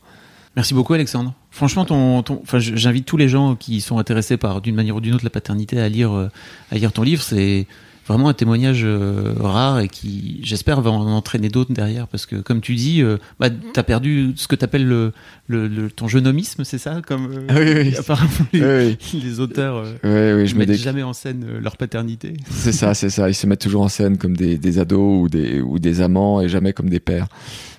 Merci 0.55 0.75
beaucoup 0.75 0.93
Alexandre. 0.93 1.33
Franchement, 1.49 1.83
ton, 1.83 2.21
ton, 2.21 2.43
j'invite 2.59 3.05
tous 3.07 3.17
les 3.17 3.27
gens 3.27 3.55
qui 3.55 3.81
sont 3.81 3.97
intéressés 3.97 4.37
par 4.37 4.61
d'une 4.61 4.75
manière 4.75 4.95
ou 4.95 5.01
d'une 5.01 5.15
autre 5.15 5.23
la 5.23 5.31
paternité 5.31 5.79
à 5.79 5.89
lire, 5.89 6.29
à 6.71 6.75
lire 6.75 6.91
ton 6.91 7.01
livre. 7.01 7.23
C'est 7.23 7.65
vraiment 8.07 8.29
un 8.29 8.33
témoignage 8.33 8.81
euh, 8.83 9.33
rare 9.39 9.79
et 9.79 9.87
qui, 9.87 10.39
j'espère, 10.43 10.81
va 10.81 10.91
en 10.91 11.05
entraîner 11.11 11.49
d'autres 11.49 11.73
derrière 11.73 12.07
parce 12.07 12.25
que, 12.25 12.35
comme 12.37 12.59
tu 12.61 12.75
dis, 12.75 13.01
euh, 13.01 13.17
bah, 13.39 13.49
t'as 13.73 13.83
perdu 13.83 14.33
ce 14.35 14.47
que 14.47 14.55
t'appelles 14.55 14.85
le, 14.87 15.13
le, 15.47 15.67
le- 15.67 15.89
ton 15.91 16.07
jeunomisme, 16.07 16.63
c'est 16.63 16.77
ça, 16.77 17.01
comme 17.05 17.31
euh, 17.31 17.47
Ah 17.49 17.55
oui, 17.59 17.73
oui. 17.91 17.95
apparemment 17.99 18.29
les, 18.51 18.97
Oui, 19.13 19.21
les 19.23 19.39
auteurs 19.39 19.83
euh, 20.03 20.43
ne 20.45 20.53
me 20.53 20.59
mettent 20.59 20.73
jamais 20.73 21.03
en 21.03 21.13
scène 21.13 21.45
leur 21.61 21.77
paternité. 21.77 22.33
C'est 22.51 22.71
ça, 22.73 22.93
c'est 22.93 23.09
ça. 23.09 23.29
Ils 23.29 23.35
se 23.35 23.47
mettent 23.47 23.61
toujours 23.61 23.83
en 23.83 23.89
scène 23.89 24.17
comme 24.17 24.35
des, 24.35 24.57
des 24.57 24.79
ados 24.79 25.23
ou 25.23 25.29
des, 25.29 25.61
ou 25.61 25.79
des 25.79 26.01
amants 26.01 26.41
et 26.41 26.49
jamais 26.49 26.73
comme 26.73 26.89
des 26.89 26.99
pères. 26.99 27.27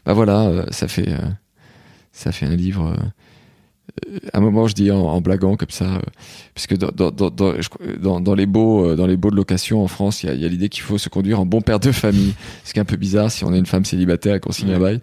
Bah 0.06 0.12
voilà, 0.14 0.64
ça 0.70 0.88
fait, 0.88 1.08
ça 2.12 2.32
fait 2.32 2.46
un 2.46 2.56
livre. 2.56 2.96
À 4.32 4.38
un 4.38 4.40
moment, 4.40 4.66
je 4.66 4.74
dis 4.74 4.90
en, 4.90 4.99
en 4.99 5.20
blaguant 5.20 5.57
comme 5.57 5.70
ça, 5.70 5.84
euh, 5.84 6.01
puisque 6.55 6.76
dans, 6.76 7.11
dans, 7.11 8.34
les 8.34 8.47
beaux, 8.47 8.86
euh, 8.86 8.97
dans 8.97 9.07
les 9.07 9.16
beaux 9.16 9.30
de 9.30 9.36
location 9.36 9.82
en 9.82 9.88
France, 9.88 10.22
il 10.22 10.26
y 10.26 10.30
a, 10.30 10.34
il 10.34 10.40
y 10.40 10.45
a 10.45 10.49
l'idée 10.49 10.68
qu'il 10.68 10.82
faut 10.82 10.99
se 10.99 11.09
conduire 11.09 11.40
en 11.40 11.47
bon 11.47 11.61
père 11.61 11.78
de 11.78 11.92
famille, 11.92 12.34
ce 12.64 12.72
qui 12.72 12.78
est 12.78 12.82
un 12.82 12.86
peu 12.86 12.97
bizarre 12.97 13.30
si 13.30 13.45
on 13.45 13.55
est 13.55 13.59
une 13.59 13.66
femme 13.66 13.84
célibataire 13.84 14.34
et 14.34 14.40
qu'on 14.40 14.53
signe 14.53 14.72
un 14.72 14.80
bail. 14.80 15.01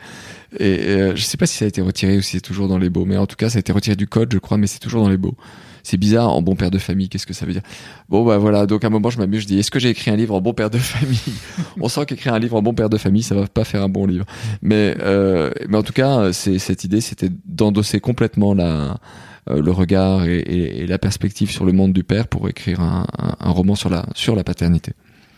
Et, 0.60 0.80
euh, 0.90 1.16
je 1.16 1.24
sais 1.24 1.38
pas 1.38 1.46
si 1.46 1.58
ça 1.58 1.66
a 1.66 1.68
été 1.68 1.82
retiré 1.82 2.18
ou 2.18 2.22
si 2.22 2.32
c'est 2.32 2.42
toujours 2.42 2.68
dans 2.68 2.78
les 2.78 2.90
beaux, 2.90 3.06
mais 3.06 3.18
en 3.18 3.28
tout 3.28 3.38
cas, 3.38 3.50
ça 3.50 3.58
a 3.58 3.62
été 3.62 3.72
retiré 3.72 3.96
du 3.96 4.08
code, 4.08 4.32
je 4.34 4.40
crois, 4.40 4.58
mais 4.58 4.68
c'est 4.68 4.80
toujours 4.80 5.04
dans 5.04 5.10
les 5.10 5.18
beaux. 5.18 5.36
C'est 5.84 5.98
bizarre, 5.98 6.30
en 6.34 6.42
bon 6.42 6.56
père 6.56 6.72
de 6.72 6.78
famille, 6.78 7.10
qu'est-ce 7.10 7.26
que 7.26 7.34
ça 7.34 7.46
veut 7.46 7.54
dire? 7.54 7.62
Bon 8.10 8.24
bah 8.26 8.38
voilà, 8.38 8.66
donc 8.66 8.84
à 8.84 8.88
un 8.88 8.90
moment 8.90 9.10
je 9.10 9.18
m'amuse, 9.18 9.42
je 9.44 9.48
dis 9.48 9.60
est-ce 9.60 9.72
que 9.72 9.80
j'ai 9.80 9.90
écrit 9.90 10.12
un 10.12 10.16
livre 10.16 10.36
en 10.36 10.42
bon 10.42 10.54
père 10.54 10.70
de 10.70 10.78
famille? 10.78 11.20
On 11.82 11.88
sent 11.90 12.06
qu'écrire 12.06 12.34
un 12.34 12.40
livre 12.40 12.56
en 12.56 12.62
bon 12.62 12.74
père 12.74 12.90
de 12.90 12.98
famille, 12.98 13.24
ça 13.24 13.36
va 13.36 13.48
pas 13.48 13.64
faire 13.64 13.82
un 13.84 13.90
bon 13.90 14.06
livre. 14.06 14.26
Mais 14.62 14.96
euh, 15.00 15.52
mais 15.70 15.78
en 15.78 15.84
tout 15.84 15.94
cas, 15.94 16.32
c'est 16.34 16.60
cette 16.60 16.84
idée, 16.84 17.02
c'était 17.02 17.30
d'endosser 17.46 18.00
complètement 18.00 18.54
la 18.54 18.98
euh, 19.50 19.60
le 19.62 19.72
regard 19.72 20.26
et, 20.26 20.38
et- 20.38 20.82
et 20.84 20.88
la 20.88 21.00
perspective 21.00 21.50
sur 21.50 21.66
le 21.66 21.72
monde 21.72 21.94
du 21.94 22.04
père 22.04 22.28
pour 22.28 22.48
écrire 22.48 22.80
un, 22.82 23.08
un- 23.18 23.36
un 23.40 23.50
roman 23.50 23.74
sur 23.76 23.90
la 23.90 24.06
sur 24.14 24.36
la 24.36 24.44
paternité. 24.44 24.94